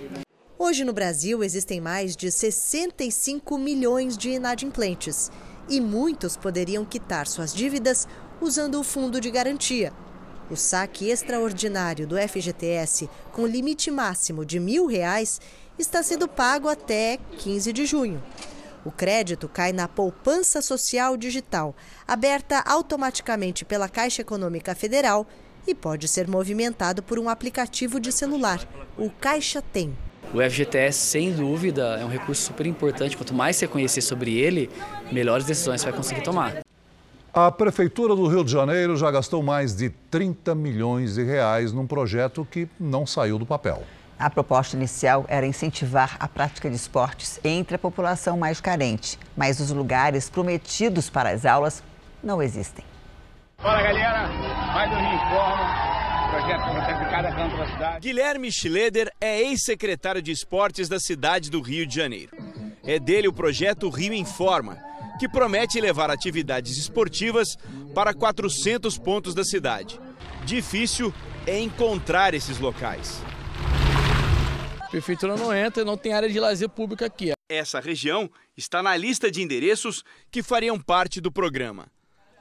Hoje 0.61 0.85
no 0.85 0.93
Brasil 0.93 1.45
existem 1.45 1.81
mais 1.81 2.17
de 2.17 2.33
65 2.33 3.57
milhões 3.57 4.19
de 4.19 4.31
inadimplentes 4.31 5.31
e 5.69 5.81
muitos 5.81 6.37
poderiam 6.37 6.85
quitar 6.85 7.29
suas 7.29 7.55
dívidas 7.55 8.09
usando 8.41 8.81
o 8.81 8.83
fundo 8.83 9.21
de 9.21 9.31
garantia. 9.31 9.93
O 10.51 10.57
saque 10.57 11.11
extraordinário 11.11 12.09
do 12.09 12.17
FGTS, 12.19 13.09
com 13.31 13.47
limite 13.47 13.89
máximo 13.89 14.45
de 14.45 14.59
mil 14.59 14.87
reais, 14.87 15.41
está 15.79 16.03
sendo 16.03 16.27
pago 16.27 16.69
até 16.69 17.21
15 17.39 17.73
de 17.73 17.87
junho. 17.87 18.21
O 18.85 18.91
crédito 18.91 19.49
cai 19.49 19.73
na 19.73 19.87
poupança 19.87 20.61
social 20.61 21.17
digital, 21.17 21.73
aberta 22.05 22.65
automaticamente 22.67 23.65
pela 23.65 23.89
Caixa 23.89 24.23
Econômica 24.23 24.75
Federal 24.75 25.25
e 25.69 25.73
pode 25.73 26.09
ser 26.09 26.27
movimentado 26.27 27.01
por 27.01 27.17
um 27.17 27.29
aplicativo 27.29 28.01
de 28.01 28.11
celular, 28.11 28.69
o 28.99 29.09
Caixa 29.09 29.63
Tem. 29.63 29.97
O 30.33 30.43
FGTS, 30.43 30.99
sem 30.99 31.33
dúvida, 31.33 31.99
é 31.99 32.05
um 32.05 32.09
recurso 32.09 32.43
super 32.43 32.67
importante. 32.67 33.17
Quanto 33.17 33.33
mais 33.33 33.57
você 33.57 33.67
conhecer 33.67 34.03
sobre 34.03 34.37
ele, 34.37 34.69
melhores 35.11 35.47
decisões 35.47 35.81
você 35.81 35.87
vai 35.87 35.97
conseguir 35.97 36.21
tomar. 36.21 36.59
A 37.33 37.51
Prefeitura 37.51 38.15
do 38.15 38.27
Rio 38.27 38.45
de 38.45 38.53
Janeiro 38.53 38.97
já 38.97 39.11
gastou 39.11 39.43
mais 39.43 39.75
de 39.75 39.89
30 40.11 40.55
milhões 40.55 41.15
de 41.15 41.25
reais 41.25 41.73
num 41.73 41.87
projeto 41.87 42.47
que 42.51 42.69
não 42.79 43.07
saiu 43.07 43.39
do 43.39 43.47
papel. 43.47 43.83
A 44.19 44.29
proposta 44.29 44.77
inicial 44.77 45.25
era 45.29 45.47
incentivar 45.47 46.17
a 46.21 46.29
prática 46.29 46.69
de 46.69 46.77
esportes 46.77 47.41
entre 47.43 47.77
a 47.77 47.79
população 47.79 48.37
mais 48.37 48.61
carente, 48.61 49.19
mas 49.37 49.61
os 49.61 49.71
lugares 49.71 50.29
prometidos 50.29 51.09
para 51.09 51.31
as 51.31 51.47
aulas 51.47 51.83
não 52.23 52.43
existem. 52.43 52.85
Fala 53.59 53.83
galera, 53.83 54.29
mais 54.75 54.91
um 54.91 55.15
Informa 55.15 56.18
projeto 56.29 56.99
de 56.99 57.11
cada 57.11 57.35
canto 57.35 57.57
da 57.57 57.67
cidade. 57.67 58.01
Guilherme 58.01 58.53
Schleder 58.53 59.11
é 59.21 59.41
ex-secretário 59.41 60.21
de 60.21 60.31
esportes 60.31 60.89
da 60.89 61.01
cidade 61.01 61.51
do 61.51 61.61
Rio 61.61 61.87
de 61.87 61.95
Janeiro. 61.95 62.37
É 62.85 62.99
dele 62.99 63.29
o 63.29 63.33
projeto 63.33 63.89
Rio 63.89 64.13
Informa, 64.13 64.79
que 65.19 65.29
promete 65.29 65.81
levar 65.81 66.11
atividades 66.11 66.77
esportivas 66.77 67.57
para 67.95 68.15
400 68.15 68.99
pontos 68.99 69.35
da 69.35 69.45
cidade. 69.45 69.99
Difícil 70.45 71.13
é 71.47 71.59
encontrar 71.59 72.35
esses 72.35 72.59
locais. 72.59 73.23
A 74.81 74.87
prefeitura 74.89 75.37
não 75.37 75.55
entra, 75.55 75.85
não 75.85 75.97
tem 75.97 76.13
área 76.13 76.29
de 76.29 76.39
lazer 76.39 76.69
pública 76.69 77.07
aqui. 77.07 77.33
Essa 77.51 77.81
região 77.81 78.31
está 78.57 78.83
na 78.83 78.97
lista 78.97 79.31
de 79.31 79.43
endereços 79.43 80.05
que 80.31 80.43
fariam 80.43 80.79
parte 80.79 81.21
do 81.21 81.33
programa. 81.33 81.89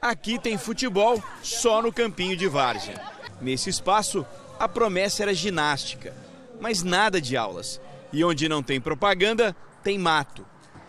Aqui 0.01 0.38
tem 0.39 0.57
futebol 0.57 1.21
só 1.41 1.81
no 1.81 1.91
campinho 1.91 2.38
de 2.38 2.47
várzea. 2.47 3.16
Nesse 3.41 3.69
espaço, 3.69 4.25
a 4.59 4.67
promessa 4.67 5.23
era 5.23 5.33
ginástica, 5.33 6.13
mas 6.59 6.83
nada 6.83 7.21
de 7.21 7.38
aulas. 7.38 7.79
E 8.11 8.23
onde 8.23 8.49
não 8.49 8.63
tem 8.63 8.81
propaganda, 8.81 9.55
tem 9.83 9.97
mato. 9.97 10.45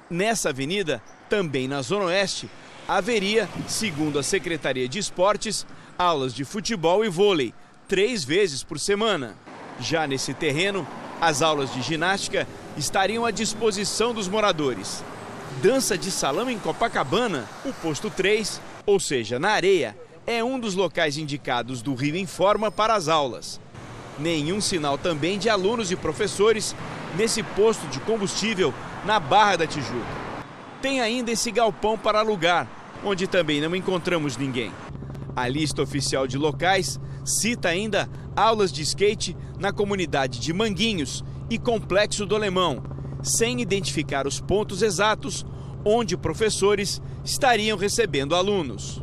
Nessa 0.08 0.48
avenida, 0.48 1.02
também 1.28 1.68
na 1.68 1.82
Zona 1.82 2.06
Oeste, 2.06 2.48
haveria, 2.86 3.48
segundo 3.66 4.18
a 4.18 4.22
Secretaria 4.22 4.88
de 4.88 4.98
Esportes, 4.98 5.66
aulas 5.98 6.32
de 6.32 6.44
futebol 6.44 7.04
e 7.04 7.08
vôlei, 7.08 7.52
três 7.86 8.24
vezes 8.24 8.62
por 8.62 8.78
semana. 8.78 9.36
Já 9.80 10.06
nesse 10.06 10.32
terreno, 10.32 10.86
as 11.20 11.42
aulas 11.42 11.72
de 11.72 11.82
ginástica 11.82 12.46
estariam 12.76 13.26
à 13.26 13.30
disposição 13.30 14.14
dos 14.14 14.28
moradores. 14.28 15.04
Dança 15.60 15.98
de 15.98 16.10
salão 16.10 16.48
em 16.48 16.58
Copacabana, 16.58 17.46
o 17.64 17.72
posto 17.72 18.08
3, 18.08 18.60
ou 18.86 18.98
seja, 18.98 19.38
na 19.38 19.50
areia, 19.50 19.96
é 20.30 20.44
um 20.44 20.60
dos 20.60 20.74
locais 20.74 21.16
indicados 21.16 21.80
do 21.80 21.94
Rio 21.94 22.14
Informa 22.14 22.70
para 22.70 22.94
as 22.94 23.08
aulas. 23.08 23.58
Nenhum 24.18 24.60
sinal 24.60 24.98
também 24.98 25.38
de 25.38 25.48
alunos 25.48 25.90
e 25.90 25.96
professores 25.96 26.76
nesse 27.16 27.42
posto 27.42 27.86
de 27.86 27.98
combustível 28.00 28.74
na 29.06 29.18
Barra 29.18 29.56
da 29.56 29.66
Tijuca. 29.66 30.04
Tem 30.82 31.00
ainda 31.00 31.32
esse 31.32 31.50
galpão 31.50 31.96
para 31.96 32.18
alugar, 32.18 32.68
onde 33.02 33.26
também 33.26 33.58
não 33.58 33.74
encontramos 33.74 34.36
ninguém. 34.36 34.70
A 35.34 35.48
lista 35.48 35.80
oficial 35.80 36.26
de 36.26 36.36
locais 36.36 37.00
cita 37.24 37.70
ainda 37.70 38.06
aulas 38.36 38.70
de 38.70 38.82
skate 38.82 39.34
na 39.58 39.72
comunidade 39.72 40.40
de 40.40 40.52
Manguinhos 40.52 41.24
e 41.48 41.58
Complexo 41.58 42.26
do 42.26 42.36
Alemão, 42.36 42.82
sem 43.22 43.62
identificar 43.62 44.26
os 44.26 44.42
pontos 44.42 44.82
exatos 44.82 45.46
onde 45.86 46.18
professores 46.18 47.00
estariam 47.24 47.78
recebendo 47.78 48.34
alunos. 48.34 49.00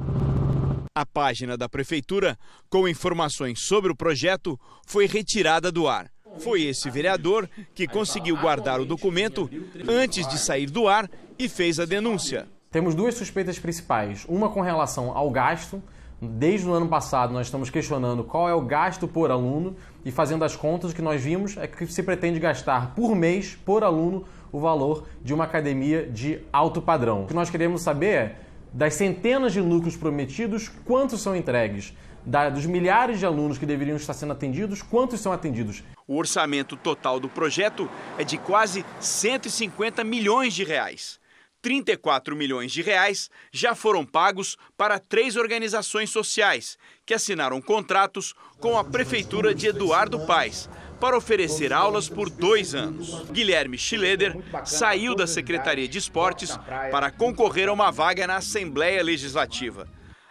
A 0.97 1.05
página 1.05 1.57
da 1.57 1.67
prefeitura, 1.67 2.39
com 2.69 2.87
informações 2.87 3.59
sobre 3.67 3.91
o 3.91 3.95
projeto, 3.97 4.57
foi 4.87 5.07
retirada 5.07 5.69
do 5.69 5.89
ar. 5.89 6.09
Foi 6.37 6.61
esse 6.61 6.89
vereador 6.89 7.49
que 7.73 7.85
conseguiu 7.85 8.37
guardar 8.37 8.79
o 8.79 8.85
documento 8.85 9.49
antes 9.89 10.25
de 10.25 10.39
sair 10.39 10.69
do 10.69 10.87
ar 10.87 11.11
e 11.37 11.49
fez 11.49 11.81
a 11.81 11.85
denúncia. 11.85 12.47
Temos 12.71 12.95
duas 12.95 13.15
suspeitas 13.15 13.59
principais. 13.59 14.23
Uma 14.29 14.49
com 14.49 14.61
relação 14.61 15.11
ao 15.11 15.29
gasto. 15.29 15.83
Desde 16.21 16.65
o 16.65 16.71
ano 16.71 16.87
passado, 16.87 17.33
nós 17.33 17.47
estamos 17.47 17.69
questionando 17.69 18.23
qual 18.23 18.47
é 18.47 18.53
o 18.53 18.61
gasto 18.61 19.05
por 19.05 19.31
aluno 19.31 19.75
e 20.05 20.11
fazendo 20.11 20.45
as 20.45 20.55
contas, 20.55 20.91
o 20.91 20.95
que 20.95 21.01
nós 21.01 21.21
vimos 21.21 21.57
é 21.57 21.67
que 21.67 21.85
se 21.87 22.03
pretende 22.03 22.39
gastar 22.39 22.95
por 22.95 23.13
mês, 23.13 23.53
por 23.65 23.83
aluno, 23.83 24.23
o 24.49 24.61
valor 24.61 25.09
de 25.21 25.33
uma 25.33 25.43
academia 25.43 26.09
de 26.09 26.39
alto 26.53 26.81
padrão. 26.81 27.23
O 27.23 27.27
que 27.27 27.33
nós 27.33 27.49
queremos 27.49 27.81
saber 27.81 28.13
é 28.13 28.44
das 28.75 28.93
centenas 28.93 29.53
de 29.53 29.61
lucros 29.61 29.95
prometidos, 29.95 30.69
quantos 30.85 31.21
são 31.21 31.35
entregues? 31.35 31.93
da, 32.25 32.49
dos 32.49 32.65
milhares 32.65 33.19
de 33.19 33.25
alunos 33.25 33.57
que 33.57 33.65
deveriam 33.65 33.97
estar 33.97 34.13
sendo 34.13 34.33
atendidos, 34.33 34.81
quantos 34.81 35.21
são 35.21 35.31
atendidos? 35.31 35.83
O 36.07 36.17
orçamento 36.17 36.75
total 36.75 37.19
do 37.19 37.29
projeto 37.29 37.89
é 38.17 38.23
de 38.23 38.37
quase 38.37 38.83
150 38.99 40.03
milhões 40.03 40.53
de 40.53 40.63
reais. 40.63 41.19
34 41.61 42.35
milhões 42.35 42.71
de 42.71 42.83
reais 42.83 43.29
já 43.51 43.73
foram 43.73 44.05
pagos 44.05 44.55
para 44.77 44.99
três 44.99 45.35
organizações 45.35 46.11
sociais 46.11 46.77
que 47.03 47.13
assinaram 47.13 47.59
contratos 47.59 48.35
com 48.59 48.77
a 48.77 48.83
Prefeitura 48.83 49.53
de 49.53 49.67
Eduardo 49.67 50.25
Paes 50.27 50.69
para 50.99 51.17
oferecer 51.17 51.73
aulas 51.73 52.09
por 52.09 52.29
dois 52.29 52.73
anos. 52.73 53.29
Guilherme 53.31 53.77
Schileder 53.77 54.35
saiu 54.65 55.15
da 55.15 55.27
Secretaria 55.27 55.87
de 55.87 55.97
Esportes 55.97 56.57
para 56.91 57.11
concorrer 57.11 57.69
a 57.69 57.73
uma 57.73 57.91
vaga 57.91 58.27
na 58.27 58.37
Assembleia 58.37 59.03
Legislativa. 59.03 59.87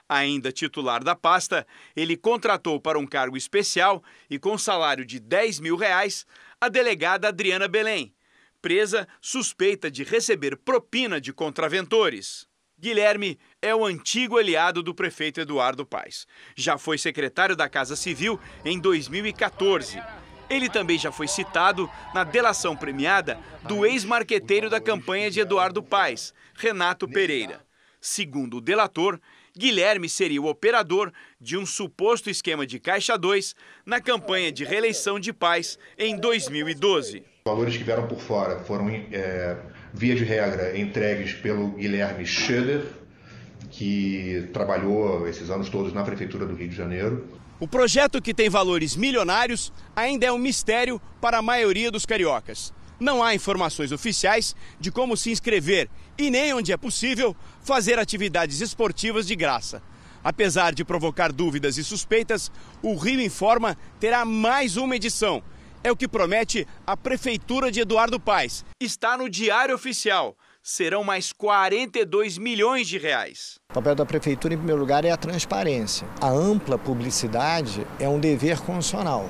Ainda 0.09 0.53
titular 0.53 1.03
da 1.03 1.15
pasta, 1.15 1.67
ele 1.97 2.17
contratou 2.17 2.79
para 2.79 2.99
um 2.99 3.07
cargo 3.07 3.37
especial 3.37 4.03
e 4.29 4.39
com 4.39 4.59
salário 4.59 5.05
de 5.05 5.19
10 5.19 5.61
mil 5.61 5.77
reais 5.77 6.27
a 6.61 6.69
delegada 6.69 7.29
Adriana 7.29 7.67
Belém, 7.67 8.15
presa 8.61 9.09
suspeita 9.21 9.91
de 9.91 10.05
receber 10.05 10.57
propina 10.57 11.21
de 11.21 11.33
contraventores. 11.33 12.47
Guilherme 12.79 13.39
é 13.63 13.75
o 13.75 13.85
antigo 13.85 14.37
aliado 14.37 14.83
do 14.83 14.95
prefeito 14.95 15.41
Eduardo 15.41 15.87
Paes. 15.87 16.27
Já 16.57 16.77
foi 16.77 16.99
secretário 16.99 17.57
da 17.57 17.69
Casa 17.69 17.97
Civil 17.97 18.39
em 18.65 18.79
2014. 18.79 19.99
Ele 20.55 20.69
também 20.69 20.97
já 20.97 21.11
foi 21.11 21.27
citado 21.27 21.91
na 22.15 22.23
delação 22.23 22.77
premiada 22.77 23.37
do 23.65 23.85
ex-marqueteiro 23.85 24.71
da 24.71 24.81
campanha 24.81 25.29
de 25.29 25.41
Eduardo 25.41 25.83
Paes, 25.83 26.33
Renato 26.55 27.09
Pereira. 27.09 27.61
Segundo 28.01 28.59
o 28.59 28.61
delator, 28.61 29.19
Guilherme 29.59 30.09
seria 30.09 30.41
o 30.41 30.47
operador 30.47 31.13
de 31.41 31.57
um 31.57 31.67
suposto 31.67 32.31
esquema 32.31 32.65
de 32.65 32.79
Caixa 32.79 33.19
2 33.19 33.57
na 33.85 34.01
campanha 34.01 34.53
de 34.53 34.65
reeleição 34.65 35.19
de 35.19 35.33
Paz 35.33 35.77
em 35.99 36.17
2012. 36.17 37.19
Os 37.19 37.25
valores 37.45 37.77
que 37.77 37.83
vieram 37.83 38.07
por 38.07 38.21
fora 38.21 38.61
foram, 38.61 38.89
é, 38.89 39.57
via 39.93 40.15
de 40.15 40.23
regra, 40.23 40.79
entregues 40.79 41.33
pelo 41.33 41.71
Guilherme 41.71 42.25
Schöder, 42.25 42.85
que 43.73 44.49
trabalhou 44.53 45.27
esses 45.27 45.51
anos 45.51 45.69
todos 45.69 45.93
na 45.93 46.05
Prefeitura 46.05 46.47
do 46.47 46.55
Rio 46.55 46.69
de 46.69 46.77
Janeiro. 46.77 47.27
O 47.65 47.67
projeto, 47.67 48.21
que 48.21 48.35
tem 48.35 48.51
valores 48.51 48.95
milionários, 48.95 49.73
ainda 49.97 50.27
é 50.27 50.31
um 50.31 50.37
mistério 50.37 51.01
para 51.19 51.39
a 51.39 51.43
maioria 51.43 51.91
dos 51.91 52.05
cariocas. 52.05 52.75
Não 53.01 53.23
há 53.23 53.35
informações 53.35 53.91
oficiais 53.91 54.55
de 54.79 54.91
como 54.91 55.17
se 55.17 55.31
inscrever 55.31 55.89
e 56.19 56.29
nem 56.31 56.53
onde 56.53 56.73
é 56.73 56.77
possível 56.77 57.35
fazer 57.63 57.99
atividades 57.99 58.61
esportivas 58.61 59.27
de 59.27 59.35
graça. 59.35 59.83
Apesar 60.23 60.75
de 60.75 60.85
provocar 60.85 61.33
dúvidas 61.33 61.79
e 61.79 61.85
suspeitas, 61.85 62.53
o 62.83 62.95
Rio 62.97 63.19
Informa 63.23 63.79
terá 63.99 64.27
mais 64.27 64.77
uma 64.77 64.97
edição. 64.97 65.43
É 65.83 65.91
o 65.91 65.97
que 65.97 66.07
promete 66.07 66.69
a 66.87 66.95
Prefeitura 66.95 67.73
de 67.73 67.81
Eduardo 67.81 68.21
Paes. 68.21 68.63
Está 68.79 69.17
no 69.17 69.27
Diário 69.27 69.75
Oficial. 69.75 70.37
Serão 70.67 71.05
mais 71.05 71.31
42 71.31 72.39
milhões 72.39 72.89
de 72.89 72.97
reais. 72.97 73.57
O 73.71 73.75
papel 73.75 73.95
da 73.95 74.07
Prefeitura, 74.07 74.55
em 74.55 74.57
primeiro 74.57 74.81
lugar, 74.81 75.05
é 75.05 75.11
a 75.11 75.17
transparência. 75.17 76.09
A 76.19 76.31
ampla 76.31 76.79
publicidade 76.79 77.87
é 78.01 78.09
um 78.09 78.19
dever 78.19 78.59
constitucional. 78.61 79.29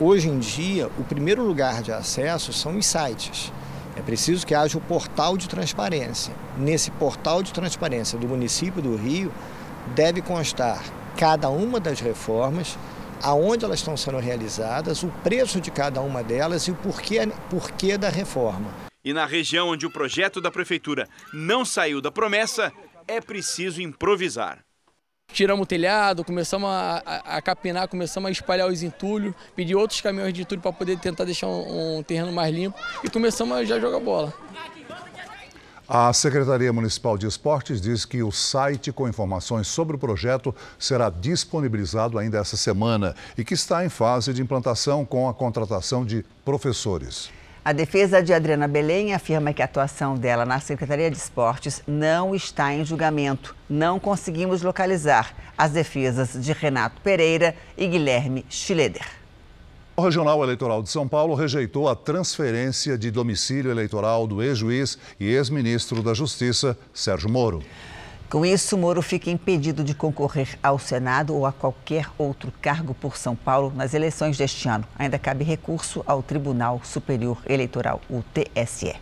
Hoje 0.00 0.28
em 0.28 0.40
dia, 0.40 0.88
o 0.98 1.04
primeiro 1.04 1.44
lugar 1.44 1.84
de 1.84 1.92
acesso 1.92 2.52
são 2.52 2.76
os 2.76 2.84
sites. 2.84 3.52
É 3.96 4.02
preciso 4.02 4.44
que 4.44 4.52
haja 4.52 4.76
o 4.76 4.80
portal 4.80 5.36
de 5.36 5.48
transparência. 5.48 6.34
Nesse 6.58 6.90
portal 6.90 7.44
de 7.44 7.52
transparência 7.52 8.18
do 8.18 8.26
município 8.26 8.82
do 8.82 8.96
Rio, 8.96 9.32
deve 9.94 10.20
constar 10.20 10.82
cada 11.16 11.48
uma 11.48 11.78
das 11.78 12.00
reformas, 12.00 12.76
aonde 13.22 13.64
elas 13.64 13.78
estão 13.78 13.96
sendo 13.96 14.18
realizadas, 14.18 15.04
o 15.04 15.12
preço 15.22 15.60
de 15.60 15.70
cada 15.70 16.00
uma 16.00 16.24
delas 16.24 16.64
e 16.64 16.72
o 16.72 16.74
porquê, 16.74 17.20
porquê 17.48 17.96
da 17.96 18.08
reforma. 18.08 18.89
E 19.04 19.12
na 19.12 19.24
região 19.24 19.68
onde 19.68 19.86
o 19.86 19.90
projeto 19.90 20.40
da 20.40 20.50
prefeitura 20.50 21.08
não 21.32 21.64
saiu 21.64 22.00
da 22.00 22.10
promessa, 22.10 22.72
é 23.08 23.20
preciso 23.20 23.80
improvisar. 23.80 24.58
Tiramos 25.32 25.62
o 25.62 25.66
telhado, 25.66 26.24
começamos 26.24 26.68
a, 26.68 27.02
a, 27.06 27.36
a, 27.36 27.42
capinar, 27.42 27.88
começamos 27.88 28.28
a 28.28 28.32
espalhar 28.32 28.68
os 28.68 28.82
entulhos, 28.82 29.34
pedir 29.54 29.76
outros 29.76 30.00
caminhões 30.00 30.34
de 30.34 30.42
entulho 30.42 30.60
para 30.60 30.72
poder 30.72 30.98
tentar 30.98 31.24
deixar 31.24 31.46
um, 31.46 31.98
um, 31.98 32.02
terreno 32.02 32.32
mais 32.32 32.52
limpo 32.52 32.76
e 33.04 33.08
começamos 33.08 33.56
a 33.56 33.64
já 33.64 33.78
jogar 33.78 34.00
bola. 34.00 34.34
A 35.88 36.12
Secretaria 36.12 36.72
Municipal 36.72 37.16
de 37.16 37.26
Esportes 37.26 37.80
diz 37.80 38.04
que 38.04 38.22
o 38.22 38.30
site 38.30 38.92
com 38.92 39.08
informações 39.08 39.66
sobre 39.66 39.96
o 39.96 39.98
projeto 39.98 40.54
será 40.78 41.10
disponibilizado 41.10 42.18
ainda 42.18 42.38
essa 42.38 42.56
semana 42.56 43.14
e 43.36 43.44
que 43.44 43.54
está 43.54 43.84
em 43.84 43.88
fase 43.88 44.32
de 44.32 44.42
implantação 44.42 45.04
com 45.04 45.28
a 45.28 45.34
contratação 45.34 46.04
de 46.04 46.24
professores. 46.44 47.30
A 47.62 47.72
defesa 47.72 48.22
de 48.22 48.32
Adriana 48.32 48.66
Belém 48.66 49.12
afirma 49.12 49.52
que 49.52 49.60
a 49.60 49.66
atuação 49.66 50.16
dela 50.16 50.46
na 50.46 50.60
Secretaria 50.60 51.10
de 51.10 51.18
Esportes 51.18 51.82
não 51.86 52.34
está 52.34 52.72
em 52.72 52.86
julgamento. 52.86 53.54
Não 53.68 54.00
conseguimos 54.00 54.62
localizar 54.62 55.36
as 55.58 55.70
defesas 55.70 56.42
de 56.42 56.54
Renato 56.54 57.02
Pereira 57.02 57.54
e 57.76 57.86
Guilherme 57.86 58.46
Schileder. 58.48 59.06
O 59.94 60.00
Regional 60.00 60.42
Eleitoral 60.42 60.82
de 60.82 60.88
São 60.88 61.06
Paulo 61.06 61.34
rejeitou 61.34 61.86
a 61.86 61.94
transferência 61.94 62.96
de 62.96 63.10
domicílio 63.10 63.70
eleitoral 63.70 64.26
do 64.26 64.42
ex-juiz 64.42 64.96
e 65.20 65.28
ex-ministro 65.28 66.02
da 66.02 66.14
Justiça, 66.14 66.78
Sérgio 66.94 67.28
Moro. 67.28 67.62
Com 68.30 68.46
isso, 68.46 68.78
Moro 68.78 69.02
fica 69.02 69.28
impedido 69.28 69.82
de 69.82 69.92
concorrer 69.92 70.56
ao 70.62 70.78
Senado 70.78 71.34
ou 71.34 71.44
a 71.44 71.50
qualquer 71.50 72.06
outro 72.16 72.52
cargo 72.62 72.94
por 72.94 73.16
São 73.16 73.34
Paulo 73.34 73.72
nas 73.74 73.92
eleições 73.92 74.38
deste 74.38 74.68
ano. 74.68 74.84
Ainda 74.96 75.18
cabe 75.18 75.42
recurso 75.42 76.00
ao 76.06 76.22
Tribunal 76.22 76.80
Superior 76.84 77.38
Eleitoral, 77.44 78.00
o 78.08 78.22
TSE. 78.22 78.94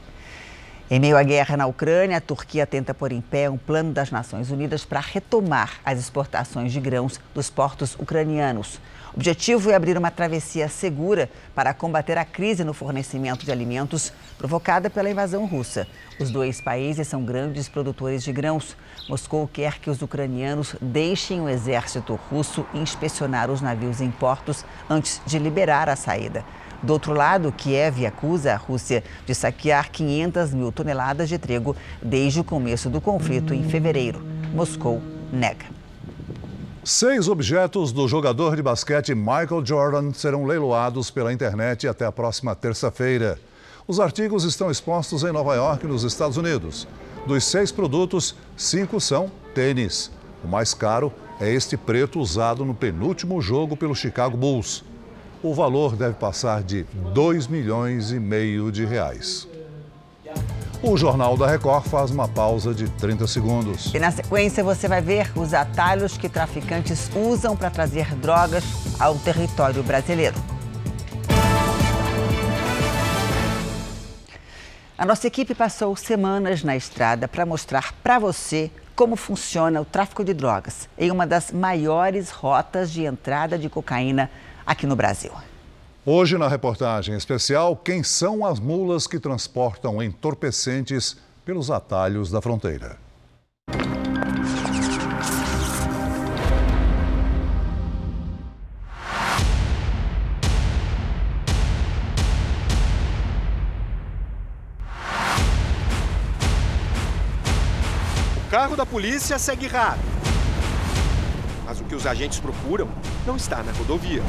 Em 0.91 0.99
meio 0.99 1.19
à 1.19 1.23
guerra 1.23 1.55
na 1.55 1.67
Ucrânia, 1.67 2.17
a 2.17 2.21
Turquia 2.21 2.67
tenta 2.67 2.95
pôr 2.95 3.13
em 3.13 3.21
pé 3.21 3.51
um 3.51 3.59
plano 3.59 3.93
das 3.93 4.11
Nações 4.11 4.51
Unidas 4.51 4.87
para 4.87 5.01
retomar 5.01 5.81
as 5.85 5.99
exportações 5.99 6.73
de 6.73 6.81
grãos 6.81 7.21
dos 7.35 7.51
portos 7.51 7.95
ucranianos. 7.99 8.81
O 9.13 9.17
objetivo 9.19 9.71
é 9.71 9.75
abrir 9.75 9.99
uma 9.99 10.11
travessia 10.11 10.67
segura 10.67 11.29
para 11.55 11.75
combater 11.75 12.17
a 12.17 12.25
crise 12.25 12.65
no 12.65 12.73
fornecimento 12.73 13.45
de 13.45 13.53
alimentos 13.53 14.11
provocada 14.39 14.89
pela 14.89 15.11
invasão 15.11 15.45
russa. 15.45 15.87
Os 16.19 16.31
dois 16.31 16.59
países 16.59 17.07
são 17.07 17.23
grandes 17.23 17.69
produtores 17.69 18.23
de 18.23 18.33
grãos. 18.33 18.75
Moscou 19.11 19.47
quer 19.47 19.81
que 19.81 19.91
os 19.91 20.01
ucranianos 20.01 20.75
deixem 20.81 21.39
o 21.43 21.51
exército 21.51 22.19
russo 22.31 22.65
inspecionar 22.73 23.51
os 23.51 23.61
navios 23.61 24.01
em 24.01 24.11
portos 24.11 24.65
antes 24.89 25.21
de 25.27 25.39
liberar 25.39 25.91
a 25.91 25.97
saída. 25.97 26.43
Do 26.83 26.93
outro 26.93 27.13
lado, 27.13 27.53
Kiev 27.53 28.07
acusa 28.07 28.53
a 28.53 28.57
Rússia 28.57 29.03
de 29.27 29.35
saquear 29.35 29.91
500 29.91 30.55
mil 30.55 30.71
toneladas 30.71 31.29
de 31.29 31.39
trigo 31.39 31.75
desde 32.03 32.41
o 32.41 32.45
começo 32.45 32.89
do 32.89 33.01
conflito 33.01 33.53
em 33.53 33.65
fevereiro. 33.65 34.23
Moscou 34.55 35.03
nega. 35.33 35.67
Seis 36.85 37.29
objetos 37.29 37.93
do 37.93 38.09
jogador 38.09 38.57
de 38.57 38.63
basquete 38.63 39.15
Michael 39.15 39.65
Jordan 39.65 40.13
serão 40.13 40.45
leiloados 40.47 41.11
pela 41.11 41.33
internet 41.33 41.87
até 41.87 42.07
a 42.07 42.13
próxima 42.13 42.55
terça-feira. 42.55 43.39
Os 43.87 44.01
artigos 44.01 44.45
estão 44.45 44.71
expostos 44.71 45.23
em 45.23 45.33
Nova 45.33 45.55
York, 45.55 45.87
nos 45.87 46.05
Estados 46.05 46.37
Unidos. 46.37 46.87
Dos 47.27 47.45
seis 47.45 47.73
produtos, 47.73 48.35
cinco 48.57 49.01
são 49.01 49.31
tênis. 49.55 50.11
O 50.43 50.49
mais 50.49 50.73
caro 50.73 51.13
é 51.41 51.53
este 51.53 51.77
preto 51.77 52.21
usado 52.21 52.65
no 52.65 52.75
penúltimo 52.75 53.41
jogo 53.41 53.77
pelo 53.77 53.95
Chicago 53.95 54.37
Bulls. 54.37 54.85
O 55.41 55.55
valor 55.55 55.95
deve 55.95 56.15
passar 56.15 56.65
de 56.65 56.83
2 57.15 57.47
milhões 57.47 58.11
e 58.11 58.19
meio 58.19 58.73
de 58.73 58.85
reais. 58.85 59.47
O 60.83 60.97
Jornal 60.97 61.37
da 61.37 61.47
Record 61.47 61.85
faz 61.85 62.11
uma 62.11 62.27
pausa 62.27 62.75
de 62.75 62.89
30 62.89 63.25
segundos. 63.29 63.95
E 63.95 64.01
na 64.01 64.11
sequência 64.11 64.65
você 64.65 64.89
vai 64.89 65.01
ver 65.01 65.31
os 65.39 65.55
atalhos 65.55 66.19
que 66.19 66.29
traficantes 66.29 67.09
usam 67.15 67.57
para 67.57 67.71
trazer 67.71 68.17
drogas 68.17 68.65
ao 68.99 69.15
território 69.17 69.81
brasileiro. 69.85 70.37
A 74.97 75.07
nossa 75.07 75.29
equipe 75.29 75.55
passou 75.55 75.95
semanas 75.95 76.65
na 76.65 76.77
estrada 76.77 77.29
para 77.29 77.47
mostrar 77.47 77.95
para 78.03 78.19
você 78.19 78.73
como 78.97 79.15
funciona 79.15 79.81
o 79.81 79.85
tráfico 79.85 80.25
de 80.25 80.35
drogas 80.35 80.89
em 80.99 81.13
uma 81.13 81.25
das 81.25 81.53
maiores 81.53 82.31
rotas 82.31 82.91
de 82.91 83.05
entrada 83.05 83.57
de 83.57 83.69
cocaína 83.69 84.29
aqui 84.69 84.87
no 84.87 84.95
Brasil. 84.95 85.33
Hoje, 86.05 86.37
na 86.37 86.47
reportagem 86.47 87.17
especial, 87.17 87.75
quem 87.75 88.03
são 88.03 88.45
as 88.45 88.61
mulas 88.61 89.07
que 89.07 89.19
transportam 89.19 90.03
entorpecentes 90.03 91.17
pelos 91.43 91.71
atalhos 91.71 92.31
da 92.31 92.43
fronteira? 92.43 92.99
O 108.37 108.51
carro 108.51 108.77
da 108.77 108.85
polícia 108.85 109.39
segue 109.39 109.67
rápido. 109.67 110.18
Mas 111.69 111.83
o 111.83 111.85
que 111.85 111.95
os 111.95 112.07
agentes 112.07 112.41
procuram 112.41 112.89
não 113.27 113.37
está 113.37 113.63
na 113.63 113.73
rodovia. 113.73 114.23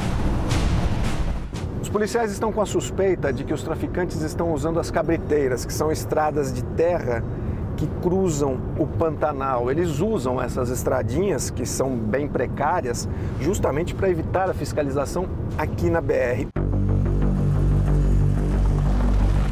Os 1.80 1.88
policiais 1.88 2.30
estão 2.30 2.52
com 2.52 2.60
a 2.60 2.66
suspeita 2.66 3.32
de 3.32 3.44
que 3.44 3.54
os 3.54 3.62
traficantes 3.62 4.20
estão 4.20 4.52
usando 4.52 4.78
as 4.78 4.90
cabriteiras, 4.90 5.64
que 5.64 5.72
são 5.72 5.90
estradas 5.90 6.52
de 6.52 6.62
terra 6.62 7.24
que 7.78 7.86
cruzam 8.02 8.60
o 8.78 8.86
Pantanal. 8.86 9.70
Eles 9.70 10.00
usam 10.00 10.38
essas 10.40 10.68
estradinhas, 10.68 11.48
que 11.48 11.64
são 11.64 11.96
bem 11.96 12.28
precárias, 12.28 13.08
justamente 13.40 13.94
para 13.94 14.10
evitar 14.10 14.50
a 14.50 14.52
fiscalização 14.52 15.26
aqui 15.56 15.88
na 15.88 16.02
BR. 16.02 16.46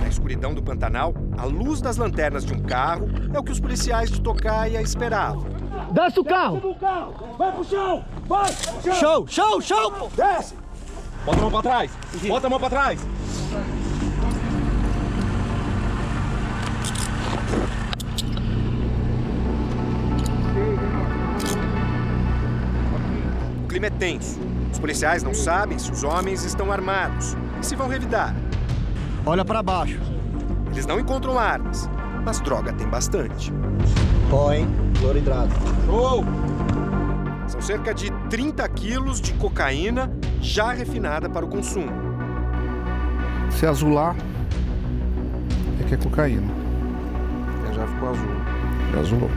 Na 0.02 0.08
escuridão 0.08 0.52
do 0.52 0.62
Pantanal, 0.62 1.14
a 1.38 1.46
luz 1.46 1.80
das 1.80 1.96
lanternas 1.96 2.44
de 2.44 2.52
um 2.52 2.60
carro 2.60 3.08
é 3.32 3.38
o 3.38 3.42
que 3.42 3.52
os 3.52 3.58
policiais 3.58 4.10
de 4.10 4.20
Tocaia 4.20 4.82
esperavam. 4.82 5.57
Desce 5.90 6.20
o 6.20 6.24
carro! 6.24 6.76
Vai 7.38 7.52
pro 7.52 7.64
chão! 7.64 8.04
Vai! 8.26 8.52
Chão, 8.98 9.26
chão, 9.26 9.60
chão! 9.60 10.10
Desce! 10.14 10.54
Bota 11.24 11.38
a 11.38 11.40
mão 11.40 11.50
pra 11.50 11.62
trás! 11.62 11.90
Bota 12.26 12.46
a 12.46 12.50
mão 12.50 12.60
pra 12.60 12.70
trás! 12.70 13.00
O 23.64 23.68
clima 23.68 23.86
é 23.86 23.90
tenso. 23.90 24.38
Os 24.70 24.78
policiais 24.78 25.22
não 25.22 25.32
sabem 25.32 25.78
se 25.78 25.90
os 25.90 26.02
homens 26.04 26.44
estão 26.44 26.70
armados 26.70 27.36
e 27.60 27.66
se 27.66 27.74
vão 27.74 27.88
revidar. 27.88 28.34
Olha 29.24 29.44
para 29.44 29.62
baixo. 29.62 30.00
Eles 30.70 30.86
não 30.86 31.00
encontram 31.00 31.38
armas, 31.38 31.88
mas 32.24 32.40
droga 32.40 32.72
tem 32.72 32.86
bastante. 32.86 33.52
Põe 34.30 34.68
cloridrato. 35.00 35.54
Show! 35.86 36.24
São 37.48 37.62
cerca 37.62 37.94
de 37.94 38.10
30 38.28 38.68
quilos 38.68 39.20
de 39.20 39.32
cocaína 39.34 40.12
já 40.40 40.72
refinada 40.72 41.30
para 41.30 41.46
o 41.46 41.48
consumo. 41.48 41.90
Se 43.50 43.64
azular, 43.66 44.14
é 45.80 45.88
que 45.88 45.94
é 45.94 45.96
cocaína. 45.96 46.52
Já 47.74 47.86
ficou 47.86 48.10
azul. 48.10 48.28
Já 48.92 49.00
azulou. 49.00 49.30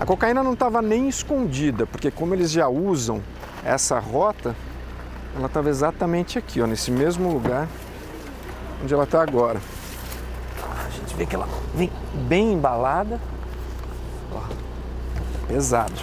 A 0.00 0.06
cocaína 0.06 0.42
não 0.42 0.54
estava 0.54 0.80
nem 0.80 1.08
escondida, 1.08 1.86
porque 1.86 2.10
como 2.10 2.34
eles 2.34 2.50
já 2.50 2.68
usam 2.68 3.20
essa 3.64 3.98
rota, 3.98 4.54
ela 5.36 5.46
estava 5.46 5.68
exatamente 5.68 6.38
aqui, 6.38 6.62
ó, 6.62 6.66
nesse 6.66 6.90
mesmo 6.90 7.32
lugar 7.32 7.68
onde 8.82 8.94
ela 8.94 9.04
está 9.04 9.22
agora. 9.22 9.60
A 10.86 10.90
gente 10.90 11.14
vê 11.14 11.26
que 11.26 11.34
ela 11.34 11.48
vem 11.74 11.90
bem 12.28 12.52
embalada, 12.52 13.20
pesado. 15.46 15.94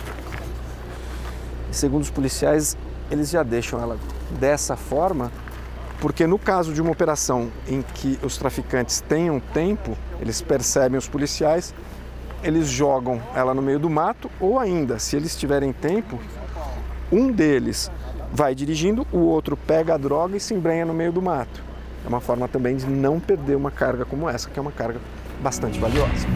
E 1.69 1.75
segundo 1.75 2.01
os 2.01 2.09
policiais, 2.09 2.77
eles 3.09 3.29
já 3.29 3.43
deixam 3.43 3.81
ela 3.81 3.97
dessa 4.39 4.75
forma, 4.75 5.31
porque 5.99 6.25
no 6.25 6.39
caso 6.39 6.73
de 6.73 6.81
uma 6.81 6.91
operação 6.91 7.51
em 7.67 7.81
que 7.81 8.19
os 8.23 8.37
traficantes 8.37 9.01
tenham 9.01 9.39
tempo, 9.39 9.97
eles 10.19 10.41
percebem 10.41 10.97
os 10.97 11.07
policiais, 11.07 11.73
eles 12.43 12.67
jogam 12.67 13.21
ela 13.35 13.53
no 13.53 13.61
meio 13.61 13.79
do 13.79 13.89
mato, 13.89 14.29
ou 14.39 14.59
ainda, 14.59 14.97
se 14.97 15.15
eles 15.15 15.35
tiverem 15.35 15.71
tempo, 15.71 16.19
um 17.11 17.31
deles 17.31 17.91
vai 18.31 18.55
dirigindo, 18.55 19.05
o 19.11 19.19
outro 19.19 19.57
pega 19.57 19.93
a 19.93 19.97
droga 19.97 20.37
e 20.37 20.39
se 20.39 20.53
embrenha 20.53 20.85
no 20.85 20.93
meio 20.93 21.11
do 21.11 21.21
mato. 21.21 21.61
É 22.03 22.07
uma 22.07 22.21
forma 22.21 22.47
também 22.47 22.75
de 22.75 22.87
não 22.87 23.19
perder 23.19 23.55
uma 23.55 23.69
carga 23.69 24.05
como 24.05 24.27
essa, 24.27 24.49
que 24.49 24.57
é 24.57 24.61
uma 24.61 24.71
carga 24.71 24.99
bastante 25.41 25.79
valiosa. 25.79 26.27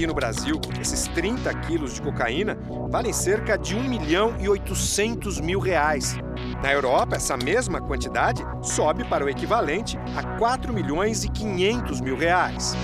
Aqui 0.00 0.06
no 0.06 0.14
Brasil, 0.14 0.58
esses 0.80 1.08
30 1.08 1.52
quilos 1.56 1.92
de 1.92 2.00
cocaína 2.00 2.56
valem 2.88 3.12
cerca 3.12 3.58
de 3.58 3.76
1 3.76 3.84
milhão 3.86 4.34
e 4.40 4.48
800 4.48 5.38
mil 5.42 5.60
reais. 5.60 6.16
Na 6.62 6.72
Europa, 6.72 7.16
essa 7.16 7.36
mesma 7.36 7.82
quantidade 7.82 8.42
sobe 8.62 9.04
para 9.04 9.26
o 9.26 9.28
equivalente 9.28 9.98
a 10.16 10.38
4 10.38 10.72
milhões 10.72 11.22
e 11.22 11.28
500 11.28 12.00
mil 12.00 12.16
reais. 12.16 12.74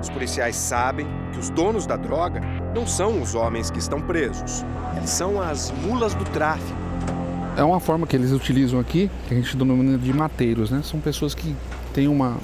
Os 0.00 0.08
policiais 0.08 0.54
sabem 0.54 1.08
que 1.32 1.38
os 1.40 1.50
donos 1.50 1.84
da 1.84 1.96
droga 1.96 2.40
não 2.72 2.86
são 2.86 3.20
os 3.20 3.34
homens 3.34 3.72
que 3.72 3.80
estão 3.80 4.00
presos, 4.00 4.64
eles 4.96 5.10
são 5.10 5.42
as 5.42 5.72
mulas 5.84 6.14
do 6.14 6.22
tráfico. 6.26 6.78
É 7.56 7.64
uma 7.64 7.80
forma 7.80 8.06
que 8.06 8.14
eles 8.14 8.30
utilizam 8.30 8.78
aqui, 8.78 9.10
que 9.26 9.34
a 9.34 9.36
gente 9.36 9.56
denomina 9.56 9.98
de 9.98 10.12
mateiros, 10.12 10.70
né? 10.70 10.80
São 10.84 11.00
pessoas 11.00 11.34
que 11.34 11.56
têm 11.92 12.06
uma, 12.06 12.36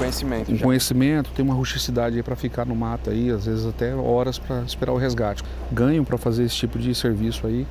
conhecimento. 0.00 0.52
um 0.52 0.56
já. 0.56 0.64
conhecimento, 0.64 1.30
tem 1.30 1.44
uma 1.44 1.54
rusticidade 1.54 2.22
para 2.22 2.34
ficar 2.34 2.64
no 2.64 2.74
mato 2.74 3.10
aí, 3.10 3.30
às 3.30 3.44
vezes 3.44 3.66
até 3.66 3.94
horas 3.94 4.38
para 4.38 4.62
esperar 4.62 4.92
o 4.92 4.96
resgate. 4.96 5.42
Ganham 5.70 6.04
para 6.04 6.18
fazer 6.18 6.44
esse 6.44 6.56
tipo 6.56 6.78
de 6.78 6.94
serviço 6.94 7.46
aí 7.46 7.66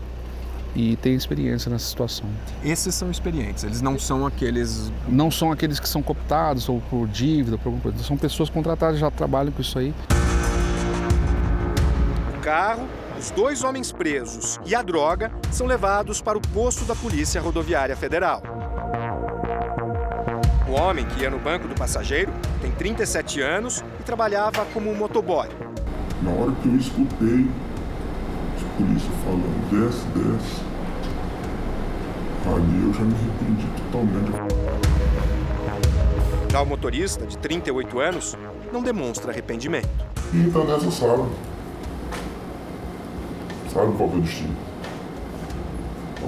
e 0.76 0.96
têm 0.98 1.16
experiência 1.16 1.72
nessa 1.72 1.86
situação. 1.86 2.28
Esses 2.64 2.94
são 2.94 3.10
experientes, 3.10 3.64
eles 3.64 3.82
não 3.82 3.98
são 3.98 4.26
aqueles. 4.26 4.92
Não 5.08 5.32
são 5.32 5.52
aqueles 5.52 5.80
que 5.80 5.90
são 5.90 6.02
cooptados 6.02 6.70
ou 6.70 6.82
por 6.90 7.08
dívida, 7.08 7.58
por 7.58 7.70
alguma 7.70 7.82
coisa. 7.82 8.04
São 8.04 8.16
pessoas 8.16 8.50
contratadas, 8.50 9.00
já 9.00 9.10
trabalham 9.10 9.52
com 9.52 9.62
isso 9.62 9.80
aí. 9.80 9.94
O 12.38 12.42
carro, 12.42 12.88
os 13.18 13.32
dois 13.32 13.64
homens 13.64 13.92
presos 13.92 14.60
e 14.66 14.76
a 14.76 14.82
droga 14.82 15.32
são 15.52 15.66
levados 15.68 16.22
para 16.22 16.38
o 16.38 16.42
posto 16.42 16.86
da 16.86 16.96
Polícia 16.96 17.42
Rodoviária 17.42 17.96
Federal. 17.96 18.59
O 20.70 20.74
homem 20.74 21.04
que 21.04 21.24
ia 21.24 21.32
no 21.32 21.40
banco 21.40 21.68
do 21.68 21.74
passageiro 21.74 22.32
tem 22.62 22.70
37 22.70 23.42
anos 23.42 23.84
e 24.00 24.04
trabalhava 24.04 24.64
como 24.72 24.94
motoboy. 24.94 25.48
Na 26.22 26.30
hora 26.30 26.52
que 26.62 26.68
eu 26.68 26.76
escutei 26.76 27.48
os 28.56 28.64
polícia 28.78 29.10
falando 29.26 29.70
desce, 29.72 30.06
desce, 30.14 30.62
ali 32.46 32.86
eu 32.86 32.94
já 32.94 33.02
me 33.02 33.16
arrependi 33.16 33.68
totalmente. 33.82 34.32
Já 36.52 36.62
o 36.62 36.66
motorista, 36.68 37.26
de 37.26 37.36
38 37.40 38.00
anos, 38.00 38.38
não 38.72 38.84
demonstra 38.84 39.32
arrependimento. 39.32 39.90
E 40.32 40.52
tá 40.52 40.64
nessa 40.66 40.92
sala. 40.92 41.28
Sabe 43.74 43.92
qual 43.98 44.10
é 44.10 44.14
o 44.14 44.22
destino? 44.22 44.56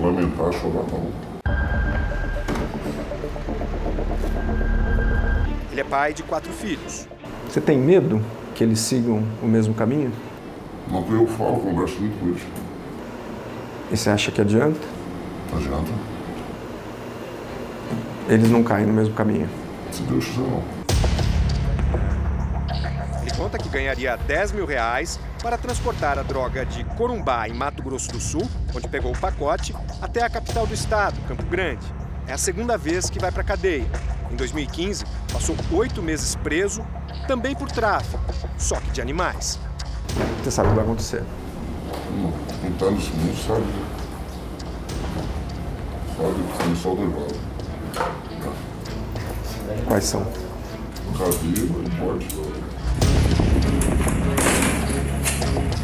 Lamentar, 0.02 0.52
chorar 0.52 0.84
não. 0.92 1.31
Ele 5.82 5.88
é 5.88 5.90
pai 5.90 6.14
de 6.14 6.22
quatro 6.22 6.54
filhos. 6.54 7.08
Você 7.50 7.60
tem 7.60 7.76
medo 7.76 8.24
que 8.54 8.64
eles 8.64 8.80
sigam 8.80 9.24
o 9.42 9.48
mesmo 9.48 9.74
caminho? 9.74 10.14
Não 10.88 11.00
eu 11.12 11.26
falo, 11.26 11.60
converso 11.60 12.00
muito 12.00 12.20
com 12.20 12.28
eles. 12.28 12.44
E 13.92 13.98
você 13.98 14.12
acha 14.12 14.32
que 14.32 14.40
adianta? 14.40 14.80
Adianta? 15.52 15.92
Eles 18.30 18.52
não 18.52 18.64
caem 18.64 18.86
no 18.86 18.94
mesmo 18.94 19.16
caminho. 19.16 19.50
Se 19.92 20.04
Deus 20.04 20.24
quiser, 20.24 20.42
não. 20.42 20.64
Ele 23.24 23.32
conta 23.36 23.58
que 23.58 23.68
ganharia 23.68 24.16
10 24.16 24.52
mil 24.52 24.68
reais 24.68 25.20
para 25.42 25.58
transportar 25.58 26.20
a 26.20 26.22
droga 26.22 26.64
de 26.64 26.84
Corumbá, 26.96 27.50
em 27.50 27.56
Mato 27.56 27.82
Grosso 27.82 28.12
do 28.12 28.20
Sul, 28.20 28.48
onde 28.76 28.88
pegou 28.88 29.12
o 29.12 29.18
pacote, 29.18 29.74
até 30.00 30.22
a 30.22 30.30
capital 30.30 30.68
do 30.68 30.76
estado, 30.76 31.20
Campo 31.28 31.44
Grande. 31.48 31.86
É 32.28 32.34
a 32.34 32.38
segunda 32.38 32.78
vez 32.78 33.10
que 33.10 33.18
vai 33.18 33.32
para 33.32 33.42
a 33.42 33.46
cadeia. 33.46 33.88
Em 34.32 34.36
2015, 34.36 35.04
passou 35.32 35.56
oito 35.74 36.02
meses 36.02 36.36
preso, 36.36 36.86
também 37.28 37.54
por 37.54 37.70
tráfico, 37.70 38.20
só 38.58 38.80
que 38.80 38.90
de 38.92 39.02
animais. 39.02 39.60
Você 40.42 40.52
sabe 40.52 40.70
o 40.70 40.72
que 40.72 40.76
vai 40.78 40.86
acontecer. 40.86 41.24
Não, 42.12 42.34
não 42.64 42.78
tá 42.78 42.90
nesse 42.92 43.10
mundo, 43.10 43.36
sabe? 43.46 43.66
Sabe 46.58 46.76
só 46.78 46.96
dois 46.96 47.14
lados. 47.14 47.38
Quais 49.86 50.04
são? 50.06 50.26
Cadeia 51.18 51.66
e 51.66 51.90
morte. 52.00 52.28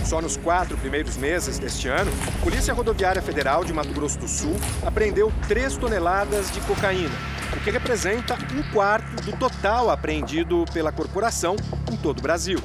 Só 0.05 0.21
nos 0.21 0.37
quatro 0.37 0.77
primeiros 0.77 1.17
meses 1.17 1.59
deste 1.59 1.89
ano, 1.89 2.09
a 2.25 2.41
Polícia 2.41 2.73
Rodoviária 2.73 3.21
Federal 3.21 3.65
de 3.65 3.73
Mato 3.73 3.91
Grosso 3.93 4.17
do 4.17 4.27
Sul 4.27 4.55
apreendeu 4.85 5.33
3 5.49 5.75
toneladas 5.75 6.49
de 6.49 6.61
cocaína, 6.61 7.11
o 7.55 7.59
que 7.61 7.71
representa 7.71 8.37
um 8.55 8.63
quarto 8.71 9.23
do 9.23 9.37
total 9.37 9.89
apreendido 9.89 10.65
pela 10.73 10.91
corporação 10.91 11.55
em 11.91 11.95
todo 11.97 12.19
o 12.19 12.21
Brasil. 12.21 12.59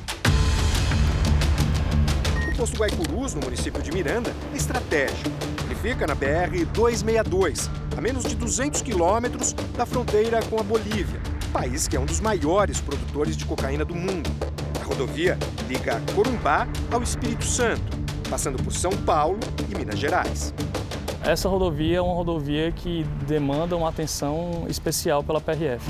O 2.52 2.56
posto 2.56 2.78
Guaicurus, 2.78 3.34
no 3.34 3.40
município 3.42 3.82
de 3.82 3.92
Miranda, 3.92 4.32
é 4.52 4.56
estratégico. 4.56 5.30
Ele 5.64 5.74
fica 5.74 6.06
na 6.06 6.14
BR-262, 6.14 7.68
a 7.96 8.00
menos 8.00 8.24
de 8.24 8.34
200 8.34 8.82
quilômetros 8.82 9.52
da 9.76 9.86
fronteira 9.86 10.40
com 10.44 10.58
a 10.58 10.62
Bolívia, 10.62 11.20
país 11.52 11.88
que 11.88 11.96
é 11.96 12.00
um 12.00 12.06
dos 12.06 12.20
maiores 12.20 12.80
produtores 12.80 13.36
de 13.36 13.44
cocaína 13.44 13.84
do 13.84 13.94
mundo. 13.94 14.30
A 14.80 14.84
rodovia 14.84 15.38
liga 15.68 16.00
Corumbá 16.14 16.66
ao 16.90 17.02
Espírito 17.02 17.44
Santo, 17.44 17.96
passando 18.28 18.62
por 18.62 18.72
São 18.72 18.92
Paulo 18.92 19.38
e 19.70 19.76
Minas 19.76 19.98
Gerais. 19.98 20.52
Essa 21.24 21.48
rodovia 21.48 21.98
é 21.98 22.00
uma 22.00 22.14
rodovia 22.14 22.72
que 22.72 23.04
demanda 23.28 23.76
uma 23.76 23.88
atenção 23.88 24.66
especial 24.68 25.22
pela 25.22 25.40
PRF. 25.40 25.88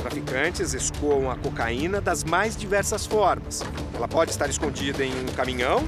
Traficantes 0.00 0.72
escoam 0.72 1.30
a 1.30 1.36
cocaína 1.36 2.00
das 2.00 2.24
mais 2.24 2.56
diversas 2.56 3.04
formas. 3.04 3.62
Ela 3.94 4.08
pode 4.08 4.30
estar 4.30 4.48
escondida 4.48 5.04
em 5.04 5.12
um 5.12 5.26
caminhão 5.36 5.84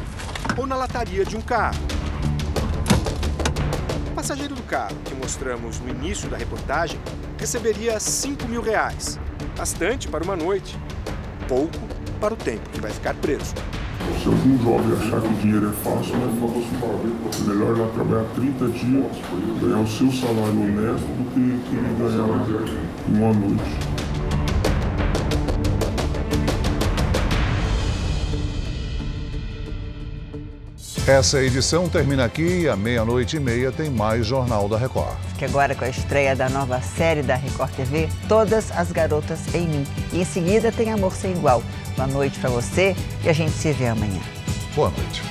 ou 0.54 0.66
na 0.66 0.76
lataria 0.76 1.24
de 1.24 1.34
um 1.34 1.40
carro. 1.40 1.80
O 4.10 4.14
passageiro 4.14 4.54
do 4.54 4.62
carro, 4.64 4.96
que 5.06 5.14
mostramos 5.14 5.80
no 5.80 5.88
início 5.88 6.28
da 6.28 6.36
reportagem, 6.36 7.00
receberia 7.38 7.98
5 7.98 8.46
mil 8.46 8.60
reais. 8.60 9.18
Bastante 9.56 10.08
para 10.08 10.22
uma 10.22 10.36
noite, 10.36 10.78
pouco 11.48 11.91
para 12.22 12.34
o 12.34 12.36
tempo 12.36 12.70
que 12.70 12.80
vai 12.80 12.92
ficar 12.92 13.14
preso. 13.14 13.52
Se 14.22 14.28
algum 14.28 14.56
jovem 14.62 14.96
achar 14.96 15.20
que 15.20 15.26
o 15.26 15.36
dinheiro 15.38 15.68
é 15.68 15.72
fácil, 15.72 16.16
não 16.16 16.28
é 16.28 16.52
fácil. 16.52 17.46
Melhor 17.48 17.76
lá 17.76 17.88
trabalhar 17.88 18.24
30 18.36 18.68
dias, 18.68 19.06
ganhar 19.60 19.80
o 19.80 19.88
seu 19.88 20.12
salário 20.12 20.62
honesto 20.62 21.04
do 21.04 21.24
que, 21.30 21.68
que 21.68 21.74
ele 21.74 21.96
ganhar 21.98 22.78
em 23.08 23.16
uma 23.18 23.32
noite. 23.32 23.92
Essa 31.06 31.42
edição 31.42 31.88
termina 31.88 32.24
aqui 32.24 32.60
e 32.60 32.68
à 32.68 32.76
meia-noite 32.76 33.36
e 33.36 33.40
meia 33.40 33.72
tem 33.72 33.90
mais 33.90 34.24
Jornal 34.24 34.68
da 34.68 34.78
Record. 34.78 35.16
Que 35.36 35.44
agora 35.44 35.74
com 35.74 35.84
a 35.84 35.88
estreia 35.88 36.36
da 36.36 36.48
nova 36.48 36.80
série 36.80 37.22
da 37.22 37.34
Record 37.34 37.72
TV, 37.72 38.08
Todas 38.28 38.70
as 38.70 38.92
Garotas 38.92 39.52
em 39.52 39.66
Mim. 39.66 39.84
E 40.12 40.20
em 40.20 40.24
seguida 40.24 40.70
tem 40.70 40.92
Amor 40.92 41.12
Sem 41.12 41.32
Igual. 41.32 41.60
Boa 41.96 42.08
noite 42.08 42.38
para 42.38 42.50
você 42.50 42.96
e 43.24 43.28
a 43.28 43.32
gente 43.32 43.52
se 43.52 43.72
vê 43.72 43.88
amanhã. 43.88 44.20
Boa 44.74 44.90
noite. 44.90 45.22